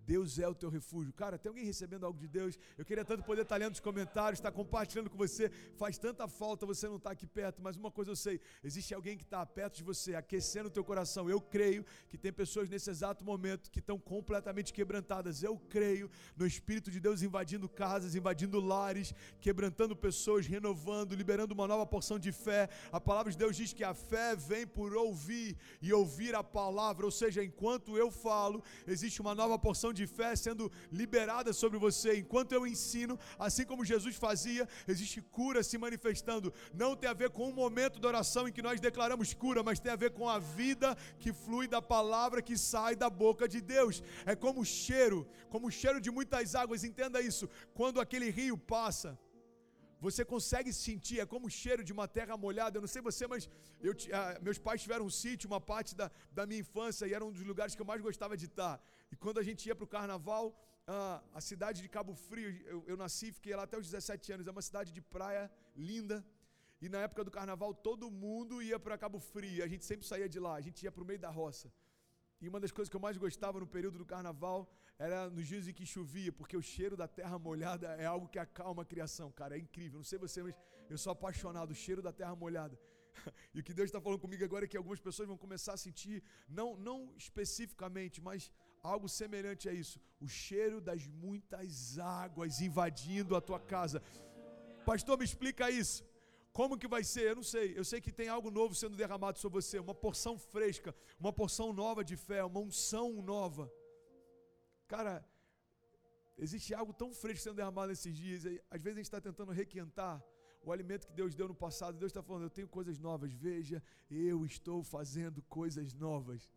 Deus 0.09 0.38
é 0.38 0.49
o 0.49 0.55
teu 0.55 0.71
refúgio. 0.71 1.12
Cara, 1.12 1.37
tem 1.37 1.51
alguém 1.51 1.66
recebendo 1.66 2.07
algo 2.07 2.18
de 2.18 2.27
Deus? 2.27 2.59
Eu 2.79 2.85
queria 2.88 3.05
tanto 3.05 3.23
poder 3.23 3.42
estar 3.42 3.59
lendo 3.59 3.75
os 3.75 3.81
comentários, 3.88 4.38
estar 4.38 4.51
compartilhando 4.51 5.11
com 5.11 5.18
você. 5.18 5.51
Faz 5.77 5.99
tanta 5.99 6.27
falta 6.27 6.64
você 6.64 6.88
não 6.88 6.97
estar 6.97 7.11
aqui 7.11 7.27
perto, 7.27 7.61
mas 7.61 7.77
uma 7.77 7.90
coisa 7.90 8.12
eu 8.12 8.16
sei: 8.16 8.40
existe 8.64 8.94
alguém 8.94 9.18
que 9.18 9.25
está 9.25 9.44
perto 9.44 9.77
de 9.77 9.83
você, 9.83 10.14
aquecendo 10.14 10.68
o 10.68 10.71
teu 10.71 10.83
coração. 10.83 11.29
Eu 11.29 11.42
creio 11.42 11.85
que 12.09 12.16
tem 12.16 12.33
pessoas 12.33 12.71
nesse 12.71 12.88
exato 12.88 13.23
momento 13.23 13.71
que 13.71 13.81
estão 13.81 13.99
completamente 13.99 14.73
quebrantadas. 14.73 15.42
Eu 15.42 15.59
creio 15.59 16.11
no 16.35 16.47
Espírito 16.47 16.90
de 16.90 17.01
Deus 17.01 17.21
invadindo 17.21 17.68
casas, 17.68 18.14
invadindo 18.14 18.61
lares, 18.61 19.12
quebrantando 19.42 19.94
pessoas, 19.94 20.47
renovando, 20.47 21.14
liberando 21.14 21.53
uma 21.53 21.68
nova 21.68 21.85
porção 21.85 22.18
de 22.18 22.33
fé. 22.33 22.71
A 22.90 22.99
palavra 22.99 23.31
de 23.31 23.37
Deus 23.37 23.55
diz 23.55 23.75
que 23.75 23.85
a 23.85 23.92
fé 23.92 24.35
vem 24.35 24.66
por 24.66 24.94
ouvir 24.94 25.59
e 25.83 25.92
ouvir 25.92 26.35
a 26.35 26.42
palavra, 26.42 27.05
ou 27.05 27.12
seja, 27.12 27.44
enquanto 27.44 27.99
eu 27.99 28.11
falo, 28.11 28.64
existe 28.87 29.21
uma 29.21 29.35
nova 29.35 29.59
porção 29.59 29.92
de 29.92 29.98
de 29.99 30.07
fé 30.07 30.31
sendo 30.37 30.71
liberada 31.01 31.53
sobre 31.53 31.79
você. 31.79 32.11
Enquanto 32.19 32.53
eu 32.53 32.67
ensino, 32.67 33.19
assim 33.39 33.65
como 33.71 33.89
Jesus 33.93 34.17
fazia, 34.17 34.67
existe 34.93 35.21
cura 35.21 35.63
se 35.63 35.77
manifestando. 35.87 36.53
Não 36.83 36.93
tem 36.97 37.11
a 37.11 37.19
ver 37.23 37.31
com 37.31 37.49
um 37.49 37.53
momento 37.53 38.01
de 38.01 38.07
oração 38.07 38.47
em 38.47 38.53
que 38.53 38.67
nós 38.69 38.81
declaramos 38.89 39.35
cura, 39.35 39.63
mas 39.63 39.81
tem 39.81 39.93
a 39.93 40.03
ver 40.05 40.13
com 40.19 40.29
a 40.29 40.39
vida 40.39 40.97
que 41.19 41.33
flui 41.33 41.67
da 41.67 41.83
palavra 41.95 42.43
que 42.49 42.57
sai 42.57 42.95
da 42.97 43.11
boca 43.11 43.47
de 43.55 43.61
Deus. 43.61 44.03
É 44.25 44.35
como 44.35 44.61
o 44.61 44.65
cheiro, 44.65 45.27
como 45.51 45.69
o 45.69 45.71
cheiro 45.81 46.01
de 46.01 46.11
muitas 46.11 46.55
águas. 46.55 46.85
Entenda 46.85 47.21
isso. 47.21 47.49
Quando 47.75 48.01
aquele 48.01 48.31
rio 48.31 48.57
passa, 48.57 49.19
você 50.01 50.25
consegue 50.25 50.73
sentir, 50.73 51.19
é 51.21 51.27
como 51.27 51.47
o 51.47 51.51
cheiro 51.51 51.83
de 51.83 51.93
uma 51.93 52.07
terra 52.07 52.37
molhada. 52.37 52.77
Eu 52.77 52.83
não 52.87 52.89
sei 52.95 53.03
você, 53.03 53.27
mas 53.27 53.49
eu, 53.81 53.93
ah, 54.13 54.39
meus 54.41 54.59
pais 54.59 54.83
tiveram 54.83 55.05
um 55.07 55.11
sítio, 55.11 55.49
uma 55.49 55.61
parte 55.61 55.95
da, 55.95 56.11
da 56.31 56.47
minha 56.47 56.61
infância, 56.61 57.07
e 57.07 57.15
era 57.15 57.25
um 57.25 57.33
dos 57.33 57.45
lugares 57.53 57.75
que 57.75 57.83
eu 57.83 57.87
mais 57.87 58.01
gostava 58.01 58.37
de 58.37 58.47
estar. 58.47 58.81
E 59.13 59.17
quando 59.17 59.39
a 59.39 59.43
gente 59.43 59.67
ia 59.67 59.75
para 59.75 59.85
o 59.85 59.95
carnaval, 59.99 60.47
a 61.35 61.41
cidade 61.41 61.83
de 61.83 61.89
Cabo 61.89 62.15
Frio, 62.15 62.51
eu, 62.67 62.83
eu 62.87 62.97
nasci, 62.97 63.31
fiquei 63.31 63.55
lá 63.55 63.65
até 63.65 63.77
os 63.77 63.87
17 63.91 64.33
anos, 64.33 64.47
é 64.47 64.51
uma 64.51 64.63
cidade 64.63 64.91
de 64.91 65.03
praia 65.03 65.51
linda. 65.77 66.25
E 66.81 66.89
na 66.89 67.01
época 67.01 67.25
do 67.25 67.31
carnaval, 67.31 67.75
todo 67.75 68.11
mundo 68.11 68.63
ia 68.63 68.79
para 68.79 68.97
Cabo 68.97 69.19
Frio, 69.19 69.63
a 69.63 69.69
gente 69.69 69.85
sempre 69.85 70.07
saía 70.07 70.29
de 70.29 70.41
lá, 70.41 70.55
a 70.55 70.61
gente 70.61 70.83
ia 70.83 70.93
para 70.93 71.03
o 71.03 71.07
meio 71.07 71.19
da 71.19 71.29
roça. 71.29 71.71
E 72.41 72.49
uma 72.49 72.61
das 72.61 72.71
coisas 72.71 72.89
que 72.89 72.97
eu 72.97 73.01
mais 73.01 73.17
gostava 73.17 73.61
no 73.61 73.67
período 73.67 73.99
do 73.99 74.07
carnaval 74.07 74.73
era 74.99 75.31
nos 75.31 75.47
dias 75.47 75.69
em 75.69 75.73
que 75.73 75.87
chovia, 75.87 76.33
porque 76.33 76.57
o 76.57 76.63
cheiro 76.63 76.97
da 76.97 77.07
terra 77.07 77.39
molhada 77.39 77.89
é 78.05 78.05
algo 78.05 78.29
que 78.29 78.39
acalma 78.39 78.83
a 78.83 78.85
criação, 78.93 79.31
cara. 79.31 79.57
É 79.57 79.61
incrível. 79.61 79.99
Não 79.99 80.05
sei 80.05 80.19
você, 80.19 80.43
mas 80.43 80.55
eu 80.91 80.99
sou 80.99 81.13
apaixonado. 81.13 81.71
O 81.71 81.75
cheiro 81.75 82.03
da 82.03 82.13
terra 82.13 82.35
molhada. 82.35 82.79
E 83.55 83.61
o 83.61 83.65
que 83.67 83.75
Deus 83.75 83.89
está 83.89 84.01
falando 84.01 84.21
comigo 84.21 84.45
agora 84.45 84.65
é 84.65 84.69
que 84.69 84.77
algumas 84.77 85.01
pessoas 85.01 85.29
vão 85.29 85.37
começar 85.37 85.73
a 85.75 85.77
sentir, 85.77 86.23
não, 86.49 86.77
não 86.77 87.13
especificamente, 87.17 88.21
mas 88.21 88.51
algo 88.83 89.09
semelhante 89.09 89.69
a 89.69 89.73
isso: 89.73 90.01
o 90.21 90.29
cheiro 90.29 90.81
das 90.81 91.07
muitas 91.07 91.99
águas 91.99 92.61
invadindo 92.61 93.35
a 93.37 93.41
tua 93.41 93.61
casa. 93.61 94.03
Pastor, 94.85 95.19
me 95.19 95.25
explica 95.25 95.71
isso. 95.71 96.05
Como 96.53 96.79
que 96.79 96.89
vai 96.89 97.05
ser? 97.05 97.25
Eu 97.31 97.37
não 97.37 97.43
sei. 97.43 97.77
Eu 97.77 97.85
sei 97.85 98.01
que 98.01 98.13
tem 98.13 98.29
algo 98.29 98.51
novo 98.51 98.75
sendo 98.75 98.97
derramado 98.97 99.39
sobre 99.39 99.61
você, 99.61 99.79
uma 99.79 99.95
porção 99.95 100.39
fresca, 100.39 100.95
uma 101.19 101.33
porção 101.33 101.73
nova 101.73 102.05
de 102.05 102.17
fé, 102.17 102.43
uma 102.45 102.61
unção 102.61 103.23
nova. 103.23 103.71
Cara, 104.88 105.24
existe 106.37 106.74
algo 106.74 106.92
tão 106.92 107.12
fresco 107.12 107.42
sendo 107.44 107.57
derramado 107.57 107.88
nesses 107.88 108.16
dias. 108.16 108.44
Às 108.70 108.83
vezes 108.83 108.96
a 108.96 109.01
gente 109.01 109.11
está 109.12 109.20
tentando 109.20 109.53
requentar 109.53 110.22
o 110.64 110.72
alimento 110.72 111.07
que 111.07 111.12
Deus 111.12 111.35
deu 111.35 111.46
no 111.46 111.55
passado. 111.55 111.98
Deus 111.98 112.11
está 112.11 112.22
falando: 112.22 112.44
Eu 112.44 112.51
tenho 112.59 112.68
coisas 112.68 112.98
novas. 112.98 113.33
Veja, 113.33 113.83
eu 114.11 114.44
estou 114.44 114.83
fazendo 114.83 115.42
coisas 115.42 115.92
novas 115.94 116.48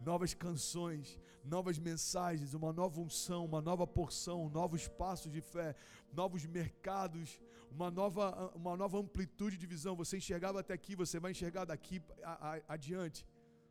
novas 0.00 0.32
canções, 0.32 1.18
novas 1.44 1.78
mensagens, 1.78 2.54
uma 2.54 2.72
nova 2.72 3.00
unção, 3.00 3.44
uma 3.44 3.60
nova 3.60 3.86
porção, 3.86 4.48
novos 4.48 4.88
passos 4.88 5.30
de 5.30 5.40
fé, 5.40 5.76
novos 6.12 6.46
mercados, 6.46 7.40
uma 7.70 7.90
nova, 7.90 8.50
uma 8.54 8.76
nova 8.76 8.98
amplitude 8.98 9.56
de 9.56 9.66
visão. 9.66 9.94
Você 9.96 10.16
enxergava 10.16 10.60
até 10.60 10.72
aqui, 10.74 10.96
você 10.96 11.20
vai 11.20 11.32
enxergar 11.32 11.64
daqui 11.66 12.02
a, 12.22 12.54
a, 12.54 12.60
adiante. 12.68 13.26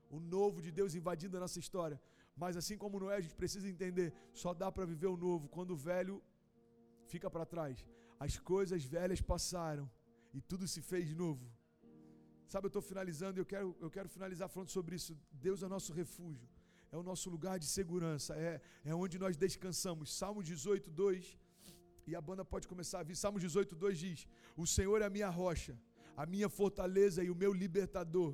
O 0.09 0.19
novo 0.19 0.61
de 0.61 0.71
Deus 0.71 0.95
invadindo 0.95 1.37
a 1.37 1.39
nossa 1.39 1.59
história. 1.59 1.99
Mas 2.41 2.55
assim 2.59 2.77
como 2.81 2.99
Noé, 3.01 3.15
a 3.17 3.23
gente 3.25 3.35
precisa 3.41 3.67
entender: 3.73 4.07
só 4.41 4.51
dá 4.61 4.71
para 4.75 4.85
viver 4.93 5.09
o 5.15 5.17
novo 5.27 5.45
quando 5.55 5.71
o 5.71 5.81
velho 5.89 6.15
fica 7.13 7.29
para 7.33 7.45
trás. 7.53 7.85
As 8.25 8.33
coisas 8.51 8.83
velhas 8.97 9.21
passaram 9.33 9.85
e 10.37 10.39
tudo 10.51 10.67
se 10.73 10.81
fez 10.91 11.13
novo. 11.23 11.45
Sabe, 12.51 12.65
eu 12.67 12.73
estou 12.73 12.81
finalizando 12.81 13.35
e 13.37 13.41
eu 13.41 13.49
quero, 13.53 13.69
eu 13.85 13.91
quero 13.95 14.09
finalizar 14.15 14.47
falando 14.53 14.71
sobre 14.77 14.95
isso. 14.99 15.13
Deus 15.47 15.61
é 15.63 15.67
nosso 15.67 15.91
refúgio, 16.01 16.47
é 16.93 16.97
o 17.01 17.03
nosso 17.09 17.29
lugar 17.29 17.57
de 17.63 17.67
segurança, 17.77 18.31
é, 18.47 18.53
é 18.91 18.95
onde 19.03 19.19
nós 19.23 19.35
descansamos. 19.45 20.13
Salmo 20.21 20.41
18, 20.41 20.89
2. 20.89 21.37
E 22.07 22.15
a 22.19 22.21
banda 22.29 22.43
pode 22.53 22.67
começar 22.67 22.99
a 23.01 23.03
vir. 23.09 23.17
Salmo 23.23 23.39
18, 23.39 23.75
2 23.75 23.99
diz: 24.05 24.27
O 24.57 24.65
Senhor 24.75 25.01
é 25.01 25.05
a 25.05 25.15
minha 25.17 25.29
rocha, 25.41 25.75
a 26.15 26.25
minha 26.25 26.49
fortaleza 26.59 27.21
e 27.23 27.29
o 27.29 27.35
meu 27.35 27.51
libertador. 27.63 28.33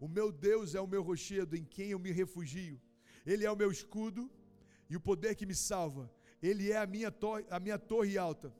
O 0.00 0.08
meu 0.08 0.32
Deus 0.32 0.74
é 0.74 0.80
o 0.80 0.90
meu 0.94 1.02
rochedo 1.10 1.54
em 1.54 1.64
quem 1.76 1.90
eu 1.90 2.00
me 2.06 2.10
refugio. 2.22 2.80
Ele 3.24 3.44
é 3.44 3.50
o 3.50 3.56
meu 3.56 3.70
escudo 3.70 4.30
e 4.90 4.96
o 4.96 5.00
poder 5.00 5.34
que 5.34 5.46
me 5.46 5.54
salva. 5.54 6.10
Ele 6.42 6.72
é 6.72 6.78
a 6.78 6.86
minha, 6.86 7.10
torre, 7.10 7.44
a 7.50 7.60
minha 7.60 7.78
torre 7.78 8.18
alta. 8.18 8.52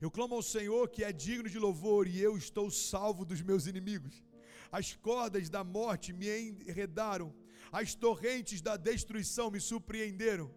Eu 0.00 0.10
clamo 0.10 0.34
ao 0.34 0.42
Senhor 0.42 0.88
que 0.88 1.04
é 1.04 1.12
digno 1.12 1.48
de 1.48 1.58
louvor 1.58 2.06
e 2.06 2.20
eu 2.20 2.36
estou 2.36 2.70
salvo 2.70 3.24
dos 3.24 3.40
meus 3.40 3.66
inimigos. 3.66 4.22
As 4.70 4.94
cordas 4.94 5.48
da 5.48 5.62
morte 5.62 6.12
me 6.12 6.28
enredaram, 6.50 7.34
as 7.72 7.94
torrentes 7.94 8.60
da 8.60 8.76
destruição 8.76 9.50
me 9.50 9.60
surpreenderam. 9.60 10.50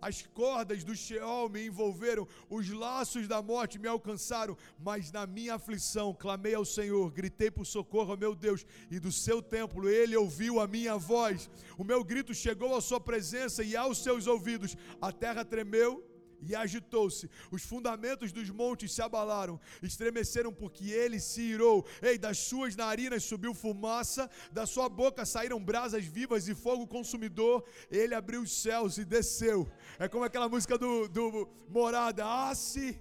As 0.00 0.22
cordas 0.22 0.84
do 0.84 0.94
Sheol 0.94 1.48
me 1.48 1.66
envolveram, 1.66 2.26
os 2.48 2.68
laços 2.70 3.26
da 3.26 3.40
morte 3.40 3.78
me 3.78 3.88
alcançaram, 3.88 4.56
mas 4.78 5.10
na 5.10 5.26
minha 5.26 5.54
aflição 5.54 6.14
clamei 6.14 6.54
ao 6.54 6.64
Senhor, 6.64 7.10
gritei 7.10 7.50
por 7.50 7.64
socorro 7.64 8.12
ao 8.12 8.18
meu 8.18 8.34
Deus, 8.34 8.66
e 8.90 8.98
do 8.98 9.10
seu 9.10 9.40
templo 9.40 9.88
ele 9.88 10.16
ouviu 10.16 10.60
a 10.60 10.66
minha 10.66 10.96
voz. 10.96 11.50
O 11.78 11.84
meu 11.84 12.04
grito 12.04 12.34
chegou 12.34 12.74
à 12.74 12.80
sua 12.80 13.00
presença 13.00 13.62
e 13.62 13.76
aos 13.76 14.02
seus 14.02 14.26
ouvidos. 14.26 14.76
A 15.00 15.12
terra 15.12 15.44
tremeu 15.44 16.15
e 16.40 16.54
agitou-se. 16.54 17.30
Os 17.50 17.62
fundamentos 17.62 18.32
dos 18.32 18.50
montes 18.50 18.92
se 18.92 19.02
abalaram, 19.02 19.60
estremeceram 19.82 20.52
porque 20.52 20.90
ele 20.90 21.18
se 21.20 21.40
irou. 21.40 21.86
Ei, 22.02 22.18
das 22.18 22.38
suas 22.38 22.76
narinas 22.76 23.24
subiu 23.24 23.54
fumaça, 23.54 24.30
da 24.52 24.66
sua 24.66 24.88
boca 24.88 25.24
saíram 25.24 25.62
brasas 25.62 26.04
vivas 26.04 26.48
e 26.48 26.54
fogo 26.54 26.86
consumidor. 26.86 27.64
Ele 27.90 28.14
abriu 28.14 28.42
os 28.42 28.52
céus 28.52 28.98
e 28.98 29.04
desceu. 29.04 29.70
É 29.98 30.08
como 30.08 30.24
aquela 30.24 30.48
música 30.48 30.76
do, 30.78 31.08
do 31.08 31.48
Morada: 31.68 32.24
Ah, 32.24 32.54
se 32.54 33.00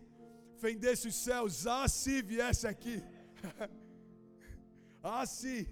fendesse 0.57 1.07
os 1.07 1.15
céus, 1.15 1.67
ah, 1.67 1.87
se 1.87 2.21
viesse 2.21 2.67
aqui. 2.67 3.03
ah, 5.03 5.25
se 5.25 5.67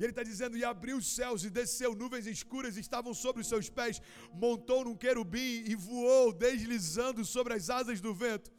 e 0.00 0.04
ele 0.04 0.12
está 0.12 0.22
dizendo: 0.22 0.56
E 0.56 0.64
abriu 0.64 0.96
os 0.96 1.06
céus 1.14 1.44
e 1.44 1.50
desceu, 1.50 1.94
nuvens 1.94 2.26
escuras 2.26 2.78
estavam 2.78 3.12
sobre 3.12 3.42
os 3.42 3.48
seus 3.48 3.68
pés, 3.68 4.00
montou 4.32 4.84
num 4.86 4.96
querubim 4.96 5.62
e 5.66 5.74
voou, 5.74 6.32
deslizando 6.32 7.22
sobre 7.22 7.52
as 7.52 7.68
asas 7.68 8.00
do 8.00 8.14
vento. 8.14 8.50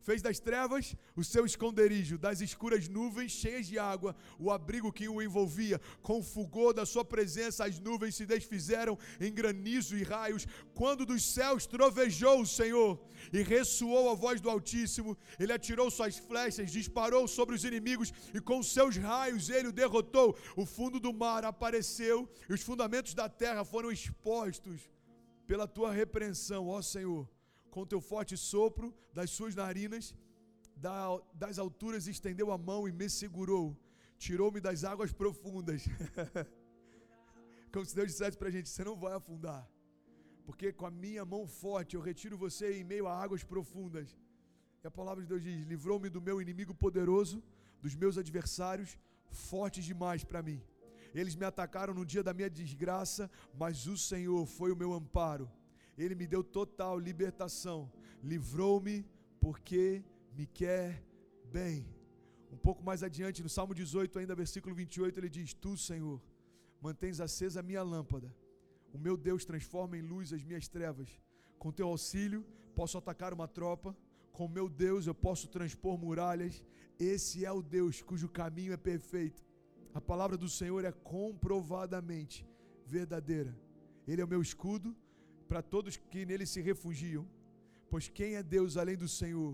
Fez 0.00 0.22
das 0.22 0.38
trevas 0.38 0.96
o 1.14 1.22
seu 1.22 1.44
esconderijo, 1.44 2.16
das 2.16 2.40
escuras 2.40 2.88
nuvens 2.88 3.32
cheias 3.32 3.66
de 3.66 3.78
água, 3.78 4.16
o 4.38 4.50
abrigo 4.50 4.90
que 4.90 5.06
o 5.08 5.20
envolvia. 5.20 5.78
Com 6.00 6.20
o 6.20 6.22
fulgor 6.22 6.72
da 6.72 6.86
sua 6.86 7.04
presença, 7.04 7.66
as 7.66 7.78
nuvens 7.78 8.14
se 8.14 8.24
desfizeram 8.24 8.98
em 9.20 9.32
granizo 9.32 9.96
e 9.96 10.02
raios. 10.02 10.46
Quando 10.74 11.04
dos 11.04 11.22
céus 11.22 11.66
trovejou 11.66 12.40
o 12.40 12.46
Senhor 12.46 12.98
e 13.30 13.42
ressoou 13.42 14.10
a 14.10 14.14
voz 14.14 14.40
do 14.40 14.48
Altíssimo, 14.48 15.18
ele 15.38 15.52
atirou 15.52 15.90
suas 15.90 16.16
flechas, 16.16 16.72
disparou 16.72 17.28
sobre 17.28 17.54
os 17.54 17.64
inimigos 17.64 18.10
e 18.32 18.40
com 18.40 18.62
seus 18.62 18.96
raios 18.96 19.50
ele 19.50 19.68
o 19.68 19.72
derrotou. 19.72 20.34
O 20.56 20.64
fundo 20.64 20.98
do 20.98 21.12
mar 21.12 21.44
apareceu 21.44 22.26
e 22.48 22.54
os 22.54 22.62
fundamentos 22.62 23.12
da 23.12 23.28
terra 23.28 23.64
foram 23.64 23.92
expostos 23.92 24.88
pela 25.46 25.68
tua 25.68 25.92
repreensão, 25.92 26.68
ó 26.68 26.80
Senhor 26.80 27.28
com 27.70 27.86
teu 27.86 28.00
forte 28.00 28.36
sopro 28.36 28.94
das 29.12 29.30
suas 29.30 29.54
narinas, 29.54 30.14
das 31.42 31.58
alturas 31.58 32.06
estendeu 32.06 32.50
a 32.50 32.58
mão 32.58 32.88
e 32.88 32.92
me 32.92 33.08
segurou, 33.08 33.76
tirou-me 34.18 34.60
das 34.60 34.82
águas 34.84 35.12
profundas. 35.12 35.84
Como 37.72 37.84
se 37.84 37.94
Deus 37.94 38.08
dissesse 38.08 38.36
para 38.36 38.48
a 38.48 38.50
gente: 38.50 38.68
você 38.68 38.82
não 38.82 38.96
vai 38.96 39.12
afundar, 39.12 39.62
porque 40.46 40.72
com 40.72 40.86
a 40.86 40.90
minha 40.90 41.24
mão 41.24 41.46
forte 41.46 41.94
eu 41.94 42.00
retiro 42.00 42.36
você 42.36 42.78
em 42.78 42.84
meio 42.84 43.06
a 43.06 43.14
águas 43.24 43.44
profundas. 43.44 44.18
E 44.82 44.86
a 44.86 44.90
palavra 44.90 45.22
de 45.22 45.28
Deus 45.28 45.42
diz: 45.42 45.66
livrou-me 45.66 46.08
do 46.08 46.20
meu 46.28 46.40
inimigo 46.40 46.74
poderoso, 46.74 47.42
dos 47.80 47.94
meus 47.94 48.18
adversários, 48.18 48.98
fortes 49.30 49.84
demais 49.84 50.24
para 50.24 50.42
mim. 50.42 50.60
Eles 51.12 51.34
me 51.34 51.44
atacaram 51.44 51.92
no 51.92 52.04
dia 52.06 52.22
da 52.22 52.32
minha 52.32 52.48
desgraça, 52.48 53.30
mas 53.62 53.86
o 53.86 53.96
Senhor 53.98 54.46
foi 54.46 54.70
o 54.72 54.76
meu 54.76 54.92
amparo 54.92 55.50
ele 56.02 56.14
me 56.14 56.26
deu 56.26 56.42
total 56.42 56.98
libertação, 56.98 57.90
livrou-me 58.22 59.06
porque 59.40 60.04
me 60.36 60.46
quer 60.46 61.02
bem. 61.52 61.86
Um 62.52 62.56
pouco 62.56 62.82
mais 62.82 63.02
adiante, 63.02 63.42
no 63.42 63.48
Salmo 63.48 63.74
18, 63.74 64.18
ainda 64.18 64.34
versículo 64.34 64.74
28, 64.74 65.18
ele 65.18 65.28
diz: 65.28 65.54
Tu, 65.54 65.76
Senhor, 65.76 66.20
mantens 66.80 67.20
acesa 67.20 67.60
a 67.60 67.62
minha 67.62 67.82
lâmpada. 67.82 68.34
O 68.92 68.98
meu 68.98 69.16
Deus 69.16 69.44
transforma 69.44 69.96
em 69.96 70.02
luz 70.02 70.32
as 70.32 70.42
minhas 70.42 70.66
trevas. 70.66 71.08
Com 71.58 71.70
teu 71.70 71.86
auxílio, 71.88 72.44
posso 72.74 72.98
atacar 72.98 73.32
uma 73.32 73.46
tropa. 73.46 73.96
Com 74.32 74.48
meu 74.48 74.68
Deus, 74.68 75.06
eu 75.06 75.14
posso 75.14 75.48
transpor 75.48 75.98
muralhas. 75.98 76.64
Esse 76.98 77.44
é 77.44 77.52
o 77.52 77.62
Deus 77.62 78.02
cujo 78.02 78.28
caminho 78.28 78.72
é 78.72 78.76
perfeito. 78.76 79.44
A 79.94 80.00
palavra 80.00 80.36
do 80.36 80.48
Senhor 80.48 80.84
é 80.84 80.92
comprovadamente 80.92 82.46
verdadeira. 82.86 83.56
Ele 84.06 84.20
é 84.20 84.24
o 84.24 84.28
meu 84.28 84.42
escudo 84.42 84.96
para 85.50 85.62
todos 85.74 85.96
que 86.12 86.24
nele 86.24 86.46
se 86.46 86.60
refugiam. 86.70 87.24
Pois 87.90 88.08
quem 88.08 88.30
é 88.40 88.42
Deus 88.56 88.76
além 88.76 88.96
do 88.96 89.08
Senhor? 89.20 89.52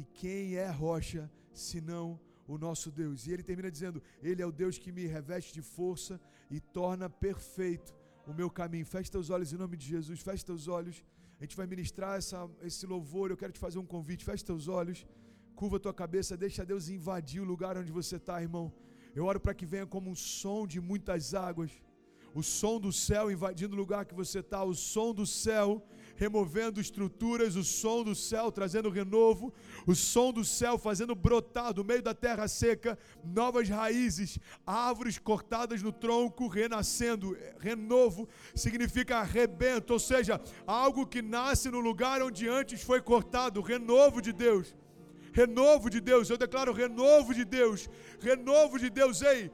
E 0.00 0.02
quem 0.20 0.56
é 0.56 0.68
rocha 0.68 1.22
senão 1.66 2.06
o 2.48 2.58
nosso 2.58 2.90
Deus? 2.90 3.26
E 3.26 3.32
ele 3.32 3.44
termina 3.50 3.70
dizendo: 3.76 4.02
Ele 4.20 4.42
é 4.42 4.46
o 4.46 4.56
Deus 4.62 4.76
que 4.76 4.90
me 4.96 5.04
reveste 5.06 5.54
de 5.58 5.62
força 5.62 6.20
e 6.50 6.58
torna 6.78 7.08
perfeito 7.08 7.94
o 8.26 8.34
meu 8.40 8.50
caminho. 8.50 8.84
Feche 8.94 9.14
teus 9.16 9.30
olhos 9.30 9.52
em 9.52 9.56
nome 9.64 9.76
de 9.76 9.86
Jesus, 9.94 10.20
feche 10.20 10.44
teus 10.44 10.66
olhos. 10.66 10.96
A 11.38 11.44
gente 11.44 11.56
vai 11.60 11.66
ministrar 11.74 12.18
essa, 12.18 12.38
esse 12.70 12.84
louvor. 12.84 13.30
Eu 13.30 13.36
quero 13.36 13.52
te 13.52 13.60
fazer 13.66 13.78
um 13.78 13.86
convite. 13.94 14.24
Feche 14.24 14.44
teus 14.44 14.66
olhos, 14.66 15.06
curva 15.54 15.78
tua 15.78 15.94
cabeça, 15.94 16.36
deixa 16.36 16.66
Deus 16.72 16.88
invadir 16.88 17.40
o 17.40 17.50
lugar 17.52 17.78
onde 17.78 17.92
você 17.92 18.16
está, 18.16 18.42
irmão. 18.42 18.66
Eu 19.14 19.24
oro 19.30 19.38
para 19.38 19.54
que 19.54 19.64
venha 19.74 19.86
como 19.86 20.10
um 20.10 20.16
som 20.16 20.66
de 20.66 20.80
muitas 20.80 21.34
águas 21.34 21.70
o 22.36 22.42
som 22.42 22.78
do 22.78 22.92
céu 22.92 23.30
invadindo 23.30 23.74
o 23.74 23.78
lugar 23.78 24.04
que 24.04 24.14
você 24.14 24.40
está, 24.40 24.62
o 24.62 24.74
som 24.74 25.14
do 25.14 25.24
céu 25.24 25.82
removendo 26.16 26.80
estruturas, 26.80 27.56
o 27.56 27.64
som 27.64 28.04
do 28.04 28.14
céu 28.14 28.52
trazendo 28.52 28.90
renovo, 28.90 29.54
o 29.86 29.94
som 29.94 30.32
do 30.32 30.44
céu 30.44 30.76
fazendo 30.76 31.14
brotar 31.14 31.72
do 31.72 31.82
meio 31.82 32.02
da 32.02 32.14
terra 32.14 32.46
seca 32.46 32.98
novas 33.24 33.70
raízes, 33.70 34.38
árvores 34.66 35.18
cortadas 35.18 35.82
no 35.82 35.92
tronco 35.92 36.46
renascendo. 36.46 37.34
Renovo 37.58 38.28
significa 38.54 39.16
arrebento, 39.16 39.94
ou 39.94 39.98
seja, 39.98 40.38
algo 40.66 41.06
que 41.06 41.22
nasce 41.22 41.70
no 41.70 41.80
lugar 41.80 42.22
onde 42.22 42.46
antes 42.46 42.82
foi 42.82 43.00
cortado, 43.00 43.62
renovo 43.62 44.20
de 44.20 44.32
Deus. 44.32 44.74
Renovo 45.32 45.88
de 45.88 46.00
Deus, 46.00 46.28
eu 46.28 46.36
declaro 46.36 46.72
renovo 46.72 47.34
de 47.34 47.44
Deus, 47.46 47.88
renovo 48.20 48.78
de 48.78 48.88
Deus, 48.88 49.20
ei, 49.22 49.50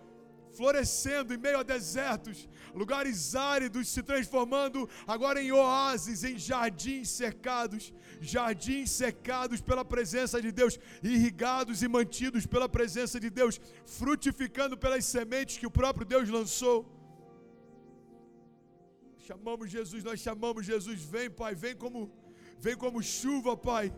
florescendo 0.57 1.33
em 1.35 1.39
meio 1.47 1.59
a 1.59 1.63
desertos, 1.63 2.49
lugares 2.75 3.35
áridos 3.35 3.89
se 3.89 4.03
transformando 4.03 4.89
agora 5.07 5.43
em 5.43 5.53
oásis, 5.53 6.25
em 6.25 6.37
jardins 6.39 7.09
cercados, 7.11 7.93
jardins 8.21 8.91
secados 8.91 9.61
pela 9.61 9.85
presença 9.85 10.41
de 10.41 10.53
Deus, 10.53 10.79
irrigados 11.03 11.83
e 11.83 11.89
mantidos 11.89 12.47
pela 12.47 12.69
presença 12.69 13.19
de 13.19 13.31
Deus, 13.31 13.61
frutificando 13.85 14.77
pelas 14.77 15.05
sementes 15.05 15.59
que 15.59 15.67
o 15.67 15.77
próprio 15.81 16.07
Deus 16.07 16.29
lançou. 16.29 16.79
Chamamos 19.19 19.71
Jesus, 19.71 20.03
nós 20.05 20.21
chamamos 20.21 20.67
Jesus, 20.67 21.01
vem 21.03 21.31
Pai, 21.31 21.55
vem 21.55 21.77
como 21.77 22.01
vem 22.59 22.77
como 22.77 23.03
chuva, 23.03 23.57
Pai 23.57 23.93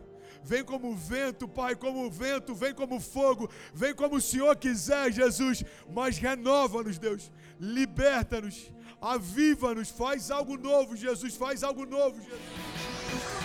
Vem 0.45 0.63
como 0.63 0.95
vento, 0.95 1.47
Pai, 1.47 1.75
como 1.75 2.09
vento, 2.09 2.53
vem 2.53 2.73
como 2.73 2.99
fogo, 2.99 3.49
vem 3.73 3.95
como 3.95 4.17
o 4.17 4.21
Senhor 4.21 4.55
quiser, 4.55 5.11
Jesus, 5.11 5.63
mas 5.91 6.19
renova-nos, 6.19 6.99
Deus, 6.99 7.31
liberta-nos, 7.59 8.71
aviva-nos, 9.01 9.89
faz 9.89 10.29
algo 10.29 10.55
novo, 10.55 10.95
Jesus, 10.95 11.35
faz 11.35 11.63
algo 11.63 11.83
novo, 11.85 12.21
Jesus. 12.21 13.44